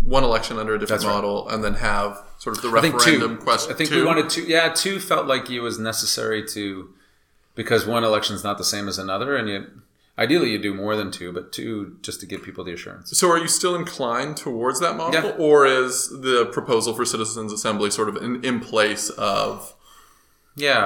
one 0.02 0.22
election 0.22 0.58
under 0.58 0.74
a 0.74 0.78
different 0.78 1.02
That's 1.02 1.06
right. 1.06 1.14
model 1.14 1.48
and 1.48 1.64
then 1.64 1.74
have 1.74 2.22
sort 2.38 2.56
of 2.56 2.62
the 2.62 2.70
I 2.76 2.80
think 2.80 2.94
referendum 2.94 3.38
two. 3.38 3.42
question. 3.42 3.72
I 3.72 3.76
think 3.76 3.90
two? 3.90 3.96
we 3.96 4.04
wanted 4.04 4.28
two. 4.28 4.42
Yeah, 4.42 4.68
two 4.70 5.00
felt 5.00 5.26
like 5.26 5.48
it 5.50 5.60
was 5.60 5.78
necessary 5.78 6.46
to 6.48 6.92
because 7.54 7.86
one 7.86 8.04
election 8.04 8.34
is 8.36 8.44
not 8.44 8.58
the 8.58 8.64
same 8.64 8.86
as 8.88 8.98
another, 8.98 9.34
and 9.36 9.48
you 9.48 9.66
ideally 10.18 10.50
you 10.50 10.58
do 10.58 10.74
more 10.74 10.96
than 10.96 11.10
two, 11.10 11.32
but 11.32 11.52
two 11.52 11.96
just 12.02 12.20
to 12.20 12.26
give 12.26 12.42
people 12.42 12.64
the 12.64 12.72
assurance. 12.72 13.16
So 13.18 13.30
are 13.30 13.38
you 13.38 13.48
still 13.48 13.74
inclined 13.74 14.36
towards 14.36 14.80
that 14.80 14.96
model, 14.96 15.22
Yeah. 15.22 15.36
or 15.38 15.66
is 15.66 16.08
the 16.10 16.46
proposal 16.52 16.94
for 16.94 17.04
citizens 17.04 17.52
assembly 17.52 17.90
sort 17.90 18.08
of 18.08 18.16
in, 18.16 18.44
in 18.44 18.60
place 18.60 19.10
of? 19.10 19.74
Yeah, 20.56 20.78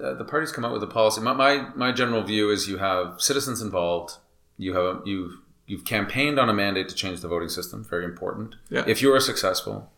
I, 0.00 0.10
I, 0.10 0.14
the 0.14 0.24
parties 0.24 0.52
come 0.52 0.64
out 0.64 0.72
with 0.72 0.82
a 0.82 0.86
policy. 0.86 1.20
My, 1.20 1.32
my 1.32 1.68
my 1.74 1.92
general 1.92 2.22
view 2.22 2.50
is 2.50 2.68
you 2.68 2.78
have 2.78 3.20
citizens 3.20 3.60
involved. 3.60 4.14
You 4.56 4.74
have 4.74 5.02
you've 5.04 5.34
you've 5.66 5.84
campaigned 5.84 6.38
on 6.38 6.48
a 6.48 6.54
mandate 6.54 6.88
to 6.88 6.94
change 6.94 7.20
the 7.20 7.28
voting 7.28 7.48
system. 7.48 7.84
Very 7.84 8.04
important. 8.04 8.54
Yeah. 8.70 8.84
If 8.86 9.02
you 9.02 9.12
are 9.12 9.20
successful, 9.20 9.90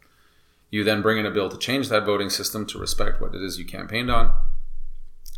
you 0.70 0.82
then 0.84 1.00
bring 1.02 1.18
in 1.18 1.26
a 1.26 1.30
bill 1.30 1.48
to 1.48 1.56
change 1.58 1.88
that 1.90 2.04
voting 2.04 2.30
system 2.30 2.66
to 2.66 2.78
respect 2.78 3.20
what 3.20 3.34
it 3.34 3.42
is 3.42 3.58
you 3.58 3.64
campaigned 3.64 4.10
on. 4.10 4.32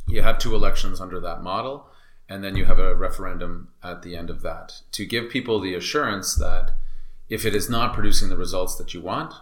You 0.06 0.22
have 0.22 0.38
two 0.38 0.54
elections 0.54 1.00
under 1.00 1.20
that 1.20 1.42
model, 1.42 1.86
and 2.28 2.42
then 2.42 2.56
you 2.56 2.64
have 2.64 2.78
a 2.78 2.94
referendum 2.94 3.68
at 3.82 4.02
the 4.02 4.16
end 4.16 4.30
of 4.30 4.42
that 4.42 4.82
to 4.92 5.04
give 5.04 5.30
people 5.30 5.60
the 5.60 5.74
assurance 5.74 6.34
that 6.34 6.72
if 7.28 7.44
it 7.44 7.54
is 7.54 7.68
not 7.70 7.94
producing 7.94 8.28
the 8.28 8.36
results 8.36 8.74
that 8.76 8.92
you 8.94 9.00
want, 9.00 9.34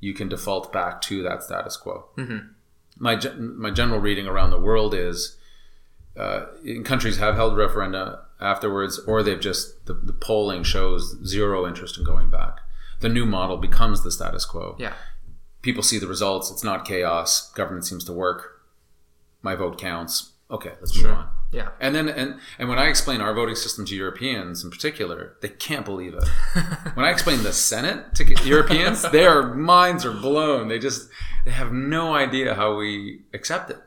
you 0.00 0.12
can 0.14 0.28
default 0.28 0.72
back 0.72 1.00
to 1.02 1.22
that 1.22 1.42
status 1.42 1.76
quo 1.76 2.06
my 2.98 3.16
gen- 3.16 3.58
my 3.58 3.70
general 3.70 3.98
reading 3.98 4.26
around 4.26 4.50
the 4.50 4.60
world 4.60 4.94
is 4.94 5.36
uh, 6.16 6.46
countries 6.84 7.16
have 7.18 7.34
held 7.34 7.54
referenda 7.54 8.20
afterwards, 8.40 8.98
or 9.00 9.22
they've 9.22 9.40
just 9.40 9.86
the, 9.86 9.94
the 9.94 10.12
polling 10.12 10.62
shows 10.62 11.16
zero 11.24 11.66
interest 11.66 11.96
in 11.98 12.04
going 12.04 12.28
back. 12.30 12.58
The 13.00 13.08
new 13.08 13.24
model 13.24 13.56
becomes 13.56 14.02
the 14.02 14.10
status 14.10 14.44
quo. 14.44 14.76
Yeah. 14.78 14.92
People 15.62 15.82
see 15.82 15.98
the 15.98 16.06
results. 16.06 16.50
It's 16.50 16.64
not 16.64 16.84
chaos. 16.84 17.50
Government 17.52 17.86
seems 17.86 18.04
to 18.04 18.12
work. 18.12 18.62
My 19.42 19.54
vote 19.54 19.78
counts. 19.78 20.32
Okay, 20.50 20.72
let's 20.80 20.94
move 20.96 21.12
on. 21.12 21.28
Yeah. 21.52 21.70
And 21.80 21.94
then 21.94 22.08
and 22.08 22.38
and 22.58 22.68
when 22.68 22.78
I 22.78 22.86
explain 22.86 23.20
our 23.20 23.34
voting 23.34 23.56
system 23.56 23.84
to 23.86 23.96
Europeans 23.96 24.62
in 24.62 24.70
particular, 24.70 25.34
they 25.40 25.48
can't 25.48 25.84
believe 25.84 26.14
it. 26.14 26.28
when 26.94 27.04
I 27.04 27.10
explain 27.10 27.42
the 27.42 27.52
Senate 27.52 28.14
to 28.14 28.24
Europeans, 28.44 29.02
their 29.12 29.42
minds 29.54 30.04
are 30.04 30.12
blown. 30.12 30.68
They 30.68 30.78
just 30.78 31.08
they 31.44 31.50
have 31.50 31.72
no 31.72 32.14
idea 32.14 32.54
how 32.54 32.76
we 32.76 33.22
accept 33.34 33.70
it. 33.70 33.78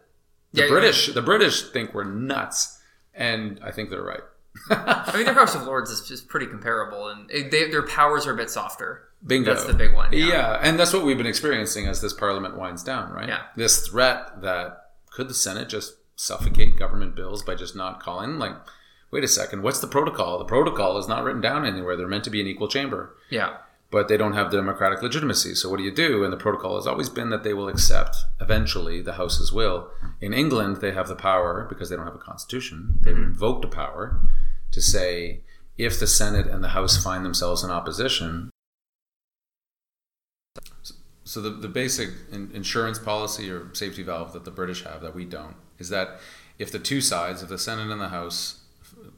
The 0.51 0.63
Yeah, 0.63 0.67
British, 0.69 1.13
the 1.13 1.21
British 1.21 1.63
think 1.71 1.93
we're 1.93 2.03
nuts, 2.03 2.79
and 3.13 3.59
I 3.63 3.71
think 3.71 3.89
they're 3.89 4.03
right. 4.03 4.21
I 4.69 5.11
mean, 5.15 5.25
their 5.25 5.33
House 5.33 5.55
of 5.55 5.63
Lords 5.63 5.89
is 5.89 6.07
just 6.07 6.27
pretty 6.27 6.45
comparable, 6.47 7.07
and 7.07 7.29
it- 7.31 7.49
they, 7.49 7.71
their 7.71 7.81
powers 7.87 8.27
are 8.27 8.33
a 8.33 8.37
bit 8.37 8.49
softer. 8.51 9.05
Bingo. 9.25 9.53
That's 9.53 9.65
the 9.65 9.73
big 9.73 9.93
one. 9.93 10.11
Yeah. 10.11 10.25
Yeah. 10.27 10.59
and 10.61 10.77
that's 10.77 10.91
what 10.93 11.05
we've 11.05 11.17
been 11.17 11.25
experiencing 11.27 11.87
as 11.87 12.01
this 12.01 12.11
parliament 12.13 12.57
winds 12.57 12.83
down, 12.83 13.11
right? 13.13 13.29
Yeah. 13.29 13.43
This 13.55 13.87
threat 13.87 14.41
that 14.41 14.89
could 15.11 15.29
the 15.29 15.33
Senate 15.33 15.69
just 15.69 15.93
suffocate 16.15 16.77
government 16.77 17.15
bills 17.15 17.43
by 17.43 17.55
just 17.55 17.75
not 17.75 18.01
calling? 18.01 18.37
Like, 18.39 18.55
wait 19.11 19.23
a 19.23 19.27
second, 19.27 19.61
what's 19.61 19.79
the 19.79 19.87
protocol? 19.87 20.39
The 20.39 20.45
protocol 20.45 20.97
is 20.97 21.07
not 21.07 21.23
written 21.23 21.41
down 21.41 21.65
anywhere. 21.65 21.95
They're 21.95 22.07
meant 22.07 22.23
to 22.23 22.29
be 22.29 22.41
an 22.41 22.47
equal 22.47 22.67
chamber, 22.67 23.15
Yeah. 23.29 23.57
but 23.91 24.07
they 24.07 24.17
don't 24.17 24.33
have 24.33 24.49
the 24.49 24.57
democratic 24.57 25.03
legitimacy. 25.03 25.53
So 25.53 25.69
what 25.69 25.77
do 25.77 25.83
you 25.83 25.93
do? 25.93 26.23
And 26.23 26.33
the 26.33 26.37
protocol 26.37 26.75
has 26.75 26.87
always 26.87 27.09
been 27.09 27.29
that 27.29 27.43
they 27.43 27.53
will 27.53 27.67
accept 27.67 28.15
eventually 28.41 29.01
the 29.01 29.13
House's 29.13 29.53
will. 29.53 29.91
In 30.19 30.33
England, 30.33 30.77
they 30.77 30.93
have 30.93 31.07
the 31.07 31.15
power 31.15 31.67
because 31.69 31.89
they 31.89 31.95
don't 31.95 32.05
have 32.05 32.15
a 32.15 32.17
constitution. 32.17 32.99
They've 33.01 33.13
mm-hmm. 33.13 33.23
invoked 33.23 33.61
the 33.61 33.67
power 33.67 34.19
to 34.71 34.81
say 34.81 35.41
if 35.77 35.99
the 35.99 36.07
Senate 36.07 36.47
and 36.47 36.63
the 36.63 36.69
House 36.69 37.01
find 37.01 37.23
themselves 37.23 37.63
in 37.63 37.69
opposition, 37.69 38.49
so 41.23 41.39
the, 41.39 41.51
the 41.51 41.67
basic 41.67 42.09
in, 42.31 42.51
insurance 42.53 42.99
policy 42.99 43.49
or 43.49 43.73
safety 43.73 44.03
valve 44.03 44.33
that 44.33 44.45
the 44.45 44.51
British 44.51 44.83
have 44.83 45.01
that 45.01 45.15
we 45.15 45.25
don't 45.25 45.55
is 45.79 45.89
that 45.89 46.19
if 46.59 46.71
the 46.71 46.79
two 46.79 47.01
sides, 47.01 47.41
if 47.41 47.49
the 47.49 47.57
Senate 47.57 47.91
and 47.91 48.01
the 48.01 48.09
House, 48.09 48.61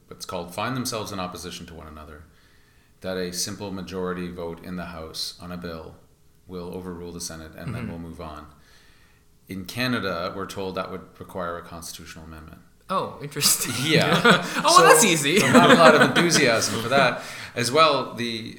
what's 0.08 0.24
called 0.24 0.54
find 0.54 0.76
themselves 0.76 1.12
in 1.12 1.20
opposition 1.20 1.66
to 1.66 1.74
one 1.74 1.86
another, 1.86 2.24
that 3.00 3.16
a 3.16 3.32
simple 3.32 3.70
majority 3.70 4.30
vote 4.30 4.64
in 4.64 4.76
the 4.76 4.86
House 4.86 5.38
on 5.40 5.52
a 5.52 5.56
bill 5.56 5.96
will 6.46 6.74
overrule 6.74 7.12
the 7.12 7.20
Senate 7.20 7.52
and 7.56 7.74
then 7.74 7.82
mm-hmm. 7.82 7.90
we'll 7.90 8.00
move 8.00 8.20
on. 8.20 8.46
In 9.48 9.64
Canada, 9.64 10.32
we're 10.34 10.46
told 10.46 10.74
that 10.74 10.90
would 10.90 11.02
require 11.18 11.56
a 11.56 11.62
constitutional 11.62 12.24
amendment. 12.24 12.60
Oh, 12.88 13.18
interesting. 13.22 13.74
Yeah. 13.84 14.20
oh, 14.24 14.62
well, 14.62 14.70
So- 14.70 14.82
that's 14.82 15.04
easy. 15.04 15.38
not 15.38 15.70
a 15.70 15.74
lot 15.74 15.94
of 15.94 16.00
enthusiasm 16.16 16.82
for 16.82 16.88
that 16.88 17.22
as 17.54 17.72
well 17.72 18.14
the 18.14 18.58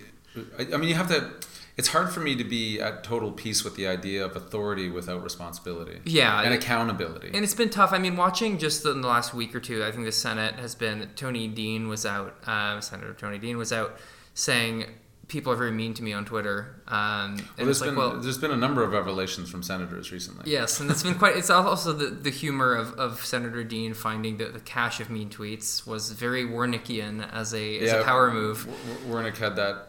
I, 0.57 0.67
I 0.73 0.77
mean 0.77 0.89
you 0.89 0.95
have 0.95 1.09
to 1.09 1.31
it's 1.77 1.89
hard 1.89 2.09
for 2.09 2.19
me 2.19 2.35
to 2.35 2.43
be 2.43 2.81
at 2.81 3.03
total 3.03 3.31
peace 3.31 3.63
with 3.63 3.75
the 3.75 3.87
idea 3.87 4.25
of 4.25 4.35
authority 4.35 4.89
without 4.89 5.23
responsibility 5.23 5.99
Yeah, 6.05 6.41
and 6.41 6.53
it- 6.53 6.63
accountability 6.63 7.31
And 7.33 7.43
it's 7.43 7.53
been 7.53 7.69
tough. 7.69 7.93
I 7.93 7.99
mean, 7.99 8.15
watching 8.15 8.57
just 8.57 8.85
in 8.85 9.01
the 9.01 9.07
last 9.07 9.33
week 9.33 9.55
or 9.55 9.59
two, 9.59 9.83
I 9.83 9.91
think 9.91 10.05
the 10.05 10.11
Senate 10.11 10.55
has 10.55 10.75
been. 10.75 11.09
Tony 11.15 11.47
Dean 11.47 11.87
was 11.87 12.05
out. 12.05 12.35
Uh, 12.45 12.81
Senator 12.81 13.13
Tony 13.13 13.37
Dean 13.37 13.57
was 13.57 13.71
out 13.71 13.97
saying 14.33 14.85
people 15.27 15.51
are 15.51 15.57
very 15.57 15.71
mean 15.71 15.93
to 15.93 16.03
me 16.03 16.13
on 16.13 16.23
Twitter. 16.25 16.81
Um, 16.87 16.95
and 16.97 17.37
well, 17.37 17.41
it's 17.41 17.57
there's 17.57 17.81
like, 17.81 17.89
been 17.89 17.95
well, 17.97 18.19
there's 18.21 18.37
been 18.37 18.51
a 18.51 18.57
number 18.57 18.83
of 18.83 18.91
revelations 18.93 19.49
from 19.49 19.61
senators 19.61 20.11
recently 20.11 20.49
yes, 20.49 20.79
and 20.79 20.89
it's 20.89 21.03
been 21.03 21.15
quite. 21.15 21.35
It's 21.35 21.49
also 21.49 21.91
the, 21.93 22.07
the 22.07 22.29
humor 22.29 22.73
of, 22.73 22.93
of 22.93 23.23
Senator 23.25 23.63
Dean 23.63 23.93
finding 23.93 24.37
that 24.37 24.53
the 24.53 24.59
cache 24.61 24.99
of 24.99 25.09
mean 25.09 25.29
tweets 25.29 25.85
was 25.85 26.11
very 26.11 26.45
Wernickian 26.45 27.29
as 27.31 27.53
a 27.53 27.79
as 27.79 27.91
a 27.91 28.03
power 28.03 28.31
move. 28.31 28.67
Wernick 29.07 29.37
had 29.37 29.55
that 29.57 29.87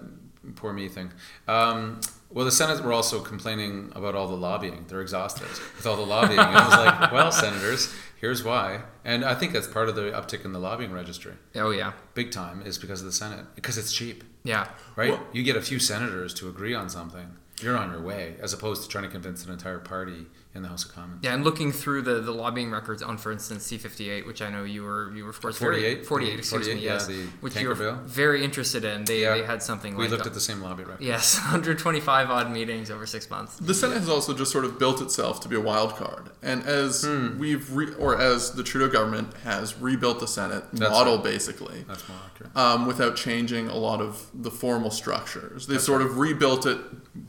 poor 0.56 0.72
me 0.72 0.88
thing 0.88 1.10
um, 1.46 2.00
well 2.30 2.44
the 2.44 2.52
senate 2.52 2.82
were 2.84 2.92
also 2.92 3.20
complaining 3.20 3.92
about 3.94 4.14
all 4.14 4.28
the 4.28 4.36
lobbying. 4.36 4.84
They're 4.88 5.00
exhausted 5.00 5.48
with 5.76 5.86
all 5.86 5.96
the 5.96 6.02
lobbying. 6.06 6.38
And 6.38 6.56
i 6.56 6.64
was 6.68 6.76
like 6.76 7.12
well 7.16 7.32
senators 7.32 7.94
here's 8.20 8.42
why. 8.44 8.80
And 9.04 9.24
i 9.24 9.34
think 9.34 9.52
that's 9.52 9.66
part 9.68 9.88
of 9.88 9.94
the 9.96 10.10
uptick 10.10 10.44
in 10.44 10.52
the 10.52 10.58
lobbying 10.58 10.92
registry. 10.92 11.34
Oh 11.54 11.70
yeah, 11.70 11.92
big 12.14 12.30
time 12.30 12.62
is 12.62 12.78
because 12.78 13.00
of 13.00 13.06
the 13.06 13.12
senate 13.12 13.46
because 13.54 13.78
it's 13.78 13.92
cheap. 13.92 14.24
Yeah. 14.44 14.68
right? 14.96 15.10
Well- 15.10 15.26
you 15.32 15.42
get 15.42 15.56
a 15.56 15.62
few 15.62 15.78
senators 15.78 16.32
to 16.34 16.48
agree 16.48 16.74
on 16.74 16.88
something, 16.88 17.36
you're 17.60 17.76
on 17.76 17.90
your 17.90 18.00
way, 18.02 18.36
as 18.40 18.52
opposed 18.52 18.82
to 18.82 18.88
trying 18.88 19.04
to 19.04 19.10
convince 19.10 19.44
an 19.44 19.52
entire 19.52 19.78
party 19.78 20.26
in 20.58 20.62
the 20.64 20.68
House 20.68 20.84
of 20.84 20.94
Commons. 20.94 21.20
Yeah, 21.22 21.32
and 21.34 21.42
looking 21.44 21.72
through 21.72 22.02
the, 22.02 22.20
the 22.20 22.32
lobbying 22.32 22.70
records 22.70 23.02
on, 23.02 23.16
for 23.16 23.32
instance, 23.32 23.66
C58, 23.70 24.26
which 24.26 24.42
I 24.42 24.50
know 24.50 24.64
you 24.64 24.82
were 24.82 25.10
you 25.16 25.24
were 25.24 25.30
of 25.30 25.40
course 25.40 25.58
very 25.58 25.76
48? 26.04 26.06
48, 26.06 26.38
excuse 26.38 26.50
48, 26.50 26.74
me, 26.76 26.84
yeah, 26.84 26.92
yes, 26.92 27.06
the 27.06 27.22
which 27.40 27.56
you 27.56 27.68
were 27.68 27.74
bill. 27.74 27.94
very 28.04 28.44
interested 28.44 28.84
in. 28.84 29.04
They, 29.04 29.22
Yeah. 29.22 29.34
they 29.36 29.44
had 29.44 29.62
something 29.62 29.96
We 29.96 30.02
like 30.04 30.10
looked 30.10 30.26
at 30.26 30.34
the 30.34 30.40
same 30.40 30.60
lobby 30.60 30.84
record. 30.84 31.02
yes, 31.02 31.38
125 31.40 32.28
odd 32.30 32.50
meetings 32.50 32.90
over 32.90 33.06
six 33.06 33.30
months. 33.30 33.56
The 33.56 33.72
Senate 33.74 33.98
has 33.98 34.08
also 34.10 34.34
just 34.34 34.52
sort 34.52 34.64
of 34.66 34.78
built 34.78 35.00
itself 35.00 35.40
to 35.40 35.48
be 35.48 35.56
a 35.56 35.60
wild 35.60 35.96
card, 35.96 36.30
and 36.42 36.62
as 36.66 37.02
Hmm. 37.04 37.38
we've 37.38 37.72
re- 37.72 37.94
or 37.98 38.20
as 38.20 38.52
the 38.52 38.62
Trudeau 38.62 38.88
government 38.88 39.32
has 39.44 39.76
rebuilt 39.78 40.20
the 40.20 40.28
Senate 40.28 40.64
That's 40.72 40.90
model 40.90 41.14
right. 41.16 41.24
basically, 41.24 41.84
That's 41.86 42.06
more 42.08 42.18
accurate. 42.26 42.56
um, 42.56 42.86
without 42.86 43.16
changing 43.16 43.68
a 43.68 43.76
lot 43.76 44.00
of 44.00 44.26
the 44.34 44.50
formal 44.50 44.90
structures. 44.90 45.66
They've 45.68 45.80
sort 45.80 46.02
of 46.02 46.18
rebuilt 46.18 46.66
it 46.66 46.78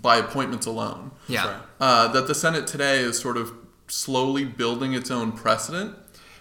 by 0.01 0.17
appointments 0.17 0.65
alone. 0.65 1.11
Yeah, 1.27 1.45
right. 1.47 1.61
Uh, 1.79 2.07
that 2.09 2.27
the 2.27 2.35
Senate 2.35 2.67
today 2.67 2.99
is 2.99 3.17
sort 3.19 3.37
of 3.37 3.53
slowly 3.87 4.43
building 4.45 4.93
its 4.93 5.09
own 5.09 5.31
precedent. 5.31 5.95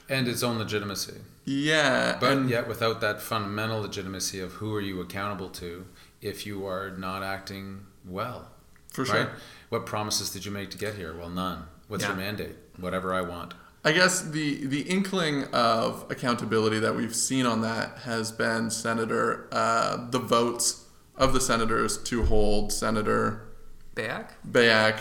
And 0.09 0.27
its 0.27 0.42
own 0.42 0.59
legitimacy. 0.59 1.14
Yeah, 1.44 2.16
But 2.20 2.33
and 2.33 2.51
yet, 2.51 2.66
without 2.68 3.01
that 3.01 3.20
fundamental 3.22 3.81
legitimacy 3.81 4.40
of 4.40 4.55
who 4.55 4.74
are 4.74 4.81
you 4.81 5.01
accountable 5.01 5.48
to 5.51 5.87
if 6.20 6.46
you 6.46 6.66
are 6.66 6.90
not 6.90 7.22
acting 7.22 7.87
well, 8.07 8.48
for 8.92 9.05
sure. 9.07 9.14
right? 9.16 9.29
What 9.70 9.87
promises 9.87 10.31
did 10.31 10.44
you 10.44 10.51
make 10.51 10.70
to 10.70 10.79
get 10.79 10.94
here? 10.94 11.14
Well, 11.16 11.31
none. 11.31 11.64
What's 11.88 12.03
Yeah. 12.03 12.09
your 12.11 12.16
mandate? 12.18 12.57
Whatever 12.79 13.14
I 13.14 13.20
want. 13.22 13.55
I 13.85 13.92
guess 13.92 14.20
the 14.20 14.66
the 14.66 14.83
inkling 14.83 15.44
of 15.53 16.05
accountability 16.11 16.81
that 16.81 16.94
we've 16.96 17.14
seen 17.14 17.46
on 17.46 17.62
that 17.62 17.98
has 18.05 18.33
been 18.33 18.70
Senator 18.70 19.46
uh, 19.53 20.09
the 20.11 20.18
votes 20.18 20.85
of 21.16 21.33
the 21.33 21.40
senators 21.40 21.96
to 22.05 22.24
hold 22.24 22.72
Senator 22.72 23.48
Beyak. 23.94 24.33
Beyak 24.51 24.98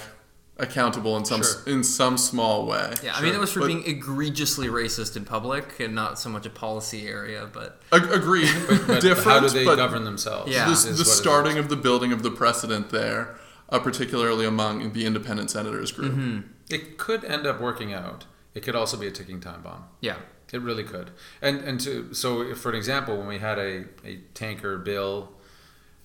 accountable 0.60 1.16
in 1.18 1.24
some 1.26 1.44
Sure. 1.44 1.62
in 1.68 1.84
some 1.84 2.18
small 2.18 2.66
way. 2.66 2.94
Yeah, 3.04 3.16
I 3.16 3.22
mean 3.22 3.34
it 3.34 3.40
was 3.40 3.52
for 3.52 3.60
But- 3.62 3.68
being 3.68 3.86
egregiously 3.86 4.68
racist 4.68 5.16
in 5.16 5.24
public 5.26 5.80
and 5.80 5.94
not 5.94 6.18
so 6.20 6.30
much 6.30 6.46
a 6.46 6.50
policy 6.50 7.08
area, 7.08 7.48
but 7.52 7.82
Ag- 7.92 8.12
agreed. 8.12 8.50
But 8.88 9.02
Different, 9.02 9.24
how 9.24 9.40
do 9.40 9.50
they 9.50 9.66
but 9.66 9.76
govern 9.76 10.04
themselves? 10.04 10.52
Yeah. 10.52 10.72
is 10.72 10.84
the, 10.86 10.92
the 10.94 11.06
starting 11.06 11.58
of 11.58 11.70
the 11.70 11.76
building 11.76 12.12
of 12.12 12.24
the 12.24 12.32
precedent 12.32 12.90
there, 12.90 13.38
uh, 13.70 13.80
particularly 13.80 14.46
among 14.46 14.94
the 14.94 15.06
independent 15.06 15.52
senators 15.52 15.92
group. 15.92 16.14
Mm-hmm. 16.14 16.40
It 16.70 16.98
could 16.98 17.24
end 17.24 17.46
up 17.46 17.62
working 17.62 17.94
out. 17.94 18.26
It 18.56 18.62
could 18.64 18.76
also 18.76 18.98
be 18.98 19.06
a 19.08 19.12
ticking 19.12 19.40
time 19.40 19.62
bomb. 19.62 19.84
yeah, 20.02 20.18
It 20.52 20.62
really 20.62 20.84
could. 20.84 21.12
And 21.42 21.60
and 21.60 21.80
to 21.82 22.14
so 22.16 22.42
if, 22.42 22.58
for 22.58 22.70
an 22.70 22.76
example, 22.76 23.16
when 23.18 23.28
we 23.28 23.38
had 23.38 23.60
a, 23.60 23.86
a 24.04 24.22
tanker 24.34 24.78
bill, 24.80 25.34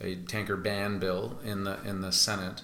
a 0.00 0.16
tanker 0.16 0.56
ban 0.56 0.98
bill 0.98 1.38
in 1.42 1.64
the 1.64 1.80
in 1.84 2.02
the 2.02 2.12
Senate, 2.12 2.62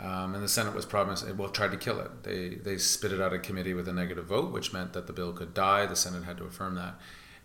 um, 0.00 0.34
and 0.34 0.42
the 0.42 0.48
Senate 0.48 0.74
was 0.74 0.86
promised 0.86 1.26
it 1.28 1.36
well 1.36 1.50
tried 1.50 1.70
to 1.72 1.76
kill 1.76 2.00
it. 2.00 2.22
They 2.22 2.48
they 2.50 2.78
spit 2.78 3.12
it 3.12 3.20
out 3.20 3.32
of 3.32 3.42
committee 3.42 3.74
with 3.74 3.86
a 3.88 3.92
negative 3.92 4.26
vote, 4.26 4.50
which 4.52 4.72
meant 4.72 4.92
that 4.94 5.06
the 5.06 5.12
bill 5.12 5.32
could 5.32 5.54
die. 5.54 5.86
The 5.86 5.96
Senate 5.96 6.24
had 6.24 6.36
to 6.38 6.44
affirm 6.44 6.74
that. 6.76 6.94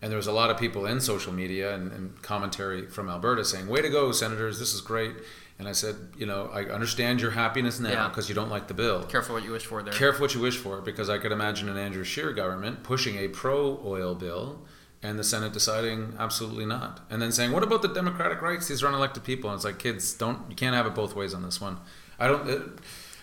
And 0.02 0.12
there 0.12 0.18
was 0.18 0.28
a 0.28 0.32
lot 0.34 0.50
of 0.52 0.58
people 0.58 0.86
in 0.86 1.00
social 1.00 1.34
media 1.34 1.74
and, 1.74 1.92
and 1.92 2.22
commentary 2.22 2.88
from 2.88 3.10
Alberta 3.10 3.44
saying, 3.44 3.68
"Way 3.68 3.82
to 3.82 3.90
go, 3.90 4.12
senators! 4.12 4.60
This 4.60 4.74
is 4.74 4.82
great." 4.82 5.16
And 5.58 5.68
I 5.68 5.72
said, 5.72 5.96
"You 6.18 6.26
know, 6.26 6.50
I 6.54 6.64
understand 6.66 7.22
your 7.22 7.32
happiness 7.32 7.80
now 7.80 7.90
Yeah. 7.90 8.08
because 8.10 8.28
you 8.30 8.36
don't 8.36 8.50
like 8.50 8.68
the 8.68 8.74
bill. 8.74 9.04
careful 9.04 9.36
what 9.36 9.44
you 9.44 9.52
wish 9.52 9.66
for 9.66 9.82
there. 9.84 9.94
Careful 9.94 10.22
what 10.22 10.36
you 10.36 10.42
wish 10.42 10.58
for, 10.58 10.82
because 10.82 11.10
I 11.10 11.18
could 11.18 11.32
imagine 11.32 11.70
an 11.70 11.78
Andrew 11.78 12.04
Scheer 12.04 12.34
government 12.34 12.84
pushing 12.84 13.16
a 13.18 13.30
pro 13.30 13.80
oil 13.86 14.16
bill 14.16 14.66
and 15.02 15.20
the 15.20 15.24
Senate 15.24 15.54
deciding 15.54 16.16
absolutely 16.20 16.66
not. 16.66 17.02
And 17.10 17.22
then 17.22 17.32
saying, 17.32 17.52
what 17.52 17.64
about 17.64 17.82
the 17.84 17.88
democratic 17.90 18.42
rights? 18.42 18.68
These 18.68 18.82
are 18.84 18.88
unelected 18.92 19.24
people. 19.24 19.50
And 19.50 19.56
it's 19.58 19.66
like, 19.66 19.78
kids, 19.80 20.14
don't, 20.14 20.50
you 20.50 20.56
can't 20.56 20.76
have 20.76 20.88
it 20.88 20.96
both 20.96 21.16
ways 21.16 21.34
on 21.34 21.44
this 21.44 21.62
one. 21.62 21.78
I 22.20 22.28
don't, 22.28 22.50
uh, 22.50 22.60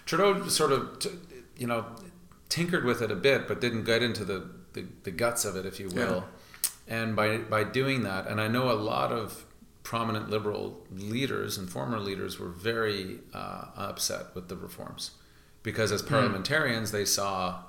Trudeau 0.07 0.47
sort 0.49 0.73
of, 0.73 0.99
t- 0.99 1.11
you 1.57 1.67
know, 1.67 1.87
tinkered 2.49 2.85
with 2.85 3.01
it 3.03 3.11
a 3.11 3.17
bit, 3.17 3.49
but 3.49 3.61
didn't 3.61 3.85
get 3.85 4.03
into 4.03 4.25
the, 4.25 4.51
the, 4.75 4.85
the 5.05 5.11
guts 5.11 5.45
of 5.45 5.57
it, 5.57 5.65
if 5.67 5.79
you 5.81 5.89
will. 5.89 6.25
And 6.89 7.15
by, 7.17 7.39
by 7.39 7.65
doing 7.65 8.03
that, 8.03 8.27
and 8.27 8.41
I 8.41 8.49
know 8.49 8.71
a 8.71 8.75
lot 8.75 9.13
of 9.13 9.45
prominent 9.83 10.29
liberal 10.31 10.85
leaders 10.91 11.57
and 11.59 11.69
former 11.71 11.99
leaders 11.99 12.39
were 12.39 12.49
very 12.49 13.19
uh, 13.35 13.67
upset 13.77 14.27
with 14.35 14.49
the 14.49 14.57
reforms 14.57 15.11
because 15.65 15.91
as 15.91 16.03
parliamentarians 16.03 16.93
they 16.93 17.05
saw 17.05 17.63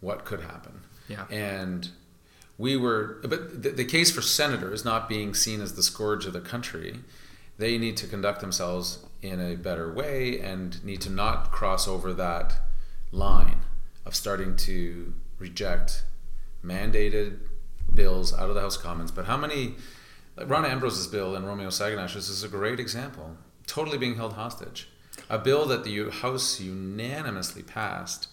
what 0.00 0.24
could 0.24 0.40
happen 0.40 0.80
Yeah. 1.08 1.24
and 1.30 1.88
we 2.58 2.76
were 2.76 3.20
but 3.22 3.62
the, 3.62 3.70
the 3.70 3.84
case 3.84 4.10
for 4.10 4.22
senators 4.22 4.84
not 4.84 5.08
being 5.08 5.34
seen 5.34 5.60
as 5.60 5.74
the 5.74 5.84
scourge 5.84 6.26
of 6.26 6.32
the 6.32 6.40
country 6.40 6.98
they 7.58 7.78
need 7.78 7.96
to 7.98 8.08
conduct 8.08 8.40
themselves 8.40 9.04
in 9.22 9.40
a 9.40 9.54
better 9.54 9.92
way 9.92 10.40
and 10.40 10.84
need 10.84 11.00
to 11.00 11.10
not 11.10 11.52
cross 11.52 11.86
over 11.86 12.12
that 12.12 12.54
line 13.12 13.60
of 14.04 14.14
starting 14.14 14.56
to 14.56 15.14
reject 15.38 16.04
mandated 16.64 17.38
bills 17.94 18.34
out 18.34 18.48
of 18.48 18.54
the 18.54 18.60
House 18.60 18.76
of 18.76 18.82
Commons. 18.82 19.10
But 19.10 19.26
how 19.26 19.36
many, 19.36 19.76
like 20.36 20.48
Rona 20.48 20.68
Ambrose's 20.68 21.06
bill 21.06 21.36
and 21.36 21.46
Romeo 21.46 21.68
Saganash's 21.68 22.28
is 22.28 22.42
a 22.42 22.48
great 22.48 22.80
example, 22.80 23.36
totally 23.66 23.98
being 23.98 24.16
held 24.16 24.32
hostage. 24.34 24.88
A 25.30 25.38
bill 25.38 25.66
that 25.66 25.84
the 25.84 26.10
House 26.10 26.60
unanimously 26.60 27.62
passed 27.62 28.28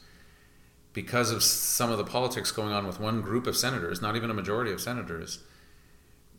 because 0.93 1.29
of 1.31 1.43
some 1.43 1.91
of 1.91 1.97
the 1.97 2.03
politics 2.03 2.51
going 2.51 2.71
on 2.71 2.87
with 2.87 2.99
one 2.99 3.21
group 3.21 3.45
of 3.45 3.55
senators, 3.55 4.01
not 4.01 4.15
even 4.15 4.29
a 4.29 4.33
majority 4.33 4.71
of 4.71 4.81
senators. 4.81 5.39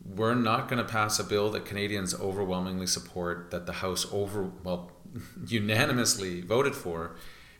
We're 0.03 0.35
not 0.35 0.67
going 0.67 0.83
to 0.85 0.89
pass 0.89 1.19
a 1.19 1.23
bill 1.23 1.51
that 1.51 1.65
Canadians 1.65 2.13
overwhelmingly 2.15 2.87
support, 2.87 3.51
that 3.51 3.65
the 3.65 3.73
House 3.73 4.05
over 4.11 4.51
well 4.63 4.91
unanimously 5.47 6.41
voted 6.41 6.75
for, 6.75 7.15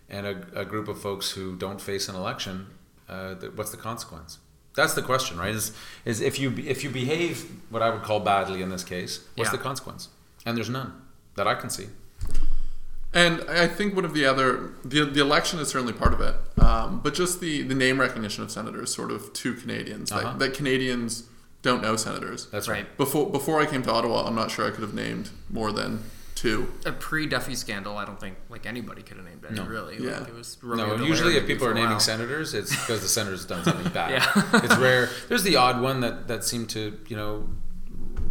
and 0.10 0.26
a, 0.26 0.46
a 0.62 0.66
group 0.66 0.88
of 0.88 1.00
folks 1.02 1.32
who 1.32 1.56
don't 1.56 1.80
face 1.82 2.10
an 2.10 2.16
election 2.16 2.68
uh, 3.10 3.34
the, 3.36 3.48
what's 3.52 3.72
the 3.72 3.78
consequence? 3.78 4.40
That's 4.74 4.94
the 4.94 5.02
question, 5.02 5.38
right? 5.38 5.54
Is 5.54 5.74
is 6.06 6.22
if 6.22 6.40
you 6.40 6.54
if 6.66 6.82
you 6.84 6.90
behave 6.90 7.46
what 7.70 7.82
I 7.82 7.90
would 7.90 8.04
call 8.04 8.22
badly 8.22 8.62
in 8.62 8.70
this 8.70 8.86
case, 8.86 9.20
what's 9.36 9.50
Yeah. 9.52 9.58
the 9.58 9.64
consequence? 9.64 10.08
And 10.46 10.56
there's 10.56 10.70
none 10.70 10.94
that 11.36 11.46
I 11.46 11.56
can 11.56 11.70
see. 11.70 11.88
And 13.14 13.42
I 13.50 13.68
think 13.68 13.94
one 13.96 14.06
of 14.06 14.14
the 14.14 14.26
other 14.26 14.72
the, 14.86 15.04
the 15.04 15.20
election 15.20 15.60
is 15.60 15.68
certainly 15.68 15.92
part 15.92 16.14
of 16.14 16.22
it, 16.22 16.36
um, 16.64 17.02
but 17.04 17.14
just 17.14 17.42
the, 17.42 17.64
the 17.64 17.76
name 17.76 18.00
recognition 18.00 18.44
of 18.46 18.50
senators, 18.52 18.94
sort 18.96 19.12
of 19.12 19.34
to 19.34 19.54
Canadians, 19.54 20.10
Uh-huh. 20.12 20.30
that, 20.32 20.40
that 20.40 20.54
Canadians 20.54 21.24
don't 21.62 21.82
know 21.82 21.96
senators. 21.96 22.48
That's 22.52 22.68
Right. 22.68 22.86
right. 22.86 22.98
Before 22.98 23.30
before 23.30 23.60
I 23.62 23.66
came 23.66 23.84
to 23.84 23.92
Ottawa, 23.92 24.26
I'm 24.28 24.36
not 24.36 24.52
sure 24.52 24.66
I 24.68 24.72
could 24.72 24.82
have 24.82 24.94
named 24.94 25.30
more 25.50 25.72
than 25.72 26.04
two. 26.36 26.72
A 26.86 26.92
pre 26.92 27.28
Duffy 27.28 27.54
scandal, 27.56 27.98
I 27.98 28.06
don't 28.06 28.20
think 28.20 28.36
like 28.50 28.66
anybody 28.66 29.04
could 29.04 29.18
have 29.18 29.26
named 29.26 29.46
any 29.48 29.58
No. 29.58 29.66
really. 29.66 29.98
Yeah. 30.00 30.20
Like, 30.20 30.30
it 30.30 30.34
was 30.34 30.58
No, 30.64 30.70
Romeo 30.70 30.98
Dallaire 30.98 31.08
usually 31.08 31.38
if 31.38 31.46
people 31.46 31.68
are 31.68 31.74
naming 31.74 31.92
while. 31.92 32.00
senators, 32.00 32.54
it's 32.56 32.72
because 32.72 33.02
the 33.02 33.08
senator's 33.08 33.46
done 33.46 33.64
something 33.64 33.92
bad. 33.94 34.12
Yeah. 34.12 34.50
it's 34.64 34.76
rare. 34.78 35.10
There's 35.28 35.44
the 35.44 35.56
odd 35.58 35.82
one 35.82 36.00
that, 36.02 36.28
that 36.30 36.44
seemed 36.44 36.70
to, 36.72 36.98
you 37.08 37.16
know, 37.16 37.48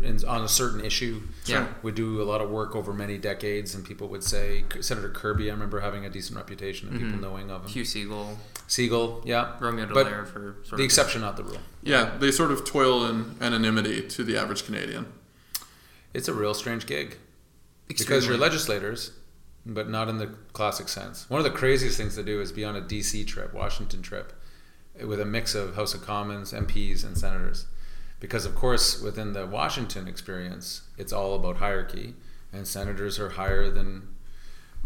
in, 0.03 0.25
on 0.25 0.43
a 0.43 0.49
certain 0.49 0.85
issue, 0.85 1.23
Yeah. 1.47 1.67
would 1.83 1.95
do 1.95 2.23
a 2.23 2.25
lot 2.25 2.41
of 2.41 2.51
work 2.51 2.75
over 2.75 2.93
many 2.93 3.19
decades, 3.19 3.75
and 3.75 3.85
people 3.85 4.09
would 4.09 4.25
say 4.25 4.65
Senator 4.81 5.11
Kirby. 5.11 5.51
I 5.51 5.55
remember 5.55 5.81
having 5.81 6.05
a 6.05 6.11
decent 6.11 6.37
reputation 6.37 6.89
and 6.89 6.99
people 6.99 7.13
mm-hmm. 7.13 7.23
knowing 7.23 7.51
of 7.51 7.65
him. 7.65 7.69
Hugh 7.69 7.83
Segal, 7.83 8.37
Segal, 8.69 9.23
yeah, 9.25 9.57
Romeo 9.61 9.87
But 9.87 10.07
Dallaire 10.07 10.27
for 10.27 10.57
sort 10.63 10.69
the 10.71 10.75
of 10.77 10.81
exception, 10.81 11.21
not 11.21 11.37
the 11.37 11.45
rule. 11.45 11.59
Yeah, 11.83 12.17
they 12.19 12.31
sort 12.31 12.51
of 12.51 12.65
toil 12.65 13.05
in 13.07 13.37
anonymity 13.41 14.07
to 14.09 14.25
the 14.25 14.37
average 14.37 14.65
Canadian. 14.65 15.07
It's 16.13 16.29
a 16.29 16.35
real 16.35 16.55
strange 16.55 16.87
gig 16.87 17.17
because 17.89 18.27
you're 18.27 18.37
legislators, 18.37 19.13
but 19.67 19.89
not 19.89 20.09
in 20.09 20.19
the 20.19 20.29
classic 20.53 20.89
sense. 20.89 21.29
One 21.29 21.39
of 21.39 21.45
the 21.45 21.57
craziest 21.57 21.97
things 21.97 22.15
to 22.17 22.23
do 22.23 22.41
is 22.41 22.53
be 22.53 22.65
on 22.65 22.77
a 22.77 22.81
DC 22.81 23.27
trip, 23.27 23.53
Washington 23.53 24.03
trip, 24.03 24.33
with 25.05 25.21
a 25.21 25.25
mix 25.25 25.55
of 25.55 25.77
House 25.77 25.95
of 25.95 26.03
Commons, 26.03 26.53
MPs, 26.53 27.05
and 27.05 27.17
senators. 27.17 27.67
Because, 28.21 28.45
of 28.45 28.55
course, 28.55 29.01
within 29.01 29.33
the 29.33 29.47
Washington 29.47 30.07
experience, 30.07 30.83
it's 30.99 31.13
all 31.13 31.35
about 31.35 31.57
hierarchy, 31.57 32.15
and 32.53 32.67
senators 32.67 33.19
are 33.19 33.31
higher 33.31 33.71
than 33.71 34.09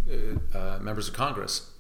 uh, 0.09 0.57
uh, 0.57 0.79
members 0.81 1.09
of 1.09 1.15
Congress. 1.15 1.71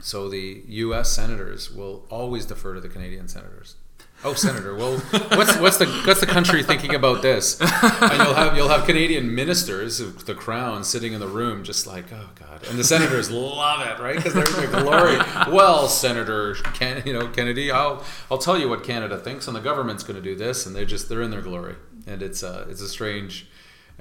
So 0.00 0.28
the 0.28 0.62
U.S. 0.66 1.12
senators 1.12 1.70
will 1.70 2.06
always 2.10 2.46
defer 2.46 2.74
to 2.74 2.80
the 2.80 2.88
Canadian 2.88 3.28
senators. 3.28 3.76
Oh, 4.24 4.34
senator. 4.34 4.76
Well, 4.76 4.98
what's 4.98 5.56
what's 5.56 5.78
the 5.78 5.86
what's 6.06 6.20
the 6.20 6.26
country 6.26 6.62
thinking 6.62 6.94
about 6.94 7.22
this? 7.22 7.60
And 7.60 8.22
you'll 8.22 8.34
have 8.34 8.56
you'll 8.56 8.68
have 8.68 8.84
Canadian 8.86 9.34
ministers 9.34 9.98
of 9.98 10.26
the 10.26 10.34
Crown 10.34 10.84
sitting 10.84 11.12
in 11.12 11.18
the 11.18 11.26
room, 11.26 11.64
just 11.64 11.88
like, 11.88 12.12
oh 12.12 12.28
God, 12.36 12.64
and 12.68 12.78
the 12.78 12.84
senators 12.84 13.32
love 13.32 13.80
it, 13.86 14.00
right? 14.00 14.16
Because 14.16 14.34
they're 14.34 14.46
in 14.46 14.70
their 14.70 14.82
glory. 14.82 15.16
Well, 15.52 15.88
Senator, 15.88 16.54
Ken, 16.74 17.02
you 17.04 17.12
know 17.12 17.26
Kennedy, 17.28 17.72
I'll 17.72 18.04
I'll 18.30 18.38
tell 18.38 18.56
you 18.56 18.68
what 18.68 18.84
Canada 18.84 19.18
thinks, 19.18 19.48
and 19.48 19.56
the 19.56 19.60
government's 19.60 20.04
going 20.04 20.16
to 20.16 20.22
do 20.22 20.36
this, 20.36 20.66
and 20.66 20.76
they're 20.76 20.84
just 20.84 21.08
they're 21.08 21.22
in 21.22 21.32
their 21.32 21.42
glory, 21.42 21.74
and 22.06 22.22
it's 22.22 22.44
uh 22.44 22.66
it's 22.68 22.80
a 22.80 22.88
strange 22.88 23.48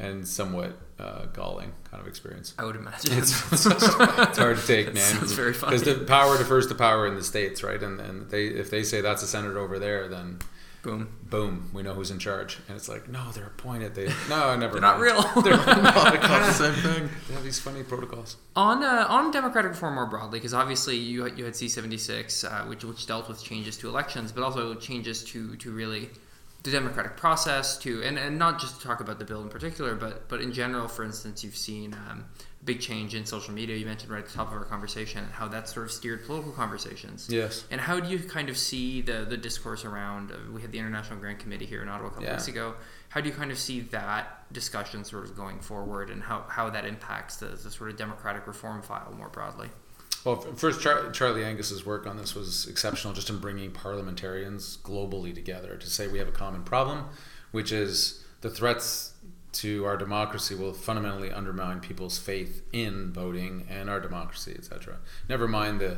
and 0.01 0.27
somewhat 0.27 0.77
uh, 0.99 1.27
galling 1.27 1.71
kind 1.89 2.01
of 2.01 2.07
experience. 2.07 2.53
I 2.57 2.65
would 2.65 2.75
imagine. 2.75 3.17
It's, 3.17 3.51
it's 3.65 4.37
hard 4.37 4.57
to 4.57 4.67
take, 4.67 4.87
man. 4.87 4.97
sounds 4.97 5.31
very 5.33 5.53
funny. 5.53 5.77
Because 5.77 5.99
the 5.99 6.03
power 6.05 6.37
defers 6.37 6.67
to 6.67 6.75
power 6.75 7.07
in 7.07 7.15
the 7.15 7.23
states, 7.23 7.63
right? 7.63 7.81
And 7.81 8.01
and 8.01 8.29
they 8.29 8.47
if 8.47 8.69
they 8.69 8.83
say 8.83 8.99
that's 9.01 9.23
a 9.23 9.27
senator 9.27 9.59
over 9.59 9.79
there, 9.79 10.07
then 10.09 10.39
Boom. 10.83 11.09
boom, 11.29 11.69
we 11.75 11.83
know 11.83 11.93
who's 11.93 12.09
in 12.09 12.17
charge. 12.17 12.57
And 12.67 12.75
it's 12.75 12.89
like, 12.89 13.07
no, 13.07 13.31
they're 13.33 13.45
appointed. 13.45 13.93
They 13.93 14.11
no, 14.27 14.55
never. 14.57 14.73
They're 14.73 14.81
not 14.81 14.99
real. 14.99 15.21
They're 15.43 15.55
not. 15.55 16.15
It's 16.15 16.57
the 16.57 16.73
same 16.73 16.73
thing. 16.73 17.09
They 17.27 17.35
have 17.35 17.43
these 17.43 17.59
funny 17.59 17.83
protocols. 17.83 18.37
On 18.55 18.83
uh, 18.83 19.05
on 19.07 19.29
democratic 19.29 19.71
reform 19.71 19.93
more 19.95 20.07
broadly, 20.07 20.39
because 20.39 20.55
obviously 20.55 20.97
you 20.97 21.27
you 21.35 21.45
had 21.45 21.55
C 21.55 21.69
seventy 21.69 21.99
six, 21.99 22.43
which 22.67 22.83
which 22.83 23.05
dealt 23.05 23.29
with 23.29 23.43
changes 23.43 23.77
to 23.77 23.89
elections, 23.89 24.31
but 24.31 24.43
also 24.43 24.73
changes 24.73 25.23
to 25.25 25.55
to 25.57 25.71
really 25.71 26.09
the 26.63 26.71
democratic 26.71 27.17
process 27.17 27.77
to 27.79 28.03
and, 28.03 28.19
and 28.19 28.37
not 28.37 28.59
just 28.59 28.79
to 28.79 28.87
talk 28.87 28.99
about 28.99 29.17
the 29.19 29.25
bill 29.25 29.41
in 29.41 29.49
particular, 29.49 29.95
but 29.95 30.29
but 30.29 30.41
in 30.41 30.51
general, 30.53 30.87
for 30.87 31.03
instance, 31.03 31.43
you've 31.43 31.57
seen 31.57 31.93
um, 31.93 32.25
a 32.61 32.63
big 32.63 32.79
change 32.79 33.15
in 33.15 33.25
social 33.25 33.53
media. 33.53 33.75
You 33.75 33.85
mentioned 33.85 34.11
right 34.11 34.19
at 34.23 34.27
the 34.27 34.33
top 34.33 34.47
of 34.51 34.53
our 34.53 34.65
conversation 34.65 35.25
how 35.31 35.47
that 35.47 35.67
sort 35.67 35.87
of 35.87 35.91
steered 35.91 36.25
political 36.25 36.51
conversations. 36.51 37.27
Yes. 37.29 37.65
And 37.71 37.81
how 37.81 37.99
do 37.99 38.07
you 38.09 38.19
kind 38.19 38.49
of 38.49 38.57
see 38.57 39.01
the 39.01 39.25
the 39.27 39.37
discourse 39.37 39.85
around? 39.85 40.31
Uh, 40.31 40.35
we 40.53 40.61
had 40.61 40.71
the 40.71 40.77
International 40.79 41.17
Grand 41.19 41.39
Committee 41.39 41.65
here 41.65 41.81
in 41.81 41.89
Ottawa 41.89 42.07
a 42.07 42.11
couple 42.11 42.25
Yeah. 42.25 42.33
weeks 42.33 42.47
ago. 42.47 42.75
How 43.09 43.19
do 43.21 43.27
you 43.27 43.35
kind 43.35 43.51
of 43.51 43.57
see 43.57 43.81
that 43.81 44.51
discussion 44.53 45.03
sort 45.03 45.25
of 45.25 45.35
going 45.35 45.59
forward, 45.59 46.09
and 46.09 46.23
how, 46.23 46.45
how 46.47 46.69
that 46.69 46.85
impacts 46.85 47.37
the, 47.37 47.47
the 47.47 47.69
sort 47.69 47.89
of 47.89 47.97
democratic 47.97 48.47
reform 48.47 48.81
file 48.81 49.13
more 49.17 49.27
broadly? 49.27 49.69
Well, 50.23 50.35
first, 50.35 50.81
Char- 50.81 51.09
Charlie 51.11 51.43
Angus's 51.43 51.85
work 51.85 52.05
on 52.05 52.17
this 52.17 52.35
was 52.35 52.67
exceptional, 52.67 53.13
just 53.13 53.29
in 53.29 53.39
bringing 53.39 53.71
parliamentarians 53.71 54.77
globally 54.83 55.33
together 55.33 55.75
to 55.77 55.87
say 55.87 56.07
we 56.07 56.19
have 56.19 56.27
a 56.27 56.33
common 56.33 56.63
problem, 56.63 57.05
which 57.51 57.71
is 57.71 58.23
the 58.41 58.49
threats 58.49 59.13
to 59.53 59.83
our 59.85 59.97
democracy 59.97 60.55
will 60.55 60.73
fundamentally 60.73 61.31
undermine 61.31 61.79
people's 61.79 62.17
faith 62.17 62.63
in 62.71 63.11
voting 63.11 63.65
and 63.69 63.89
our 63.89 63.99
democracy, 63.99 64.53
etc. 64.55 64.97
Never 65.27 65.47
mind 65.47 65.81
the, 65.81 65.97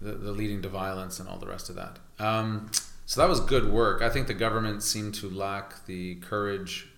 the 0.00 0.12
the 0.12 0.32
leading 0.32 0.60
to 0.62 0.68
violence 0.68 1.18
and 1.20 1.28
all 1.28 1.38
the 1.38 1.46
rest 1.46 1.70
of 1.70 1.76
that. 1.76 1.98
Um, 2.18 2.70
so 3.06 3.20
that 3.20 3.28
was 3.28 3.40
good 3.40 3.70
work. 3.70 4.02
I 4.02 4.10
think 4.10 4.26
the 4.26 4.34
government 4.34 4.82
seemed 4.82 5.14
to 5.16 5.30
lack 5.30 5.86
the 5.86 6.16
courage 6.16 6.88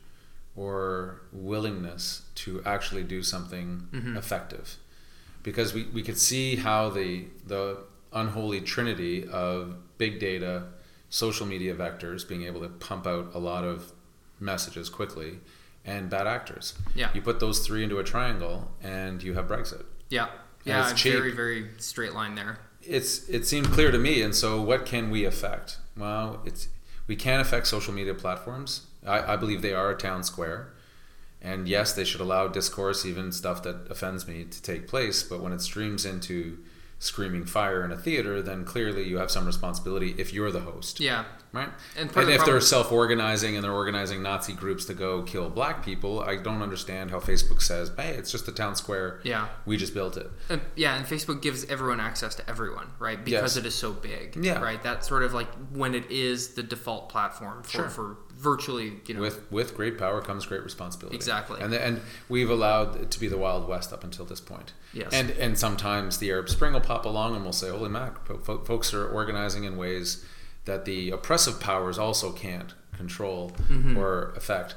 or 0.56 1.20
willingness 1.32 2.22
to 2.34 2.62
actually 2.64 3.04
do 3.04 3.22
something 3.22 3.88
effective 4.16 4.78
because 5.46 5.72
we, 5.72 5.84
we 5.94 6.02
could 6.02 6.18
see 6.18 6.56
how 6.56 6.90
the 6.90 7.24
the 7.46 7.78
unholy 8.12 8.60
trinity 8.60 9.26
of 9.28 9.76
big 9.96 10.18
data, 10.18 10.64
social 11.08 11.46
media 11.46 11.72
vectors 11.72 12.28
being 12.28 12.42
able 12.42 12.60
to 12.60 12.68
pump 12.68 13.06
out 13.06 13.30
a 13.32 13.38
lot 13.38 13.62
of 13.62 13.92
messages 14.40 14.90
quickly, 14.90 15.38
and 15.84 16.10
bad 16.10 16.26
actors. 16.26 16.74
Yeah. 16.96 17.10
You 17.14 17.22
put 17.22 17.38
those 17.38 17.64
three 17.64 17.84
into 17.84 17.98
a 17.98 18.04
triangle, 18.04 18.72
and 18.82 19.22
you 19.22 19.34
have 19.34 19.46
Brexit. 19.46 19.84
Yeah, 20.10 20.26
yeah, 20.64 20.82
it's 20.82 20.92
it's 20.92 21.00
cheap. 21.02 21.12
very 21.12 21.32
very 21.32 21.70
straight 21.78 22.12
line 22.12 22.34
there. 22.34 22.58
It's 22.82 23.28
it 23.28 23.46
seemed 23.46 23.68
clear 23.68 23.92
to 23.92 23.98
me, 23.98 24.22
and 24.22 24.34
so 24.34 24.60
what 24.60 24.84
can 24.84 25.10
we 25.10 25.24
affect? 25.24 25.78
Well, 25.96 26.42
it's 26.44 26.68
we 27.06 27.14
can 27.14 27.38
affect 27.38 27.68
social 27.68 27.94
media 27.94 28.14
platforms. 28.14 28.88
I, 29.06 29.34
I 29.34 29.36
believe 29.36 29.62
they 29.62 29.74
are 29.74 29.90
a 29.92 29.96
town 29.96 30.24
square. 30.24 30.72
And 31.42 31.68
yes, 31.68 31.92
they 31.92 32.04
should 32.04 32.20
allow 32.20 32.48
discourse, 32.48 33.04
even 33.06 33.30
stuff 33.32 33.62
that 33.62 33.86
offends 33.90 34.26
me, 34.26 34.44
to 34.44 34.62
take 34.62 34.88
place. 34.88 35.22
But 35.22 35.40
when 35.40 35.52
it 35.52 35.60
streams 35.60 36.04
into 36.04 36.58
screaming 36.98 37.44
fire 37.44 37.84
in 37.84 37.92
a 37.92 37.96
theater, 37.96 38.40
then 38.40 38.64
clearly 38.64 39.02
you 39.06 39.18
have 39.18 39.30
some 39.30 39.44
responsibility 39.46 40.14
if 40.16 40.32
you're 40.32 40.50
the 40.50 40.60
host. 40.60 40.98
Yeah, 40.98 41.26
Right? 41.52 41.68
And 41.96 42.10
And, 42.16 42.28
the 42.28 42.34
if 42.34 42.44
they're 42.46 42.60
self 42.60 42.90
organizing 42.90 43.54
and 43.54 43.62
they're 43.62 43.72
organizing 43.72 44.22
Nazi 44.22 44.54
groups 44.54 44.86
to 44.86 44.94
go 44.94 45.22
kill 45.22 45.48
black 45.50 45.84
people, 45.84 46.20
I 46.20 46.36
don't 46.36 46.62
understand 46.62 47.10
how 47.10 47.20
Facebook 47.20 47.60
says, 47.62 47.90
hey, 47.98 48.10
it's 48.14 48.30
just 48.32 48.48
a 48.48 48.52
town 48.52 48.76
square. 48.76 49.20
yeah. 49.24 49.48
We 49.66 49.76
just 49.76 49.92
built 49.94 50.16
it. 50.16 50.28
And, 50.48 50.60
yeah, 50.74 50.96
and 50.96 51.06
Facebook 51.06 51.42
gives 51.42 51.64
everyone 51.66 52.00
access 52.00 52.34
to 52.36 52.48
everyone, 52.50 52.88
right? 52.98 53.22
Because 53.22 53.56
Yes. 53.56 53.56
it 53.58 53.66
is 53.66 53.74
so 53.74 53.92
big. 53.92 54.36
Yeah. 54.42 54.60
Right. 54.62 54.82
That's 54.82 55.06
sort 55.06 55.22
of 55.22 55.34
like 55.34 55.48
when 55.72 55.94
it 55.94 56.10
is 56.10 56.54
the 56.54 56.62
default 56.62 57.10
platform 57.10 57.62
for, 57.62 57.70
Sure. 57.70 57.88
for 57.90 58.16
virtually, 58.36 58.92
you 59.06 59.14
know. 59.14 59.20
With 59.20 59.50
with 59.50 59.74
great 59.76 59.98
power 59.98 60.20
comes 60.20 60.46
great 60.46 60.62
responsibility. 60.62 61.16
Exactly. 61.16 61.60
And 61.60 61.72
the, 61.72 61.82
and 61.84 62.00
we've 62.28 62.50
allowed 62.50 62.96
it 63.00 63.10
to 63.12 63.20
be 63.20 63.28
the 63.28 63.38
wild 63.38 63.68
west 63.68 63.92
up 63.92 64.04
until 64.04 64.24
this 64.24 64.40
point. 64.40 64.72
Yes. 64.92 65.12
And 65.12 65.30
and 65.30 65.58
sometimes 65.58 66.18
the 66.18 66.30
Arab 66.30 66.48
Spring 66.48 66.72
will 66.72 66.80
pop 66.80 67.04
along 67.06 67.34
and 67.34 67.42
we'll 67.44 67.52
say, 67.52 67.70
"Holy 67.70 67.88
mac!" 67.90 68.24
fo- 68.26 68.38
fo- 68.38 68.64
Folks 68.64 68.92
are 68.94 69.08
organizing 69.08 69.64
in 69.64 69.76
ways 69.76 70.24
that 70.66 70.84
the 70.84 71.10
oppressive 71.10 71.60
powers 71.60 71.98
also 71.98 72.32
can't 72.32 72.74
control 72.96 73.50
Mm-hmm. 73.68 73.96
or 73.96 74.32
affect. 74.36 74.74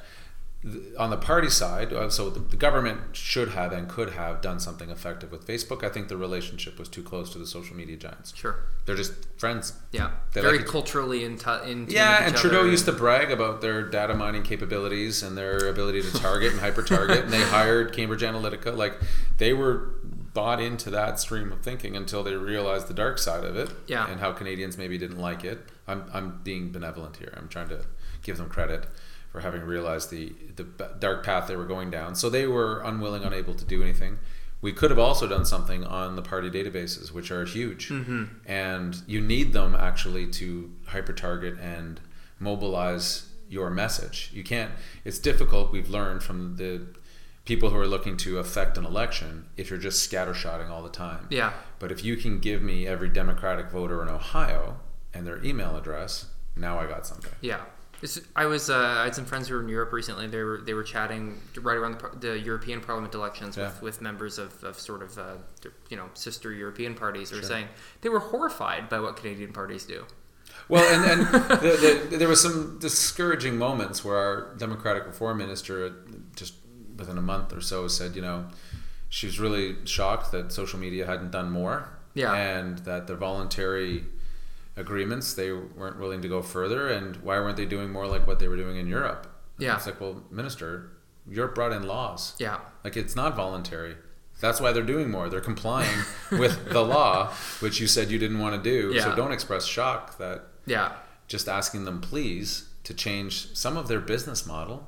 On 0.98 1.10
the 1.10 1.16
party 1.16 1.50
side, 1.50 1.94
uh, 1.94 2.10
so 2.10 2.30
the, 2.30 2.58
government 2.58 3.16
should 3.16 3.52
have 3.52 3.72
and 3.72 3.88
could 3.88 4.10
have 4.10 4.42
done 4.42 4.60
something 4.60 4.90
effective 4.90 5.32
with 5.32 5.48
Facebook. 5.48 5.86
I 5.86 5.90
think 5.90 6.10
the 6.10 6.18
relationship 6.18 6.78
was 6.78 6.90
too 6.90 7.02
close 7.02 7.32
to 7.32 7.38
the 7.40 7.48
social 7.48 7.78
media 7.78 7.96
giants. 7.96 8.36
sure. 8.36 8.66
They're 8.86 8.98
just 8.98 9.14
friends. 9.40 9.72
Yeah. 9.94 10.12
They 10.34 10.42
very 10.42 10.58
like 10.58 10.68
culturally 10.68 11.24
in, 11.24 11.38
tu- 11.38 11.62
in 11.66 11.88
Yeah, 11.90 12.26
and 12.26 12.36
Trudeau 12.36 12.66
used 12.66 12.84
to 12.86 12.92
brag 12.92 13.32
about 13.32 13.62
their 13.62 13.84
data 13.90 14.14
mining 14.14 14.44
capabilities 14.44 15.24
and 15.24 15.38
their 15.38 15.70
ability 15.70 16.02
to 16.02 16.12
target 16.20 16.52
and 16.52 16.60
hyper 16.60 16.84
target, 16.84 17.20
and 17.24 17.32
they 17.32 17.42
hired 17.58 17.94
Cambridge 17.94 18.22
Analytica. 18.24 18.76
Like 18.76 19.00
they 19.38 19.54
were 19.54 19.96
bought 20.34 20.60
into 20.60 20.90
that 20.90 21.22
stream 21.22 21.54
of 21.54 21.62
thinking 21.62 21.96
until 21.96 22.22
they 22.22 22.36
realized 22.36 22.88
the 22.90 22.94
dark 22.94 23.18
side 23.18 23.46
of 23.46 23.56
it, 23.56 23.70
Yeah. 23.88 24.10
and 24.12 24.20
how 24.20 24.34
Canadians 24.34 24.78
maybe 24.78 24.98
didn't 24.98 25.20
like 25.20 25.46
it. 25.46 25.60
I'm 25.88 26.04
I'm 26.14 26.42
being 26.44 26.74
benevolent 26.74 27.16
here. 27.16 27.34
I'm 27.38 27.48
trying 27.48 27.70
to 27.70 27.86
give 28.24 28.36
them 28.38 28.50
credit 28.50 28.86
for 29.32 29.42
having 29.42 29.62
realized 29.62 30.10
the 30.10 30.34
the 30.56 30.66
dark 31.00 31.24
path 31.24 31.48
they 31.48 31.56
were 31.56 31.66
going 31.66 31.92
down. 31.92 32.16
So 32.16 32.30
they 32.30 32.48
were 32.48 32.82
unwilling, 32.82 33.24
unable 33.24 33.54
to 33.54 33.66
do 33.66 33.82
anything. 33.82 34.20
We 34.62 34.74
could 34.74 34.90
have 34.92 35.00
also 35.00 35.26
done 35.26 35.46
something 35.46 35.86
on 35.86 36.16
the 36.18 36.22
party 36.22 36.50
databases, 36.50 37.14
which 37.14 37.32
are 37.32 37.46
huge, 37.46 37.90
mm-hmm. 37.90 38.26
and 38.46 39.02
you 39.08 39.22
need 39.22 39.54
them 39.54 39.74
actually 39.74 40.28
to 40.32 40.72
hyper 40.88 41.14
target 41.14 41.58
and 41.60 42.02
mobilize 42.40 43.30
your 43.48 43.70
message. 43.70 44.32
You 44.34 44.44
can't. 44.44 44.72
It's 45.06 45.20
difficult. 45.20 45.72
We've 45.72 45.90
learned 45.90 46.24
from 46.24 46.58
the 46.58 46.88
people 47.46 47.70
who 47.70 47.78
are 47.78 47.88
looking 47.88 48.16
to 48.16 48.38
affect 48.38 48.78
an 48.78 48.86
election 48.86 49.46
if 49.58 49.70
you're 49.70 49.80
just 49.80 50.10
scattershotting 50.10 50.70
all 50.70 50.84
the 50.84 50.90
time. 50.90 51.26
Yeah. 51.30 51.54
But 51.80 51.92
if 51.92 52.04
you 52.04 52.16
can 52.16 52.40
give 52.40 52.62
me 52.62 52.86
every 52.86 53.10
Democratic 53.10 53.72
voter 53.72 54.04
in 54.04 54.10
Ohio 54.10 54.78
and 55.14 55.26
their 55.26 55.44
email 55.44 55.76
address, 55.76 56.28
now 56.56 56.80
I 56.80 56.86
got 56.86 57.08
something. 57.08 57.32
Yeah. 57.42 57.62
It's, 58.02 58.20
I 58.36 58.46
was 58.46 58.70
uh, 58.70 58.78
I 58.78 59.04
had 59.06 59.16
some 59.16 59.26
friends 59.26 59.48
who 59.50 59.56
were 59.56 59.62
in 59.62 59.68
Europe 59.70 59.92
recently. 59.92 60.28
They 60.28 60.42
were 60.44 60.62
they 60.66 60.74
were 60.74 60.84
chatting 60.84 61.40
right 61.62 61.76
around 61.78 62.00
the, 62.00 62.30
the 62.30 62.40
European 62.40 62.80
Parliament 62.82 63.14
elections 63.14 63.58
Yeah. 63.58 63.66
with, 63.66 63.82
with 63.82 64.02
members 64.02 64.38
of, 64.38 64.64
of 64.64 64.80
sort 64.80 65.02
of 65.04 65.18
uh, 65.18 65.36
you 65.90 65.98
know 65.98 66.10
sister 66.14 66.52
European 66.54 66.96
parties. 66.96 67.30
They 67.30 67.38
were 67.38 67.44
saying 67.44 67.68
they 68.02 68.10
were 68.10 68.20
horrified 68.20 68.88
by 68.90 69.00
what 69.00 69.18
Canadian 69.18 69.52
parties 69.54 69.86
do. 69.86 70.06
Well, 70.70 70.84
and, 70.94 71.04
and 71.22 71.28
the, 71.62 72.08
the, 72.12 72.18
there 72.18 72.28
was 72.28 72.42
some 72.42 72.78
discouraging 72.80 73.58
moments 73.58 74.06
where 74.06 74.18
our 74.18 74.56
Democratic 74.58 75.06
Reform 75.06 75.38
Minister, 75.40 75.92
just 76.36 76.54
within 76.96 77.18
a 77.18 77.22
month 77.22 77.54
or 77.54 77.62
so, 77.62 77.88
said, 77.88 78.16
you 78.16 78.22
know, 78.22 78.48
she 79.10 79.26
was 79.26 79.40
really 79.40 79.76
shocked 79.86 80.32
that 80.32 80.52
social 80.52 80.78
media 80.80 81.06
hadn't 81.08 81.32
done 81.32 81.50
more, 81.52 81.90
Yeah. 82.14 82.34
and 82.36 82.78
that 82.80 83.08
the 83.08 83.16
voluntary 83.16 84.06
agreements 84.80 85.34
they 85.34 85.52
weren't 85.52 86.00
willing 86.00 86.22
to 86.22 86.28
go 86.28 86.42
further, 86.42 86.88
and 86.90 87.18
why 87.18 87.38
weren't 87.40 87.58
they 87.58 87.66
doing 87.66 87.92
more 87.92 88.08
like 88.08 88.26
what 88.26 88.40
they 88.40 88.48
were 88.48 88.58
doing 88.58 88.78
in 88.78 88.88
Europe? 88.88 89.28
Yeah. 89.60 89.76
it's 89.76 89.86
like, 89.86 90.00
well, 90.00 90.24
Minister, 90.32 90.92
Europe 91.30 91.54
brought 91.54 91.74
in 91.74 91.84
laws. 91.86 92.34
Yeah. 92.40 92.60
Like 92.84 92.96
it's 92.98 93.16
not 93.16 93.36
voluntary. 93.36 93.96
That's 94.40 94.62
why 94.62 94.72
they're 94.72 94.84
doing 94.84 95.12
more. 95.12 95.28
They're 95.28 95.42
complying 95.42 96.00
with 96.32 96.70
the 96.70 96.82
law, 96.82 97.28
which 97.60 97.82
you 97.82 97.88
said 97.88 98.10
you 98.10 98.18
didn't 98.18 98.40
want 98.40 98.56
to 98.56 98.70
do. 98.70 98.94
Yeah. 98.96 99.04
So 99.04 99.16
don't 99.16 99.34
express 99.34 99.66
shock 99.66 100.18
that 100.18 100.44
Yeah. 100.66 100.94
just 101.28 101.50
asking 101.50 101.84
them 101.86 102.00
please 102.00 102.70
to 102.86 102.94
change 102.94 103.54
some 103.56 103.76
of 103.76 103.90
their 103.90 104.00
business 104.00 104.46
model, 104.46 104.88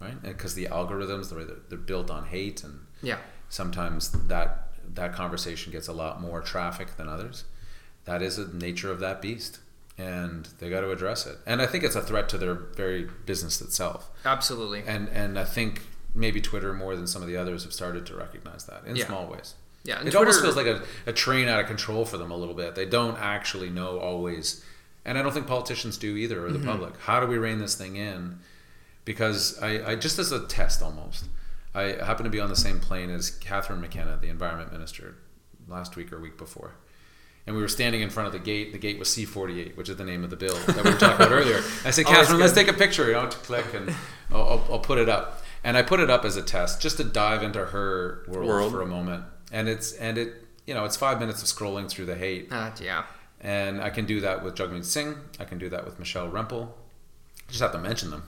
right? 0.00 0.20
Because 0.22 0.54
the 0.54 0.66
algorithms, 0.66 1.30
the 1.30 1.36
way 1.36 1.44
they're, 1.44 1.56
they're 1.70 1.78
built 1.78 2.10
on 2.10 2.26
hate, 2.26 2.62
and 2.62 2.80
Yeah. 3.02 3.16
sometimes 3.48 4.10
that 4.28 4.66
that 4.94 5.12
conversation 5.14 5.72
gets 5.72 5.88
a 5.88 5.92
lot 5.92 6.20
more 6.20 6.40
traffic 6.42 6.96
than 6.96 7.08
others. 7.08 7.44
That 8.04 8.22
is 8.22 8.36
the 8.36 8.46
nature 8.56 8.90
of 8.90 9.00
that 9.00 9.20
beast, 9.22 9.58
and 9.98 10.46
they 10.58 10.70
got 10.70 10.80
to 10.80 10.90
address 10.90 11.26
it. 11.26 11.38
And 11.46 11.60
I 11.62 11.66
think 11.66 11.84
it's 11.84 11.94
a 11.96 12.00
threat 12.02 12.28
to 12.30 12.38
their 12.38 12.54
very 12.54 13.08
business 13.26 13.60
itself. 13.60 14.10
Absolutely. 14.24 14.82
And 14.86 15.08
and 15.10 15.38
I 15.38 15.44
think 15.44 15.82
maybe 16.14 16.40
Twitter 16.40 16.72
more 16.72 16.96
than 16.96 17.06
some 17.06 17.22
of 17.22 17.28
the 17.28 17.36
others 17.36 17.62
have 17.64 17.72
started 17.72 18.04
to 18.06 18.16
recognize 18.16 18.64
that 18.64 18.82
in 18.86 18.96
Yeah. 18.96 19.06
small 19.06 19.26
ways. 19.28 19.54
Yeah. 19.84 19.98
and 20.00 20.08
It 20.08 20.14
almost 20.16 20.42
feels 20.42 20.56
like 20.56 20.66
a, 20.66 20.82
a 21.06 21.12
train 21.12 21.46
out 21.48 21.60
of 21.60 21.66
control 21.66 22.04
for 22.04 22.18
them 22.18 22.30
a 22.30 22.36
little 22.36 22.54
bit. 22.54 22.74
They 22.74 22.84
don't 22.84 23.16
actually 23.18 23.70
know 23.70 23.98
always, 23.98 24.64
and 25.04 25.16
I 25.16 25.22
don't 25.22 25.32
think 25.32 25.46
politicians 25.46 25.96
do 25.96 26.16
either, 26.16 26.44
or 26.44 26.50
the 26.50 26.58
Mm-hmm. 26.58 26.68
public. 26.68 26.96
How 27.00 27.20
do 27.20 27.26
we 27.26 27.38
rein 27.38 27.58
this 27.60 27.76
thing 27.76 27.96
in? 27.96 28.38
Because 29.04 29.58
I, 29.62 29.92
I 29.92 29.94
just 29.94 30.18
as 30.18 30.32
a 30.32 30.46
test 30.46 30.82
almost, 30.82 31.24
I 31.74 31.82
happened 32.04 32.24
to 32.26 32.30
be 32.30 32.40
on 32.40 32.48
the 32.50 32.56
same 32.56 32.80
plane 32.80 33.08
as 33.10 33.30
Catherine 33.30 33.80
McKenna, 33.80 34.18
the 34.20 34.28
environment 34.28 34.72
minister, 34.72 35.14
last 35.68 35.96
week 35.96 36.12
or 36.12 36.20
week 36.20 36.36
before. 36.36 36.72
And 37.50 37.56
we 37.56 37.62
were 37.62 37.68
standing 37.68 38.00
in 38.00 38.10
front 38.10 38.28
of 38.28 38.32
the 38.32 38.38
gate. 38.38 38.70
The 38.70 38.78
gate 38.78 38.96
was 39.00 39.08
C48, 39.08 39.76
which 39.76 39.88
is 39.88 39.96
the 39.96 40.04
name 40.04 40.22
of 40.22 40.30
the 40.30 40.36
bill 40.36 40.54
that 40.68 40.84
we 40.84 40.92
were 40.92 40.96
talking 40.96 41.16
about 41.16 41.32
earlier. 41.32 41.56
I 41.84 41.90
said, 41.90 42.04
Oh, 42.06 42.10
Catherine, 42.10 42.38
let's 42.38 42.52
take 42.52 42.68
a 42.68 42.72
picture. 42.72 43.08
You 43.08 43.14
know, 43.14 43.28
to 43.28 43.36
click, 43.38 43.66
and 43.74 43.90
I'll, 44.30 44.42
I'll, 44.50 44.64
I'll 44.74 44.78
put 44.78 44.98
it 44.98 45.08
up. 45.08 45.42
And 45.64 45.76
I 45.76 45.82
put 45.82 45.98
it 45.98 46.08
up 46.10 46.24
as 46.24 46.36
a 46.36 46.42
test, 46.42 46.80
just 46.80 46.98
to 46.98 47.02
dive 47.04 47.42
into 47.42 47.58
her 47.58 48.22
world, 48.28 48.46
World. 48.48 48.70
for 48.72 48.82
a 48.82 48.86
moment. 48.86 49.24
And 49.50 49.68
it's 49.68 49.90
and 49.94 50.16
it 50.16 50.32
you 50.64 50.74
know 50.74 50.84
it's 50.84 50.96
five 50.96 51.18
minutes 51.18 51.42
of 51.42 51.48
scrolling 51.48 51.88
through 51.90 52.06
the 52.06 52.14
hate, 52.14 52.52
Uh, 52.52 52.70
yeah. 52.80 53.02
and 53.40 53.82
I 53.82 53.90
can 53.90 54.04
do 54.06 54.20
that 54.20 54.44
with 54.44 54.54
Jagmeet 54.54 54.84
Singh. 54.84 55.16
I 55.40 55.44
can 55.44 55.58
do 55.58 55.68
that 55.70 55.84
with 55.84 55.98
Michelle 55.98 56.30
Rempel. 56.30 56.68
I 56.68 57.48
just 57.50 57.60
have 57.62 57.72
to 57.72 57.78
mention 57.78 58.12
them, 58.12 58.22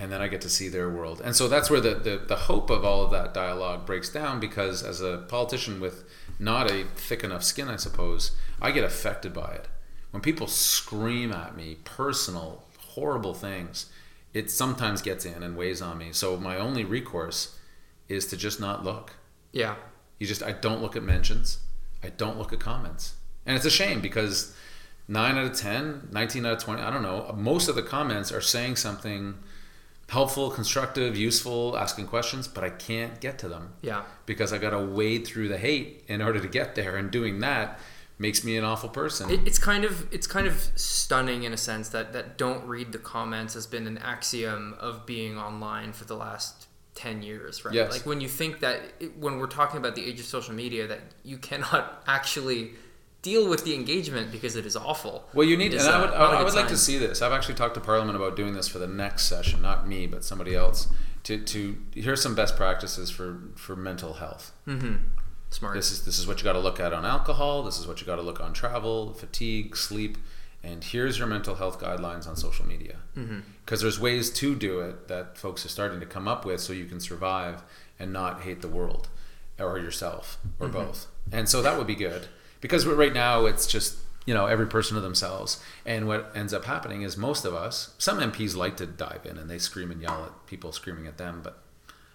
and 0.00 0.12
then 0.12 0.22
I 0.22 0.28
get 0.28 0.40
to 0.42 0.48
see 0.48 0.68
their 0.68 0.88
world. 0.88 1.20
And 1.24 1.34
so 1.34 1.48
that's 1.48 1.70
where 1.70 1.80
the, 1.80 1.94
the 1.94 2.22
the 2.24 2.36
hope 2.36 2.70
of 2.70 2.84
all 2.84 3.02
of 3.02 3.10
that 3.10 3.34
dialogue 3.34 3.84
breaks 3.84 4.08
down 4.08 4.38
because 4.38 4.82
as 4.82 5.00
a 5.00 5.24
politician 5.28 5.80
with 5.80 6.04
not 6.38 6.70
a 6.70 6.84
thick 6.94 7.24
enough 7.24 7.42
skin, 7.42 7.68
I 7.68 7.76
suppose, 7.76 8.32
I 8.60 8.70
get 8.70 8.84
affected 8.84 9.34
by 9.34 9.52
it. 9.52 9.68
When 10.12 10.22
people 10.22 10.46
scream 10.46 11.32
at 11.32 11.56
me 11.56 11.78
personal, 11.84 12.64
horrible 12.78 13.34
things, 13.34 13.86
it 14.32 14.50
sometimes 14.50 15.02
gets 15.02 15.24
in 15.24 15.42
and 15.42 15.56
weighs 15.56 15.82
on 15.82 15.98
me. 15.98 16.12
So 16.12 16.36
my 16.36 16.56
only 16.56 16.84
recourse 16.84 17.58
is 18.08 18.26
to 18.28 18.36
just 18.36 18.60
not 18.60 18.84
look. 18.84 19.14
Yeah. 19.52 19.74
You 20.18 20.26
just 20.26 20.42
I 20.42 20.52
don't 20.52 20.80
look 20.80 20.96
at 20.96 21.02
mentions. 21.02 21.58
I 22.04 22.10
don't 22.10 22.38
look 22.38 22.52
at 22.52 22.60
comments. 22.60 23.14
And 23.44 23.56
it's 23.56 23.66
a 23.66 23.70
shame 23.70 24.00
because 24.00 24.54
9 25.08 25.38
out 25.38 25.46
of 25.46 25.56
10, 25.56 26.08
19 26.12 26.46
out 26.46 26.52
of 26.52 26.62
20, 26.62 26.82
I 26.82 26.90
don't 26.90 27.02
know, 27.02 27.34
most 27.36 27.68
of 27.68 27.74
the 27.74 27.82
comments 27.82 28.30
are 28.30 28.40
saying 28.40 28.76
something 28.76 29.38
helpful, 30.08 30.50
constructive, 30.50 31.16
useful, 31.16 31.76
asking 31.78 32.06
questions, 32.06 32.48
but 32.48 32.64
I 32.64 32.70
can't 32.70 33.20
get 33.20 33.38
to 33.40 33.48
them 33.48 33.72
Yeah. 33.82 34.04
because 34.26 34.52
I 34.52 34.58
got 34.58 34.70
to 34.70 34.78
wade 34.78 35.26
through 35.26 35.48
the 35.48 35.58
hate 35.58 36.04
in 36.08 36.22
order 36.22 36.40
to 36.40 36.48
get 36.48 36.74
there 36.74 36.96
and 36.96 37.10
doing 37.10 37.40
that 37.40 37.78
makes 38.18 38.42
me 38.42 38.56
an 38.56 38.64
awful 38.64 38.88
person. 38.88 39.30
It, 39.30 39.46
it's 39.46 39.58
kind 39.58 39.84
of 39.84 40.12
it's 40.12 40.26
kind 40.26 40.46
of 40.48 40.70
stunning 40.74 41.44
in 41.44 41.52
a 41.52 41.56
sense 41.56 41.90
that 41.90 42.12
that 42.14 42.36
don't 42.38 42.66
read 42.66 42.90
the 42.92 42.98
comments 42.98 43.54
has 43.54 43.66
been 43.66 43.86
an 43.86 43.98
axiom 43.98 44.74
of 44.80 45.06
being 45.06 45.38
online 45.38 45.92
for 45.92 46.04
the 46.04 46.16
last 46.16 46.66
10 46.96 47.22
years 47.22 47.64
right 47.64 47.72
Yes. 47.72 47.92
like 47.92 48.06
when 48.06 48.20
you 48.20 48.26
think 48.28 48.58
that 48.58 48.80
when 49.20 49.38
we're 49.38 49.46
talking 49.46 49.76
about 49.78 49.94
the 49.94 50.04
age 50.04 50.18
of 50.18 50.26
social 50.26 50.52
media 50.52 50.88
that 50.88 50.98
you 51.22 51.38
cannot 51.38 52.02
actually 52.08 52.72
deal 53.22 53.48
with 53.48 53.64
the 53.64 53.74
engagement 53.74 54.30
because 54.30 54.56
it 54.56 54.64
is 54.64 54.76
awful 54.76 55.24
Well, 55.34 55.46
you 55.46 55.56
need, 55.56 55.74
and 55.74 55.82
I 55.82 56.00
would, 56.00 56.10
I, 56.10 56.42
would 56.42 56.54
like 56.54 56.68
to 56.68 56.76
see 56.76 56.98
this. 56.98 57.20
I've 57.20 57.32
actually 57.32 57.56
talked 57.56 57.74
to 57.74 57.80
Parliament 57.80 58.16
about 58.16 58.36
doing 58.36 58.54
this 58.54 58.68
for 58.68 58.78
the 58.78 58.86
next 58.86 59.24
session, 59.24 59.60
not 59.62 59.88
me, 59.88 60.06
but 60.06 60.24
somebody 60.24 60.54
else. 60.54 60.88
To, 61.24 61.38
to 61.38 61.76
here's 61.94 62.22
some 62.22 62.34
best 62.34 62.56
practices 62.56 63.10
for, 63.10 63.40
for 63.56 63.76
mental 63.76 64.14
health. 64.14 64.52
Mm-hmm. 64.66 64.94
smart 65.50 65.74
This 65.74 65.90
is 65.90 66.04
this 66.04 66.18
is 66.18 66.26
what 66.26 66.38
you 66.38 66.44
got 66.44 66.52
to 66.54 66.60
look 66.60 66.80
at 66.80 66.92
on 66.92 67.04
alcohol. 67.04 67.64
This 67.64 67.78
is 67.78 67.86
what 67.86 68.00
you 68.00 68.06
got 68.06 68.16
to 68.16 68.22
look 68.22 68.40
on 68.40 68.52
travel, 68.52 69.12
fatigue, 69.12 69.76
sleep, 69.76 70.16
and 70.62 70.82
here's 70.82 71.18
your 71.18 71.26
mental 71.26 71.56
health 71.56 71.80
guidelines 71.80 72.26
on 72.26 72.36
social 72.36 72.66
media. 72.66 72.96
Mm-hmm. 73.16 73.40
Because 73.64 73.82
there's 73.82 74.00
ways 74.00 74.30
to 74.30 74.54
do 74.54 74.80
it 74.80 75.08
that 75.08 75.36
folks 75.36 75.66
are 75.66 75.68
starting 75.68 76.00
to 76.00 76.06
come 76.06 76.28
up 76.28 76.46
with, 76.46 76.60
so 76.60 76.72
you 76.72 76.86
can 76.86 77.00
survive 77.00 77.62
and 77.98 78.12
not 78.12 78.42
hate 78.42 78.62
the 78.62 78.68
world 78.68 79.08
or 79.58 79.78
yourself 79.78 80.38
or 80.60 80.68
mm-hmm. 80.68 80.78
both. 80.78 81.08
And 81.32 81.48
so 81.48 81.60
that 81.62 81.76
would 81.76 81.86
be 81.86 81.96
good. 81.96 82.28
Because 82.60 82.86
right 82.86 83.12
now 83.12 83.46
it's 83.46 83.66
just 83.66 83.96
you 84.26 84.34
know 84.34 84.46
every 84.46 84.66
person 84.66 84.94
to 84.96 85.00
themselves. 85.00 85.62
And 85.86 86.06
what 86.06 86.32
ends 86.34 86.52
up 86.52 86.64
happening 86.64 87.02
is 87.02 87.16
most 87.16 87.44
of 87.44 87.54
us, 87.54 87.94
some 87.98 88.18
MPs 88.18 88.56
like 88.56 88.76
to 88.76 88.86
dive 88.86 89.24
in 89.24 89.38
and 89.38 89.48
they 89.48 89.58
scream 89.58 89.90
and 89.90 90.02
yell 90.02 90.24
at 90.24 90.46
people 90.46 90.72
screaming 90.72 91.06
at 91.06 91.18
them, 91.18 91.40
but 91.42 91.62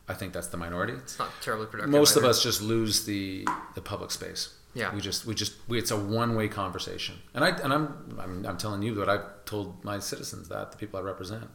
I 0.07 0.13
think 0.13 0.33
that's 0.33 0.47
the 0.47 0.57
minority 0.57 0.93
it's 0.93 1.17
not 1.17 1.29
terribly 1.41 1.65
productive 1.65 1.91
most 1.91 2.17
of 2.17 2.25
us 2.25 2.43
just 2.43 2.61
lose 2.61 3.05
the 3.05 3.47
the 3.75 3.81
public 3.81 4.11
space. 4.11 4.53
Yeah. 4.75 4.93
we 4.93 5.01
just 5.01 5.25
we 5.25 5.35
just 5.35 5.53
we, 5.67 5.77
it's 5.77 5.91
a 5.91 5.97
one 5.97 6.35
way 6.35 6.47
conversation, 6.47 7.15
and 7.33 7.43
I 7.43 7.49
and 7.49 7.71
I'm, 7.71 8.17
I'm 8.19 8.45
I'm 8.45 8.57
telling 8.57 8.81
you 8.81 8.95
that 8.95 9.07
I've 9.07 9.45
told 9.45 9.83
my 9.83 9.99
citizens 9.99 10.49
that 10.49 10.71
the 10.71 10.77
people 10.77 10.99
I 10.99 11.03
represent. 11.03 11.45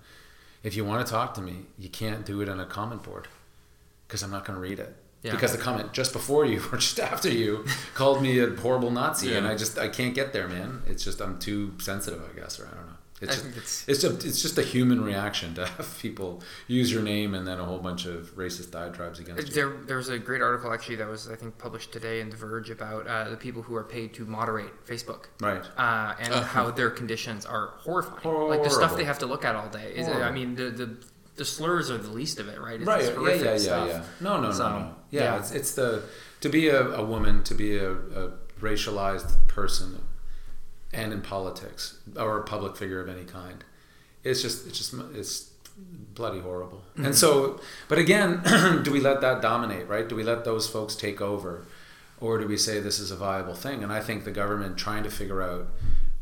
If 0.63 0.77
you 0.77 0.85
want 0.85 1.07
to 1.07 1.13
talk 1.13 1.35
to 1.35 1.41
me, 1.41 1.67
you 1.79 1.89
can't 1.89 2.25
do 2.25 2.41
it 2.41 2.49
on 2.49 2.59
a 2.59 2.67
comment 2.67 3.03
board 3.03 3.29
because 4.07 4.23
I'm 4.23 4.31
not 4.31 4.45
going 4.45 4.57
to 4.57 4.61
read 4.61 4.79
it. 4.79 4.97
Yeah. 5.23 5.33
Because 5.33 5.53
the 5.53 5.59
comment 5.59 5.93
just 5.93 6.13
before 6.13 6.47
you 6.47 6.63
or 6.73 6.79
just 6.87 7.01
after 7.01 7.29
you 7.29 7.65
called 7.95 8.23
me 8.23 8.39
a 8.39 8.51
horrible 8.55 8.91
Nazi, 8.91 9.35
and 9.35 9.47
I 9.47 9.57
just 9.57 9.77
I 9.79 9.89
can't 9.89 10.15
get 10.15 10.33
there, 10.33 10.49
man. 10.49 10.83
It's 10.87 11.03
just 11.05 11.21
I'm 11.21 11.39
too 11.39 11.75
sensitive, 11.81 12.23
I 12.33 12.39
guess, 12.39 12.61
or 12.61 12.67
I 12.67 12.71
don't 12.77 12.87
know. 12.87 12.93
It's 13.21 13.33
I 13.33 13.35
just, 13.35 13.47
it's- 13.57 13.85
it's 13.89 14.01
just 14.03 14.25
it's 14.25 14.41
just 14.41 14.59
a 14.59 14.63
human 14.63 15.03
reaction 15.03 15.53
to 15.57 15.67
have 15.67 15.99
people 16.01 16.41
use 16.69 16.93
your 16.93 17.03
name 17.03 17.35
and 17.35 17.49
then 17.49 17.59
a 17.59 17.65
whole 17.65 17.81
bunch 17.81 18.07
of 18.07 18.37
racist 18.37 18.71
diatribes 18.71 19.19
against 19.19 19.49
you. 19.49 19.53
There, 19.55 19.71
there 19.89 19.97
was 19.97 20.09
a 20.09 20.21
great 20.21 20.41
article 20.41 20.73
actually 20.73 20.95
that 20.97 21.09
was 21.09 21.29
I 21.29 21.35
think 21.35 21.59
published 21.59 21.91
today 21.91 22.21
in 22.21 22.31
The 22.31 22.37
Verge 22.37 22.71
about 22.71 23.09
uh, 23.09 23.29
the 23.29 23.37
people 23.37 23.63
who 23.63 23.75
are 23.75 23.83
paid 23.83 24.15
to 24.15 24.25
moderate 24.25 24.87
Facebook, 24.87 25.25
Right. 25.41 25.65
Uh, 25.77 26.15
and 26.21 26.33
how 26.33 26.71
their 26.71 26.91
conditions 26.91 27.45
are 27.45 27.73
horrifying. 27.79 28.49
Like 28.51 28.63
the 28.63 28.71
stuff 28.71 28.97
they 28.97 29.03
have 29.03 29.19
to 29.19 29.27
look 29.27 29.45
at 29.45 29.57
all 29.57 29.69
day. 29.69 29.95
Is, 29.97 30.07
I 30.09 30.31
mean, 30.31 30.55
the, 30.55 30.71
the 30.71 30.97
the 31.39 31.45
slurs 31.45 31.91
are 31.91 31.99
the 31.99 32.11
least 32.11 32.39
of 32.39 32.49
it, 32.49 32.61
right? 32.61 32.79
It's 32.81 32.87
right 32.87 33.03
yeah 33.03 33.45
yeah 33.45 33.51
yeah 33.53 33.59
stuff. 33.59 33.89
yeah 33.89 34.03
no 34.21 34.41
no 34.41 34.51
So, 34.53 34.69
no 34.69 34.79
no 34.81 34.95
yeah, 35.11 35.23
yeah. 35.25 35.39
It's, 35.39 35.53
it's 35.53 35.73
the 35.75 36.03
to 36.41 36.49
be 36.49 36.69
a, 36.69 36.83
a 36.91 37.05
woman 37.05 37.43
to 37.45 37.55
be 37.55 37.77
a, 37.79 37.93
a 37.93 38.33
racialized 38.61 39.49
person 39.49 40.03
and 40.93 41.13
in 41.13 41.21
politics 41.23 41.99
or 42.17 42.39
a 42.39 42.43
public 42.45 42.77
figure 42.77 43.01
of 43.01 43.09
any 43.09 43.25
kind 43.25 43.65
it's 44.25 44.43
just 44.43 44.67
it's 44.67 44.77
just 44.79 44.95
it's 45.15 45.51
bloody 46.15 46.41
horrible 46.41 46.83
Mm-hmm. 46.95 47.05
and 47.07 47.15
so 47.15 47.61
but 47.89 47.99
again 47.99 48.43
do 48.83 48.91
we 48.91 49.01
let 49.01 49.21
that 49.21 49.41
dominate 49.41 49.87
right 49.89 50.09
do 50.09 50.17
we 50.17 50.25
let 50.25 50.45
those 50.45 50.69
folks 50.69 50.97
take 50.97 51.21
over 51.21 51.67
or 52.21 52.39
do 52.39 52.47
we 52.49 52.57
say 52.57 52.81
this 52.81 52.99
is 52.99 53.11
a 53.13 53.17
viable 53.17 53.55
thing 53.55 53.83
and 53.85 53.93
i 53.93 54.01
think 54.01 54.25
the 54.25 54.33
government 54.33 54.77
trying 54.77 55.05
to 55.05 55.11
figure 55.11 55.41
out 55.43 55.69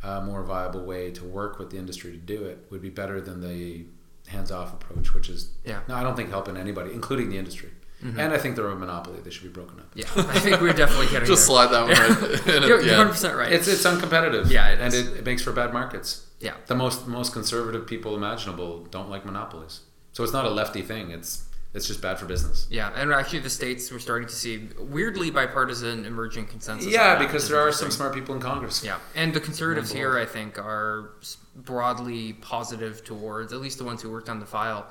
a 0.03 0.21
more 0.21 0.43
viable 0.43 0.85
way 0.85 1.11
to 1.11 1.25
work 1.25 1.59
with 1.59 1.71
the 1.71 1.79
industry 1.79 2.11
to 2.12 2.19
do 2.19 2.45
it 2.45 2.67
would 2.71 2.83
be 2.83 2.91
better 2.91 3.19
than 3.21 3.41
the 3.41 3.87
hands-off 4.29 4.72
approach 4.72 5.14
which 5.14 5.29
is 5.29 5.51
Yeah. 5.64 5.81
no 5.89 5.95
i 5.95 6.03
don't 6.03 6.16
think 6.16 6.31
helping 6.31 6.57
anybody 6.57 6.93
including 6.93 7.31
the 7.31 7.39
industry. 7.39 7.70
Mm-hmm. 8.05 8.20
And 8.20 8.35
i 8.35 8.39
think 8.39 8.57
they're 8.57 8.68
a 8.68 8.77
monopoly. 8.77 9.20
They 9.24 9.31
should 9.31 9.45
be 9.45 9.49
broken 9.49 9.81
up. 9.81 9.87
Yeah, 9.95 10.05
I 10.16 10.39
think 10.39 10.61
we're 10.61 10.74
definitely 10.74 11.07
getting 11.07 11.27
Just 11.35 11.47
there. 11.49 11.57
slide 11.57 11.68
that 11.72 11.83
one 11.85 11.93
right 11.93 12.66
You're, 12.68 12.83
the 12.83 12.89
100 12.91 13.09
percent 13.11 13.37
right. 13.39 13.51
it's 13.51 13.66
it's 13.68 13.85
uncompetitive. 13.85 14.51
Yeah, 14.51 14.68
it 14.68 14.81
and 14.81 14.93
it, 14.93 15.07
it 15.20 15.24
makes 15.24 15.41
for 15.43 15.51
bad 15.53 15.72
markets. 15.72 16.27
Yeah, 16.39 16.53
the 16.66 16.74
most 16.74 17.07
most 17.07 17.33
conservative 17.33 17.87
people 17.87 18.14
imaginable 18.14 18.85
don't 18.91 19.09
like 19.09 19.24
monopolies. 19.24 19.81
So 20.12 20.22
it's 20.24 20.33
not 20.35 20.45
a 20.45 20.51
lefty 20.51 20.83
thing. 20.83 21.11
It's 21.11 21.45
It's 21.77 21.87
just 21.87 22.01
bad 22.01 22.18
for 22.18 22.24
business. 22.24 22.66
Yeah, 22.70 22.91
and 22.97 23.12
actually, 23.12 23.41
the 23.41 23.51
states 23.51 23.93
we're 23.93 23.99
starting 23.99 24.27
to 24.27 24.35
see 24.35 24.70
weirdly 24.79 25.31
bipartisan 25.31 26.07
emerging 26.07 26.47
consensus. 26.47 26.91
Yeah, 26.91 27.18
because 27.18 27.49
there 27.51 27.61
are 27.61 27.70
some 27.70 27.91
smart 27.91 28.14
people 28.14 28.35
in 28.35 28.41
Congress. 28.41 28.83
Yeah, 28.83 28.99
and 29.14 29.35
the 29.35 29.41
conservatives 29.41 29.93
here. 29.93 30.18
I 30.18 30.24
think, 30.24 30.59
are 30.59 31.11
broadly 31.55 32.33
positive 32.35 33.05
towards 33.05 33.53
at 33.53 33.61
least 33.61 33.77
the 33.77 33.85
ones 33.85 34.01
who 34.01 34.11
worked 34.11 34.31
on 34.31 34.41
the 34.41 34.47
file 34.47 34.87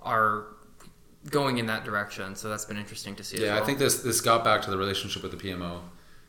are 0.00 0.46
going 1.28 1.58
in 1.58 1.66
that 1.66 1.84
direction. 1.84 2.36
So 2.36 2.48
that's 2.48 2.64
been 2.64 2.78
interesting 2.78 3.16
to 3.16 3.24
see. 3.24 3.38
as 3.38 3.42
Yeah, 3.42 3.54
well. 3.54 3.62
I 3.64 3.66
think 3.66 3.80
this 3.80 4.00
this 4.02 4.20
got 4.20 4.44
back 4.44 4.62
to 4.62 4.70
the 4.70 4.78
relationship 4.78 5.24
with 5.24 5.32
the 5.32 5.48
PMO, 5.48 5.80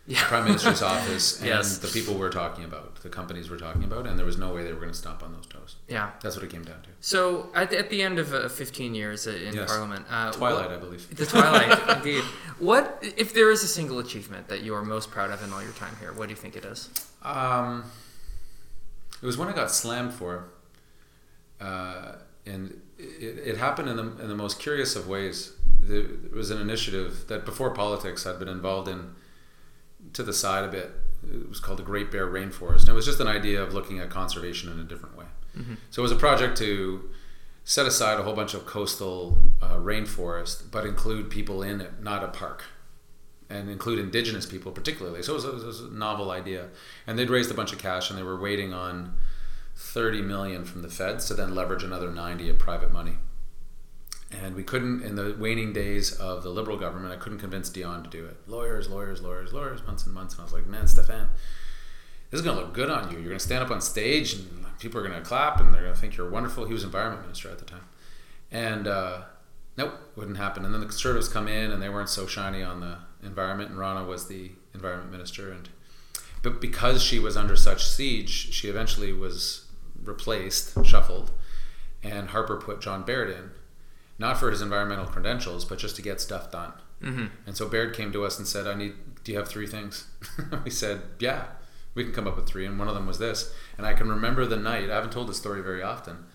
Yeah. 0.09 0.23
Prime 0.23 0.45
Minister's 0.45 0.81
office, 0.81 1.37
and 1.39 1.47
Yes. 1.47 1.77
the 1.77 1.87
people 1.87 2.15
we're 2.15 2.31
talking 2.31 2.63
about, 2.63 2.95
the 3.03 3.09
companies 3.09 3.49
we're 3.51 3.59
talking 3.59 3.83
about, 3.83 4.07
and 4.07 4.17
there 4.17 4.25
was 4.25 4.37
no 4.39 4.51
way 4.53 4.63
they 4.63 4.73
were 4.73 4.79
going 4.79 4.91
to 4.91 4.97
stop 4.97 5.21
on 5.21 5.31
those 5.33 5.45
toes. 5.45 5.75
Yeah. 5.87 6.09
That's 6.23 6.35
what 6.35 6.43
it 6.43 6.49
came 6.49 6.63
down 6.63 6.81
to. 6.81 6.89
So 6.99 7.49
at, 7.53 7.71
at 7.73 7.91
the 7.91 8.01
end 8.01 8.17
of 8.17 8.33
uh, 8.33 8.49
15 8.49 8.95
years 8.95 9.27
in 9.27 9.53
Yes. 9.53 9.69
Parliament, 9.69 10.05
uh, 10.09 10.31
Twilight, 10.31 10.69
what- 10.69 10.75
I 10.77 10.79
believe. 10.79 11.15
The 11.15 11.27
Twilight, 11.27 11.79
indeed. 11.97 12.23
What 12.57 12.97
if 13.17 13.33
there 13.35 13.51
is 13.51 13.61
a 13.63 13.67
single 13.67 13.99
achievement 13.99 14.47
that 14.47 14.61
you 14.63 14.73
are 14.73 14.83
most 14.83 15.11
proud 15.11 15.29
of 15.29 15.43
in 15.43 15.53
all 15.53 15.61
your 15.61 15.73
time 15.73 15.95
here? 15.99 16.11
What 16.11 16.25
do 16.27 16.31
you 16.31 16.37
think 16.37 16.55
it 16.55 16.65
is? 16.65 16.89
Um, 17.21 17.83
it 19.21 19.25
was 19.27 19.37
when 19.37 19.47
I 19.47 19.53
got 19.53 19.69
slammed 19.69 20.13
for, 20.15 20.45
uh, 21.61 22.13
and 22.47 22.81
it, 22.97 23.47
it 23.49 23.57
happened 23.57 23.89
in 23.89 23.97
the, 23.97 24.03
in 24.23 24.27
the 24.27 24.35
most 24.35 24.59
curious 24.59 24.95
of 24.95 25.07
ways. 25.07 25.53
There, 25.81 26.01
there 26.03 26.35
was 26.37 26.49
an 26.51 26.59
initiative 26.59 27.25
that 27.27 27.45
before 27.45 27.69
politics 27.71 28.25
I'd 28.25 28.39
been 28.39 28.47
involved 28.47 28.87
in 28.87 29.13
to 30.13 30.23
the 30.23 30.33
side 30.33 30.63
a 30.65 30.67
bit. 30.67 30.91
It 31.23 31.49
was 31.49 31.59
called 31.59 31.79
the 31.79 31.83
Great 31.83 32.11
Bear 32.11 32.27
Rainforest. 32.27 32.81
And 32.81 32.89
it 32.89 32.93
was 32.93 33.05
just 33.05 33.19
an 33.19 33.27
idea 33.27 33.61
of 33.61 33.73
looking 33.73 33.99
at 33.99 34.09
conservation 34.09 34.71
in 34.71 34.79
a 34.79 34.83
different 34.83 35.17
way. 35.17 35.25
So 35.89 36.01
it 36.01 36.03
was 36.03 36.11
a 36.11 36.15
project 36.15 36.57
to 36.59 37.09
set 37.65 37.85
aside 37.85 38.19
a 38.19 38.23
whole 38.23 38.33
bunch 38.33 38.53
of 38.53 38.65
coastal 38.65 39.37
uh, 39.61 39.75
rainforest, 39.75 40.71
but 40.71 40.85
include 40.85 41.29
people 41.29 41.61
in 41.61 41.81
it, 41.81 42.01
not 42.01 42.23
a 42.23 42.27
park 42.27 42.63
and 43.49 43.69
include 43.69 43.99
indigenous 43.99 44.45
people 44.45 44.71
particularly. 44.71 45.23
So 45.23 45.33
it 45.33 45.35
was, 45.35 45.45
it 45.45 45.65
was 45.65 45.81
a 45.81 45.89
novel 45.89 46.31
idea. 46.31 46.67
And 47.07 47.17
they'd 47.17 47.29
raised 47.29 47.49
a 47.49 47.55
bunch 47.55 47.73
of 47.73 47.79
cash 47.79 48.09
and 48.09 48.17
they 48.17 48.23
were 48.23 48.39
waiting 48.39 48.73
on 48.73 49.15
30 49.75 50.21
million 50.21 50.65
from 50.65 50.81
the 50.81 50.89
feds 50.89 51.25
to 51.27 51.33
then 51.33 51.55
leverage 51.55 51.83
another 51.83 52.11
90 52.11 52.49
of 52.49 52.59
private 52.59 52.91
money. 52.91 53.17
And 54.31 54.55
we 54.55 54.63
couldn't, 54.63 55.01
in 55.01 55.15
the 55.15 55.35
waning 55.39 55.73
days 55.73 56.13
of 56.13 56.43
the 56.43 56.49
liberal 56.49 56.77
government, 56.77 57.13
I 57.13 57.17
couldn't 57.17 57.39
convince 57.39 57.69
Dion 57.69 58.03
to 58.03 58.09
do 58.09 58.25
it. 58.25 58.37
Lawyers, 58.47 58.87
lawyers, 58.87 59.21
lawyers, 59.21 59.53
lawyers, 59.53 59.83
months 59.85 60.05
and 60.05 60.13
months. 60.13 60.35
And 60.35 60.41
I 60.41 60.43
was 60.43 60.53
like, 60.53 60.67
man, 60.67 60.85
Stéphane, 60.85 61.29
this 62.29 62.39
is 62.39 62.41
going 62.45 62.55
to 62.57 62.63
look 62.63 62.73
good 62.73 62.91
on 62.91 63.09
you. 63.09 63.17
You're 63.17 63.29
going 63.29 63.39
to 63.39 63.43
stand 63.43 63.63
up 63.63 63.71
on 63.71 63.81
stage 63.81 64.33
and 64.33 64.65
people 64.79 64.99
are 64.99 65.07
going 65.07 65.19
to 65.19 65.27
clap 65.27 65.59
and 65.59 65.73
they're 65.73 65.81
going 65.81 65.93
to 65.93 65.99
think 65.99 66.15
you're 66.15 66.29
wonderful. 66.29 66.65
He 66.65 66.73
was 66.73 66.83
environment 66.83 67.23
minister 67.23 67.49
at 67.49 67.57
the 67.57 67.65
time. 67.65 67.85
And 68.51 68.87
uh, 68.87 69.21
nope, 69.77 69.93
wouldn't 70.15 70.37
happen. 70.37 70.63
And 70.63 70.73
then 70.73 70.81
the 70.81 70.87
conservatives 70.87 71.27
come 71.27 71.47
in 71.47 71.71
and 71.71 71.81
they 71.81 71.89
weren't 71.89 72.09
so 72.09 72.27
shiny 72.27 72.61
on 72.61 72.81
the 72.81 72.97
environment. 73.23 73.71
And 73.71 73.79
Rona 73.79 74.03
was 74.03 74.27
the 74.27 74.51
environment 74.75 75.11
minister. 75.11 75.51
And 75.51 75.69
but 76.41 76.61
because 76.61 77.03
she 77.03 77.19
was 77.19 77.35
under 77.35 77.55
such 77.55 77.85
siege, 77.85 78.53
she 78.53 78.69
eventually 78.69 79.11
was 79.11 79.65
replaced, 80.01 80.85
shuffled, 80.85 81.31
and 82.03 82.29
Harper 82.29 82.57
put 82.57 82.79
John 82.79 83.03
Baird 83.03 83.29
in, 83.29 83.51
not 84.19 84.37
for 84.37 84.51
his 84.51 84.61
environmental 84.61 85.05
credentials, 85.05 85.65
but 85.65 85.79
just 85.79 85.95
to 85.95 86.01
get 86.01 86.21
stuff 86.21 86.51
done. 86.51 86.73
Mm-hmm. 87.01 87.25
And 87.47 87.57
so 87.57 87.67
Baird 87.67 87.95
came 87.95 88.11
to 88.11 88.25
us 88.25 88.37
and 88.37 88.47
said, 88.47 88.67
"I 88.67 88.75
need. 88.75 88.93
Do 89.23 89.31
you 89.31 89.37
have 89.37 89.47
three 89.47 89.67
things?" 89.67 90.07
we 90.63 90.69
said, 90.69 91.01
"Yeah, 91.19 91.45
we 91.93 92.03
can 92.03 92.13
come 92.13 92.27
up 92.27 92.35
with 92.35 92.47
three. 92.47 92.65
And 92.65 92.77
one 92.77 92.87
of 92.87 92.95
them 92.95 93.07
was 93.07 93.19
this. 93.19 93.53
And 93.77 93.85
I 93.85 93.93
can 93.93 94.09
remember 94.09 94.45
the 94.45 94.57
night. 94.57 94.89
I 94.89 94.95
haven't 94.95 95.11
told 95.11 95.27
this 95.27 95.37
story 95.37 95.61
very 95.61 95.83
often, 95.83 96.25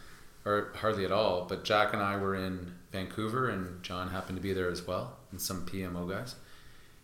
or 0.45 0.73
hardly 0.77 1.05
at 1.05 1.13
all. 1.13 1.45
But 1.45 1.65
Jack 1.65 1.93
and 1.93 2.03
I 2.03 2.17
were 2.17 2.35
in 2.35 2.75
Vancouver, 2.93 3.49
and 3.49 3.83
John 3.83 4.09
happened 4.09 4.37
to 4.37 4.43
be 4.43 4.53
there 4.53 4.71
as 4.71 4.87
well, 4.87 5.17
and 5.31 5.41
some 5.41 5.67
PMO 5.67 6.09
guys. 6.09 6.37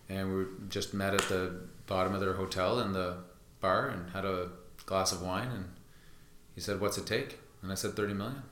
And 0.08 0.36
we 0.36 0.44
just 0.68 0.92
met 0.92 1.14
at 1.14 1.22
the 1.22 1.60
bottom 1.86 2.14
of 2.14 2.20
their 2.20 2.34
hotel 2.34 2.80
in 2.80 2.92
the 2.92 3.18
bar 3.60 3.88
and 3.88 4.10
had 4.10 4.24
a 4.24 4.50
glass 4.86 5.12
of 5.12 5.22
wine. 5.22 5.48
And 5.48 5.70
he 6.54 6.60
said, 6.60 6.80
"What's 6.80 6.98
it 6.98 7.06
take?" 7.06 7.38
And 7.62 7.70
I 7.70 7.74
said, 7.74 7.94
30 7.94 8.14
million. 8.14 8.42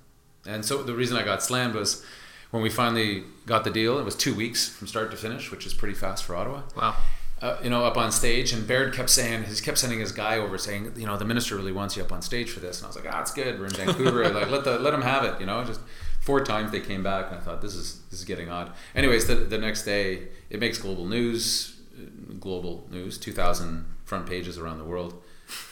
And 0.47 0.65
so 0.65 0.83
the 0.83 0.95
reason 0.95 1.17
I 1.17 1.25
got 1.25 1.43
slammed 1.43 1.75
was 1.75 2.05
when 2.51 2.63
we 2.63 2.71
finally 2.71 3.25
got 3.47 3.65
the 3.65 3.71
deal. 3.71 3.99
It 3.99 4.05
was 4.05 4.15
two 4.15 4.35
weeks 4.35 4.69
from 4.69 4.87
start 4.87 5.11
to 5.11 5.17
finish, 5.17 5.51
which 5.51 5.67
is 5.67 5.75
pretty 5.75 5.95
fast 5.95 6.25
for 6.25 6.35
Ottawa 6.37 6.63
Wow. 6.77 6.97
uh, 7.43 7.59
you 7.63 7.69
know, 7.71 7.85
up 7.85 7.97
on 7.97 8.11
stage, 8.11 8.53
and 8.53 8.67
Baird 8.67 8.95
kept 8.95 9.11
saying, 9.11 9.45
he 9.45 9.55
kept 9.61 9.79
sending 9.79 10.01
his 10.01 10.13
guy 10.13 10.39
over 10.39 10.57
saying, 10.59 10.93
you 10.97 11.07
know, 11.07 11.17
the 11.19 11.25
minister 11.27 11.57
really 11.57 11.73
wants 11.73 11.97
you 11.97 12.03
up 12.03 12.11
on 12.13 12.23
stage 12.23 12.51
for 12.51 12.61
this, 12.61 12.79
and 12.79 12.87
I 12.87 12.89
was 12.89 12.97
like, 12.97 13.13
ah, 13.13 13.21
it's 13.21 13.31
good. 13.33 13.59
We're 13.61 13.67
in 13.67 13.73
Vancouver, 13.83 14.29
like 14.31 14.51
let 14.51 14.65
the 14.65 14.79
let 14.79 14.95
him 14.95 15.03
have 15.03 15.25
it, 15.25 15.39
you 15.41 15.47
know. 15.47 15.63
Just 15.65 15.81
four 16.21 16.43
times 16.45 16.71
they 16.73 16.81
came 16.81 17.03
back, 17.03 17.27
and 17.31 17.37
I 17.37 17.41
thought 17.41 17.61
this 17.61 17.75
is 17.75 18.01
this 18.11 18.21
is 18.21 18.25
getting 18.25 18.49
odd. 18.49 18.73
Anyways, 18.95 19.27
the 19.27 19.35
the 19.35 19.59
next 19.59 19.85
day 19.85 20.29
it 20.51 20.59
makes 20.61 20.79
global 20.79 21.05
news, 21.07 21.77
uh, 21.97 22.33
global 22.41 22.89
news, 22.91 23.19
two 23.19 23.33
thousand 23.33 23.85
front 24.05 24.27
pages 24.27 24.57
around 24.59 24.79
the 24.79 24.85
world. 24.85 25.23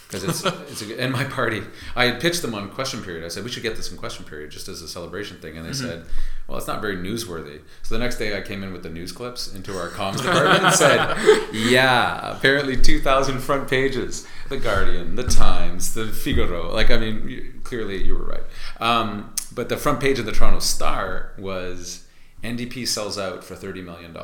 Because 0.07 0.23
it's 0.23 0.45
it's 0.71 0.83
a, 0.83 1.01
and 1.03 1.13
my 1.13 1.25
party, 1.25 1.63
I 1.97 2.07
had 2.07 2.21
pitched 2.21 2.43
them 2.43 2.55
on 2.55 2.71
question 2.71 3.03
period. 3.03 3.25
I 3.25 3.29
said 3.29 3.43
we 3.43 3.51
should 3.51 3.65
get 3.65 3.77
this 3.77 3.91
in 3.91 3.99
question 3.99 4.25
period 4.25 4.51
just 4.53 4.69
as 4.69 4.81
a 4.81 4.87
celebration 4.87 5.39
thing, 5.39 5.57
and 5.57 5.67
they 5.67 5.73
said, 5.73 6.07
well, 6.47 6.57
it's 6.57 6.69
not 6.69 6.81
very 6.81 6.97
newsworthy. 6.97 7.61
So 7.83 7.97
the 7.97 7.99
next 7.99 8.17
day, 8.19 8.37
I 8.39 8.41
came 8.41 8.63
in 8.63 8.73
with 8.73 8.85
the 8.85 8.89
news 8.89 9.11
clips 9.11 9.53
into 9.53 9.77
our 9.77 9.89
comms 9.89 10.19
department 10.23 10.63
and 10.63 10.75
said, 10.75 11.17
yeah, 11.53 12.37
apparently 12.37 12.77
2,000 12.77 13.41
front 13.41 13.69
pages. 13.69 14.27
The 14.49 14.59
Guardian, 14.59 15.17
The 15.17 15.25
Times, 15.25 15.95
The 15.95 16.07
Figaro. 16.07 16.73
Like, 16.73 16.91
I 16.93 16.99
mean, 16.99 17.29
you, 17.29 17.55
clearly 17.65 18.01
you 18.05 18.15
were 18.17 18.27
right. 18.27 18.45
Um, 18.79 19.35
but 19.53 19.69
the 19.69 19.77
front 19.77 20.01
page 20.01 20.21
of 20.21 20.27
the 20.27 20.33
Toronto 20.33 20.61
Star 20.61 21.33
was 21.37 22.07
NDP 22.45 22.87
sells 22.87 23.19
out 23.19 23.43
for 23.43 23.57
$30 23.57 23.83
million 23.85 24.17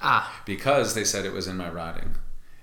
Ah, 0.00 0.42
because 0.44 0.94
they 0.94 1.04
said 1.04 1.24
it 1.24 1.32
was 1.32 1.46
in 1.46 1.56
my 1.56 1.68
riding. 1.68 2.16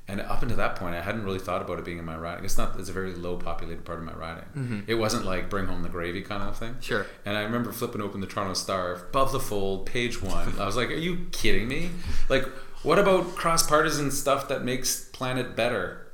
And 0.08 0.22
up 0.22 0.44
until 0.44 0.58
that 0.58 0.76
point, 0.76 0.94
I 0.94 1.02
hadn't 1.02 1.24
really 1.24 1.40
thought 1.40 1.64
about 1.64 1.80
it 1.80 1.86
being 1.86 1.98
in 1.98 2.06
my 2.06 2.16
riding. 2.16 2.46
It's 2.46 2.60
not. 2.60 2.80
It's 2.80 2.90
a 2.90 2.94
very 2.94 3.14
low 3.16 3.38
populated 3.38 3.86
part 3.86 3.98
of 3.98 4.06
my 4.06 4.14
riding. 4.14 4.84
It 4.86 4.96
wasn't 4.96 5.26
like 5.26 5.50
bring 5.50 5.66
home 5.66 5.82
the 5.82 5.90
gravy 5.90 6.22
kind 6.22 6.44
of 6.44 6.56
thing. 6.58 6.76
Sure. 6.80 7.08
And 7.26 7.36
I 7.36 7.42
remember 7.42 7.72
flipping 7.72 8.02
open 8.02 8.22
the 8.22 8.28
Toronto 8.28 8.54
Star, 8.54 8.94
above 8.94 9.32
the 9.32 9.40
fold, 9.40 9.88
page 9.88 10.22
one. 10.22 10.60
I 10.60 10.66
was 10.66 10.76
like, 10.76 10.90
"Are 10.90 10.94
you 10.94 11.26
kidding 11.32 11.68
me? 11.68 11.90
Like, 12.30 12.46
what 12.84 13.00
about 13.00 13.36
cross 13.36 13.68
partisan 13.68 14.12
stuff 14.12 14.48
that 14.50 14.64
makes 14.64 15.06
planet 15.06 15.56
better?" 15.56 16.06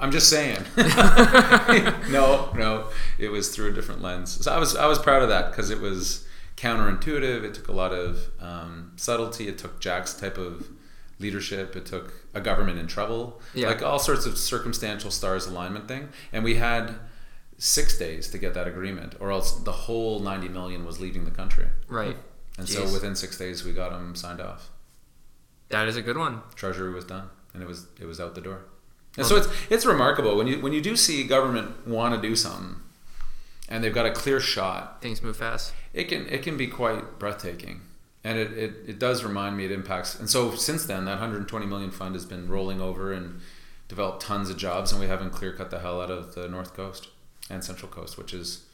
I'm 0.00 0.10
just 0.10 0.28
saying. 0.28 0.58
no, 2.10 2.50
no, 2.56 2.88
it 3.18 3.28
was 3.28 3.54
through 3.54 3.70
a 3.70 3.72
different 3.72 4.02
lens. 4.02 4.44
So 4.44 4.52
I 4.52 4.58
was 4.58 4.74
I 4.74 4.86
was 4.86 4.98
proud 4.98 5.22
of 5.22 5.28
that 5.28 5.52
because 5.52 5.70
it 5.70 5.80
was 5.80 6.26
counterintuitive. 6.56 7.44
It 7.44 7.54
took 7.54 7.68
a 7.68 7.72
lot 7.72 7.92
of 7.92 8.28
um, 8.40 8.92
subtlety. 8.96 9.46
It 9.46 9.58
took 9.58 9.80
Jack's 9.80 10.14
type 10.14 10.38
of 10.38 10.68
leadership. 11.22 11.76
It 11.76 11.86
took 11.86 12.12
a 12.34 12.40
government 12.40 12.78
in 12.78 12.86
trouble. 12.86 13.40
Yeah. 13.54 13.68
Like 13.68 13.82
all 13.82 13.98
sorts 13.98 14.26
of 14.26 14.36
circumstantial 14.36 15.10
stars 15.10 15.46
alignment 15.46 15.88
thing. 15.88 16.08
And 16.32 16.44
we 16.44 16.56
had 16.56 16.96
six 17.58 17.96
days 17.96 18.28
to 18.30 18.38
get 18.38 18.54
that 18.54 18.66
agreement, 18.66 19.14
or 19.20 19.30
else 19.30 19.52
the 19.52 19.72
whole 19.72 20.18
90 20.20 20.48
million 20.48 20.84
was 20.84 21.00
leaving 21.00 21.24
the 21.24 21.30
country. 21.30 21.66
right. 21.88 22.16
And 22.58 22.68
so 22.68 22.82
within 22.92 23.16
six 23.16 23.38
days, 23.38 23.64
we 23.64 23.72
got 23.72 23.92
them 23.92 24.14
signed 24.14 24.38
off. 24.40 24.68
That 25.70 25.88
is 25.88 25.96
a 25.96 26.02
good 26.02 26.18
one. 26.18 26.42
Treasury 26.54 26.92
was 26.92 27.06
done, 27.06 27.30
and 27.54 27.62
it 27.62 27.66
was 27.66 27.86
it 27.98 28.04
was 28.04 28.20
out 28.20 28.34
the 28.34 28.42
door. 28.42 28.60
And 29.16 29.26
so 29.26 29.36
it's 29.36 29.48
it's 29.70 29.86
remarkable 29.86 30.36
when 30.36 30.46
you 30.46 30.60
when 30.60 30.74
you 30.74 30.82
do 30.82 30.94
see 30.94 31.24
government 31.24 31.86
want 31.86 32.14
to 32.14 32.20
do 32.20 32.36
something, 32.36 32.76
and 33.70 33.82
they've 33.82 33.94
got 33.94 34.04
a 34.04 34.10
clear 34.12 34.38
shot. 34.38 35.00
Things 35.00 35.22
move 35.22 35.38
fast. 35.38 35.72
It 35.94 36.04
can 36.04 36.26
it 36.28 36.42
can 36.42 36.58
be 36.58 36.66
quite 36.66 37.18
breathtaking, 37.18 37.80
and 38.24 38.38
it, 38.38 38.52
it, 38.52 38.74
it 38.86 38.98
does 38.98 39.24
remind 39.24 39.56
me 39.56 39.64
it 39.64 39.72
impacts. 39.72 40.18
And 40.18 40.30
so 40.30 40.54
since 40.54 40.86
then, 40.86 41.04
that 41.06 41.12
120 41.12 41.66
million 41.66 41.90
fund 41.90 42.14
has 42.14 42.24
been 42.24 42.48
rolling 42.48 42.80
over 42.80 43.12
and 43.12 43.40
developed 43.88 44.22
tons 44.22 44.48
of 44.48 44.56
jobs, 44.56 44.92
and 44.92 45.00
we 45.00 45.06
haven't 45.06 45.30
clear 45.30 45.52
cut 45.52 45.70
the 45.70 45.80
hell 45.80 46.00
out 46.00 46.10
of 46.10 46.34
the 46.34 46.48
north 46.48 46.74
coast 46.74 47.08
and 47.50 47.64
central 47.64 47.90
coast, 47.90 48.16
which 48.16 48.32
is 48.32 48.64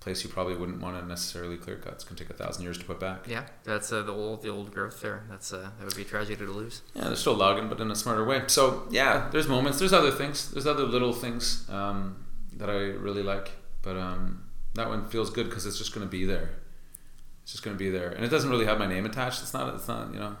a 0.00 0.04
place 0.04 0.24
you 0.24 0.28
probably 0.28 0.56
wouldn't 0.56 0.80
want 0.80 1.00
to 1.00 1.06
necessarily 1.06 1.56
clear 1.56 1.76
cut. 1.76 1.94
It's 1.94 2.04
going 2.04 2.16
to 2.16 2.24
take 2.24 2.30
a 2.30 2.36
thousand 2.36 2.64
years 2.64 2.76
to 2.78 2.84
put 2.84 2.98
back. 2.98 3.26
Yeah, 3.28 3.46
that's 3.64 3.92
uh, 3.92 4.02
the 4.02 4.12
old 4.12 4.42
the 4.42 4.48
old 4.48 4.72
growth 4.72 5.00
there. 5.00 5.22
That's 5.30 5.52
uh, 5.52 5.70
that 5.78 5.84
would 5.84 5.96
be 5.96 6.02
a 6.02 6.04
tragedy 6.04 6.44
to 6.44 6.50
lose. 6.50 6.82
Yeah, 6.94 7.04
they're 7.04 7.16
still 7.16 7.34
logging, 7.34 7.68
but 7.68 7.80
in 7.80 7.90
a 7.90 7.96
smarter 7.96 8.24
way. 8.24 8.42
So 8.48 8.88
yeah, 8.90 9.28
there's 9.30 9.46
moments. 9.46 9.78
There's 9.78 9.92
other 9.92 10.10
things. 10.10 10.50
There's 10.50 10.66
other 10.66 10.84
little 10.84 11.12
things 11.12 11.64
um, 11.70 12.26
that 12.56 12.68
I 12.68 12.74
really 12.74 13.22
like, 13.22 13.52
but 13.82 13.96
um, 13.96 14.42
that 14.74 14.88
one 14.88 15.06
feels 15.06 15.30
good 15.30 15.48
because 15.48 15.64
it's 15.64 15.78
just 15.78 15.94
going 15.94 16.06
to 16.06 16.10
be 16.10 16.24
there. 16.24 16.50
It's 17.46 17.52
just 17.52 17.62
going 17.62 17.76
to 17.76 17.78
be 17.78 17.90
there, 17.90 18.08
and 18.08 18.24
it 18.24 18.28
doesn't 18.28 18.50
really 18.50 18.64
have 18.64 18.76
my 18.76 18.88
name 18.88 19.06
attached. 19.06 19.40
It's 19.40 19.54
not. 19.54 19.72
It's 19.72 19.86
not. 19.86 20.12
You 20.12 20.18
know, 20.18 20.36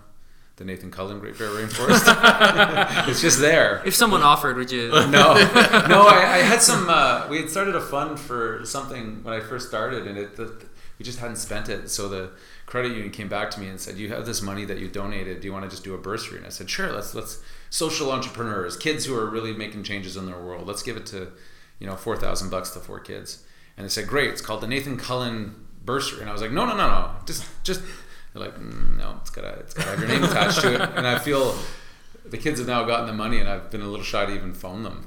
the 0.56 0.64
Nathan 0.64 0.90
Cullen 0.90 1.20
Great 1.20 1.38
Bear 1.38 1.50
Rainforest. 1.50 2.02
it's 3.08 3.20
just 3.20 3.38
there. 3.38 3.80
If 3.86 3.94
someone 3.94 4.24
offered, 4.24 4.56
would 4.56 4.72
you? 4.72 4.90
No, 4.90 5.06
no. 5.12 6.08
I, 6.08 6.22
I 6.28 6.38
had 6.38 6.60
some. 6.60 6.90
Uh, 6.90 7.28
we 7.30 7.36
had 7.36 7.48
started 7.48 7.76
a 7.76 7.80
fund 7.80 8.18
for 8.18 8.62
something 8.64 9.22
when 9.22 9.32
I 9.32 9.38
first 9.38 9.68
started, 9.68 10.08
and 10.08 10.18
it 10.18 10.34
the, 10.34 10.60
we 10.98 11.04
just 11.04 11.20
hadn't 11.20 11.36
spent 11.36 11.68
it. 11.68 11.90
So 11.90 12.08
the 12.08 12.30
credit 12.66 12.90
union 12.90 13.10
came 13.12 13.28
back 13.28 13.52
to 13.52 13.60
me 13.60 13.68
and 13.68 13.80
said, 13.80 13.98
"You 13.98 14.08
have 14.08 14.26
this 14.26 14.42
money 14.42 14.64
that 14.64 14.80
you 14.80 14.88
donated. 14.88 15.40
Do 15.40 15.46
you 15.46 15.52
want 15.52 15.64
to 15.64 15.70
just 15.70 15.84
do 15.84 15.94
a 15.94 15.98
bursary?" 15.98 16.38
And 16.38 16.46
I 16.46 16.50
said, 16.50 16.68
"Sure. 16.68 16.90
Let's 16.90 17.14
let's 17.14 17.40
social 17.70 18.10
entrepreneurs, 18.10 18.76
kids 18.76 19.04
who 19.04 19.14
are 19.14 19.30
really 19.30 19.52
making 19.52 19.84
changes 19.84 20.16
in 20.16 20.26
their 20.26 20.42
world. 20.42 20.66
Let's 20.66 20.82
give 20.82 20.96
it 20.96 21.06
to, 21.06 21.30
you 21.78 21.86
know, 21.86 21.94
four 21.94 22.16
thousand 22.16 22.50
bucks 22.50 22.70
to 22.70 22.80
four 22.80 22.98
kids." 22.98 23.44
And 23.76 23.84
they 23.84 23.90
said, 23.90 24.08
"Great. 24.08 24.30
It's 24.30 24.42
called 24.42 24.60
the 24.60 24.66
Nathan 24.66 24.96
Cullen 24.96 25.65
bursary, 25.86 26.20
and 26.20 26.28
I 26.28 26.32
was 26.32 26.42
like, 26.42 26.52
no, 26.52 26.66
no, 26.66 26.76
no, 26.76 26.86
no, 26.88 27.10
just 27.26 27.44
just. 27.62 27.80
They're 28.34 28.42
like, 28.44 28.56
mm, 28.58 28.98
no, 28.98 29.16
it's 29.22 29.30
gotta 29.30 29.48
it's 29.60 29.72
gotta 29.72 29.88
have 29.90 29.98
your 29.98 30.08
name 30.08 30.22
attached 30.24 30.60
to 30.60 30.74
it, 30.74 30.80
and 30.96 31.06
I 31.06 31.18
feel 31.18 31.54
the 32.26 32.36
kids 32.36 32.58
have 32.58 32.68
now 32.68 32.84
gotten 32.84 33.06
the 33.06 33.12
money, 33.14 33.38
and 33.38 33.48
I've 33.48 33.70
been 33.70 33.80
a 33.80 33.86
little 33.86 34.04
shy 34.04 34.26
to 34.26 34.34
even 34.34 34.52
phone 34.52 34.82
them. 34.82 35.06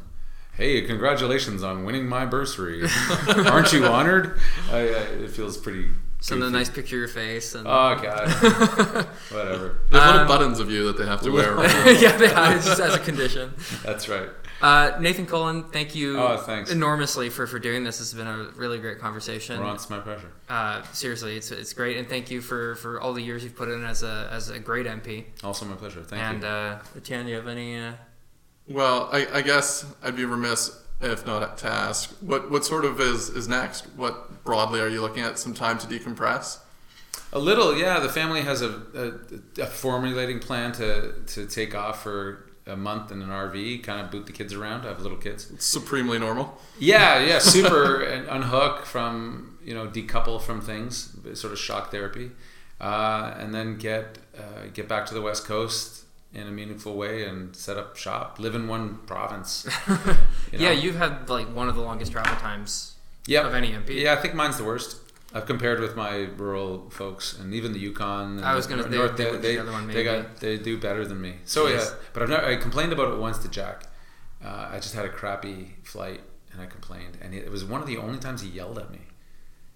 Hey, 0.54 0.82
congratulations 0.82 1.62
on 1.64 1.86
winning 1.86 2.08
my 2.08 2.26
bursary! 2.26 2.84
Aren't 3.46 3.72
you 3.72 3.86
honored? 3.86 4.40
I, 4.72 4.78
I, 4.78 4.82
it 5.26 5.30
feels 5.30 5.58
pretty. 5.58 5.90
Send 6.22 6.42
a 6.42 6.48
goofy. 6.48 6.58
nice 6.58 6.70
picture 6.70 6.96
of 6.98 7.00
your 7.00 7.08
face. 7.08 7.56
And, 7.56 7.66
Oh 7.66 7.98
god, 8.02 8.28
whatever. 9.32 9.80
There's 9.90 10.04
little 10.04 10.20
Um, 10.22 10.28
buttons 10.28 10.60
of 10.60 10.70
you 10.70 10.86
that 10.88 10.98
they 10.98 11.06
have 11.06 11.22
to 11.22 11.32
wear. 11.32 11.54
yeah, 11.94 12.18
they 12.18 12.28
have 12.28 12.58
it 12.58 12.64
just 12.64 12.80
as 12.82 12.96
a 12.96 13.00
condition. 13.00 13.54
That's 13.84 14.10
right. 14.10 14.28
Uh, 14.62 14.98
Nathan 15.00 15.26
Cullen, 15.26 15.64
thank 15.64 15.96
you 15.96 16.20
Oh, 16.20 16.64
enormously 16.70 17.30
for, 17.30 17.48
for 17.48 17.60
doing 17.60 17.84
this. 17.84 18.00
This 18.00 18.12
has 18.12 18.18
been 18.18 18.28
a 18.28 18.52
really 18.56 18.78
great 18.78 19.00
conversation. 19.00 19.60
Ron, 19.60 19.76
it's 19.76 19.90
my 19.90 20.00
pleasure. 20.00 20.32
Uh, 20.50 20.82
seriously, 20.92 21.38
it's, 21.38 21.52
it's 21.52 21.74
great, 21.74 21.98
and 21.98 22.10
thank 22.10 22.30
you 22.30 22.42
for, 22.42 22.76
for 22.76 23.00
all 23.00 23.14
the 23.14 23.22
years 23.22 23.44
you've 23.44 23.56
put 23.56 23.70
in 23.70 23.84
as 23.86 24.04
a 24.04 24.28
as 24.32 24.50
a 24.50 24.60
great 24.60 24.86
MP. 24.86 25.26
Also 25.44 25.66
my 25.66 25.76
pleasure. 25.76 26.04
Thank 26.04 26.22
and 26.22 26.42
you. 26.42 26.48
And 26.48 26.78
uh, 26.78 26.80
Etienne, 26.98 27.26
do 27.26 27.32
you 27.32 27.38
have 27.38 27.48
any? 27.48 27.78
Uh, 27.78 27.94
Well, 28.68 29.10
I, 29.12 29.28
I 29.34 29.42
guess 29.42 29.86
I'd 30.04 30.16
be 30.16 30.26
remiss 30.26 30.78
if 31.02 31.26
not 31.26 31.58
to 31.60 31.68
ask 31.68 32.10
what 32.22 32.52
what 32.52 32.66
sort 32.66 32.84
of 32.84 33.00
is 33.00 33.30
is 33.30 33.48
next. 33.48 33.86
What 33.96 34.44
broadly 34.44 34.82
are 34.82 34.90
you 34.90 35.02
looking 35.02 35.24
at? 35.24 35.40
Some 35.40 35.54
time 35.54 35.78
to 35.78 35.88
decompress. 35.88 36.60
A 37.32 37.40
little, 37.40 37.78
yeah. 37.78 38.00
The 38.00 38.10
family 38.10 38.42
has 38.42 38.64
a, 38.64 38.82
a, 39.60 39.62
a 39.62 39.66
formulating 39.68 40.40
plan 40.40 40.72
to, 40.74 41.14
to 41.28 41.46
take 41.46 41.76
off 41.76 42.02
for 42.02 42.49
a 42.70 42.78
month 42.78 43.12
in 43.12 43.22
an 43.22 43.30
RV, 43.30 43.84
kind 43.84 44.00
of 44.02 44.12
boot 44.12 44.26
the 44.26 44.32
kids 44.32 44.54
around. 44.54 44.86
I 44.86 44.90
have 44.90 45.02
little 45.02 45.18
kids. 45.18 45.50
It's 45.52 45.66
Supremely 45.66 46.20
normal. 46.20 46.58
Yeah, 46.80 47.20
yeah, 47.20 47.40
super 47.56 48.02
and 48.02 48.28
unhook 48.28 48.86
from 48.86 49.58
you 49.64 49.74
know 49.74 49.88
decouple 49.88 50.42
from 50.42 50.62
things, 50.62 51.16
sort 51.34 51.54
of 51.54 51.60
shock 51.60 51.92
therapy, 51.92 52.32
uh, 52.80 53.34
and 53.38 53.54
then 53.54 53.78
get 53.78 54.18
uh, 54.38 54.68
get 54.74 54.88
back 54.88 55.06
to 55.08 55.14
the 55.14 55.22
west 55.22 55.46
coast 55.46 56.06
in 56.34 56.48
a 56.48 56.52
meaningful 56.52 56.96
way 56.96 57.26
and 57.26 57.56
set 57.56 57.76
up 57.78 57.98
shop, 57.98 58.38
live 58.40 58.54
in 58.56 58.68
one 58.68 59.00
province. 59.08 59.68
you 60.52 60.60
Yeah, 60.60 60.72
you've 60.72 60.96
had 60.96 61.28
like 61.30 61.48
one 61.56 61.68
of 61.70 61.76
the 61.76 61.82
longest 61.82 62.12
travel 62.12 62.36
times 62.38 62.96
Yep. 63.26 63.46
of 63.46 63.54
any 63.54 63.72
MP. 63.72 64.02
Yeah, 64.02 64.14
I 64.14 64.16
think 64.18 64.34
mine's 64.36 64.58
the 64.58 64.64
worst. 64.64 64.98
I've 65.34 65.46
compared 65.46 65.80
with 65.80 65.96
my 65.96 66.28
rural 66.38 66.90
folks 66.90 67.38
and 67.38 67.54
even 67.54 67.72
the 67.74 67.80
Yukon. 67.80 68.38
And 68.38 68.46
I 68.46 68.56
was 68.56 68.68
the 68.68 68.76
they- 68.78 68.98
North, 68.98 69.16
they 69.16 69.26
they, 69.26 69.38
they, 69.38 69.56
the 69.56 69.62
other 69.62 69.72
one, 69.72 69.88
they 69.88 69.94
maybe. 69.94 70.04
got 70.04 70.38
they 70.38 70.58
do 70.58 70.78
better 70.80 71.06
than 71.06 71.22
me. 71.22 71.36
So 71.46 71.68
Yes. 71.68 71.90
yeah, 71.94 72.08
but 72.14 72.24
I've 72.24 72.30
never, 72.30 72.46
I 72.46 72.56
complained 72.56 72.94
about 72.94 73.14
it 73.14 73.20
once 73.20 73.38
to 73.40 73.48
Jack. 73.50 73.84
Uh, 74.44 74.70
I 74.72 74.78
just 74.80 74.96
had 74.96 75.06
a 75.06 75.10
crappy 75.10 75.76
flight 75.84 76.22
and 76.52 76.62
I 76.62 76.66
complained, 76.66 77.18
and 77.22 77.36
it 77.36 77.52
was 77.52 77.64
one 77.64 77.82
of 77.82 77.88
the 77.88 77.98
only 77.98 78.18
times 78.20 78.42
he 78.42 78.50
yelled 78.50 78.80
at 78.80 78.90
me, 78.90 79.02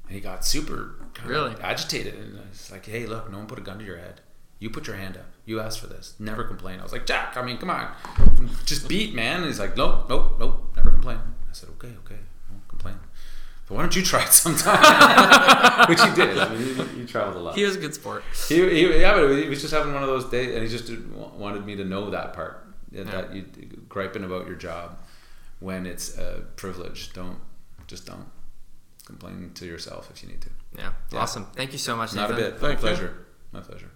and 0.08 0.16
he 0.16 0.20
got 0.22 0.44
super 0.44 0.96
Really? 1.24 1.54
agitated, 1.62 2.16
and 2.16 2.40
I 2.40 2.50
was 2.50 2.72
like, 2.72 2.86
"Hey, 2.88 3.06
look, 3.06 3.30
no 3.32 3.38
one 3.38 3.46
put 3.48 3.60
a 3.60 3.62
gun 3.62 3.78
to 3.78 3.86
your 3.86 3.98
head. 3.98 4.22
You 4.58 4.70
put 4.72 4.88
your 4.88 4.96
hand 4.96 5.18
up. 5.18 5.26
You 5.46 5.60
asked 5.60 5.80
for 5.80 5.88
this. 5.88 6.16
Never 6.18 6.44
complain." 6.46 6.80
I 6.80 6.84
was 6.84 6.92
like, 6.92 7.06
"Jack, 7.06 7.38
I 7.38 7.44
mean, 7.46 7.58
come 7.60 7.70
on, 7.70 7.92
just 8.66 8.88
beat, 8.88 9.14
man." 9.14 9.38
And 9.42 9.46
he's 9.46 9.60
like, 9.60 9.78
"Nope, 9.78 10.10
nope, 10.10 10.38
nope, 10.40 10.74
never 10.76 10.90
complain." 10.92 11.20
I 11.48 11.54
said, 11.54 11.70
"Okay, 11.78 11.94
okay, 12.06 12.20
I 12.50 12.52
won't 12.54 12.68
complain." 12.68 12.96
But 13.63 13.63
why 13.74 13.82
don't 13.82 13.96
you 13.96 14.02
try 14.04 14.24
it 14.24 14.32
sometime? 14.32 14.80
Which 15.90 16.02
he 16.02 16.12
did. 16.14 16.38
I 16.38 16.50
mean, 16.56 16.76
he, 16.76 16.84
he 17.02 17.06
traveled 17.06 17.38
a 17.38 17.40
lot. 17.40 17.56
He 17.56 17.64
was 17.64 17.76
a 17.76 17.80
good 17.80 17.94
sport. 17.94 18.24
He, 18.48 18.56
he, 18.70 19.00
yeah, 19.02 19.14
but 19.14 19.36
he 19.36 19.50
was 19.50 19.62
just 19.62 19.74
having 19.74 19.94
one 19.94 20.04
of 20.04 20.10
those 20.10 20.26
days, 20.30 20.54
and 20.54 20.64
he 20.64 20.70
just 20.70 20.88
did- 20.88 21.14
wanted 21.16 21.66
me 21.66 21.76
to 21.76 21.84
know 21.84 22.10
that 22.10 22.34
part 22.34 22.66
that, 22.92 23.08
that 23.08 23.34
you 23.34 23.46
griping 23.90 24.24
about 24.24 24.46
your 24.48 24.56
job 24.56 24.98
when 25.60 25.86
it's 25.86 26.18
a 26.18 26.44
privilege. 26.56 27.12
Don't 27.14 27.38
just 27.88 28.06
don't 28.06 28.28
complain 29.06 29.52
to 29.56 29.66
yourself 29.66 30.10
if 30.14 30.24
you 30.24 30.30
need 30.30 30.42
to. 30.42 30.50
Yeah, 30.78 30.92
Yeah. 31.12 31.20
awesome. 31.20 31.46
Thank 31.56 31.72
you 31.74 31.78
so 31.80 31.96
much. 31.96 32.14
Not 32.16 32.32
a 32.32 32.36
bit. 32.36 32.54
My 32.62 32.68
Thank 32.70 32.80
you. 32.80 32.88
pleasure. 32.88 33.26
My 33.52 33.60
pleasure. 33.62 33.90